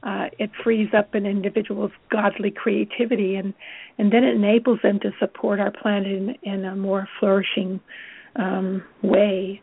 Uh, 0.03 0.27
it 0.39 0.51
frees 0.63 0.91
up 0.97 1.15
an 1.15 1.27
individual's 1.27 1.91
godly 2.11 2.51
creativity 2.51 3.35
and 3.35 3.53
and 3.99 4.13
then 4.13 4.23
it 4.23 4.35
enables 4.35 4.81
them 4.83 5.01
to 5.01 5.13
support 5.19 5.59
our 5.59 5.73
planet 5.73 6.07
in, 6.07 6.37
in 6.43 6.65
a 6.65 6.77
more 6.77 7.09
flourishing 7.19 7.81
um, 8.37 8.85
way. 9.03 9.61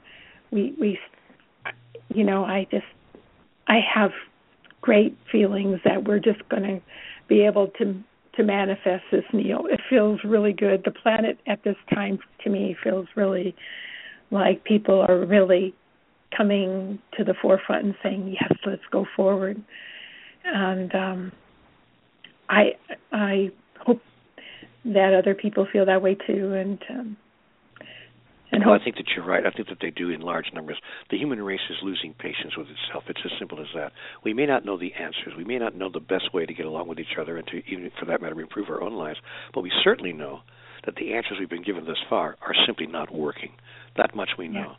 We 0.52 0.74
we 0.80 1.00
you 2.14 2.24
know 2.24 2.44
I 2.44 2.68
just 2.70 2.86
I 3.68 3.80
have 3.80 4.12
great 4.82 5.18
feelings 5.32 5.80
that 5.86 6.04
we're 6.04 6.20
just 6.20 6.48
going 6.50 6.64
to 6.64 6.82
be 7.28 7.42
able 7.42 7.70
to 7.80 8.04
to 8.38 8.44
manifest 8.44 9.04
this 9.12 9.24
Neale. 9.34 9.66
It 9.70 9.82
feels 9.90 10.20
really 10.24 10.54
good. 10.54 10.84
The 10.84 10.92
planet 10.92 11.40
at 11.48 11.64
this 11.64 11.78
time 11.94 12.20
to 12.44 12.50
me 12.50 12.76
feels 12.84 13.08
really 13.16 13.56
like 14.32 14.64
people 14.64 15.06
are 15.08 15.26
really 15.26 15.74
coming 16.36 17.00
to 17.18 17.24
the 17.24 17.34
forefront 17.42 17.86
and 17.86 17.96
saying, 18.04 18.36
Yes, 18.40 18.52
let's 18.66 18.82
go 18.92 19.06
forward. 19.16 19.62
And 20.44 20.94
um 20.96 21.32
I 22.50 22.76
I 23.12 23.52
hope 23.80 24.02
that 24.86 25.14
other 25.14 25.34
people 25.34 25.68
feel 25.72 25.86
that 25.86 26.02
way 26.02 26.16
too 26.16 26.54
and 26.54 26.80
um 26.90 27.18
and 28.52 28.64
well, 28.66 28.76
I 28.76 28.84
think 28.84 28.98
that 28.98 29.06
you're 29.16 29.26
right. 29.26 29.46
I 29.46 29.52
think 29.52 29.70
that 29.70 29.80
they 29.82 29.90
do 29.90 30.10
in 30.10 30.22
large 30.22 30.54
numbers. 30.54 30.78
The 31.10 31.18
human 31.18 31.42
race 31.42 31.66
is 31.70 31.78
losing 31.82 32.14
patience 32.14 32.56
with 32.56 32.68
itself. 32.68 33.04
It's 33.08 33.22
as 33.26 33.32
simple 33.40 33.60
as 33.60 33.68
that. 33.74 33.92
We 34.24 34.34
may 34.34 34.46
not 34.46 34.66
know 34.66 34.78
the 34.78 34.94
answers. 34.94 35.34
We 35.38 35.44
may 35.44 35.58
not 35.58 35.76
know 35.76 35.90
the 35.90 36.00
best 36.00 36.34
way 36.34 36.46
to 36.46 36.54
get 36.54 36.66
along 36.66 36.88
with 36.88 37.00
each 37.00 37.18
other 37.20 37.38
and 37.38 37.48
to, 37.48 37.58
even 37.68 37.92
for 38.00 38.06
that 38.06 38.22
matter, 38.22 38.40
improve 38.40 38.70
our 38.70 38.82
own 38.82 38.94
lives. 38.94 39.20
But 39.54 39.62
we 39.62 39.72
certainly 39.84 40.14
know 40.14 40.42
that 40.86 40.96
the 40.96 41.14
answers 41.14 41.38
we've 41.40 41.50
been 41.50 41.64
given 41.64 41.86
thus 41.86 41.98
far 42.10 42.38
are 42.42 42.54
simply 42.66 42.88
not 42.88 43.14
working. 43.14 43.52
That 43.98 44.16
much 44.16 44.30
we 44.38 44.48
know. 44.48 44.76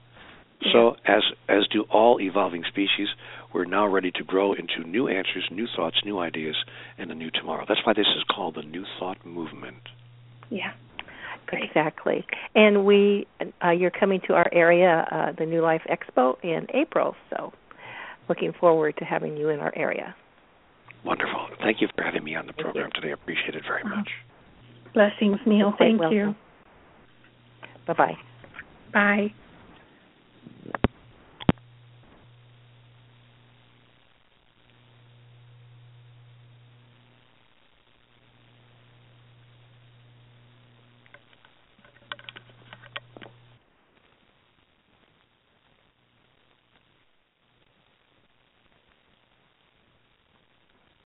Yeah. 0.63 0.73
So, 0.73 0.97
as 1.05 1.23
as 1.51 1.67
do 1.71 1.83
all 1.91 2.19
evolving 2.19 2.65
species, 2.67 3.09
we're 3.53 3.67
now 3.67 3.87
ready 3.87 4.11
to 4.13 4.25
grow 4.25 4.55
into 4.55 4.89
new 4.89 5.07
answers, 5.07 5.47
new 5.51 5.67
thoughts, 5.77 6.01
new 6.03 6.19
ideas, 6.19 6.57
and 6.97 7.11
a 7.11 7.15
new 7.15 7.31
tomorrow. 7.31 7.67
That's 7.69 7.85
why 7.85 7.93
this 7.93 8.07
is 8.17 8.25
called 8.35 8.55
the 8.55 8.63
New 8.63 8.85
Thought 8.99 9.25
Movement. 9.27 9.83
Yeah. 10.49 10.73
Great. 11.47 11.65
Exactly. 11.65 12.27
And 12.55 12.85
we, 12.85 13.27
uh, 13.65 13.71
you're 13.71 13.91
coming 13.91 14.21
to 14.27 14.35
our 14.35 14.49
area, 14.53 15.07
uh, 15.11 15.33
the 15.39 15.47
New 15.47 15.63
Life 15.63 15.83
Expo 15.89 16.37
in 16.43 16.67
April. 16.75 17.15
So, 17.31 17.53
looking 18.29 18.53
forward 18.53 18.97
to 18.99 19.05
having 19.05 19.37
you 19.37 19.51
in 19.51 19.61
our 19.61 19.73
area. 19.77 20.15
Wonderful. 21.05 21.49
Thank 21.61 21.81
you 21.81 21.89
for 21.95 22.03
having 22.03 22.25
me 22.25 22.35
on 22.35 22.49
the 22.49 22.53
program 22.53 22.91
today. 22.93 23.11
I 23.11 23.13
appreciate 23.13 23.55
it 23.55 23.63
very 23.63 23.85
much. 23.85 24.09
Blessings, 24.93 25.39
Neale. 25.47 25.73
You're 25.79 25.99
Thank 25.99 26.13
you. 26.13 26.35
Bye 27.87 27.93
bye. 27.93 28.19
Bye. 28.93 29.35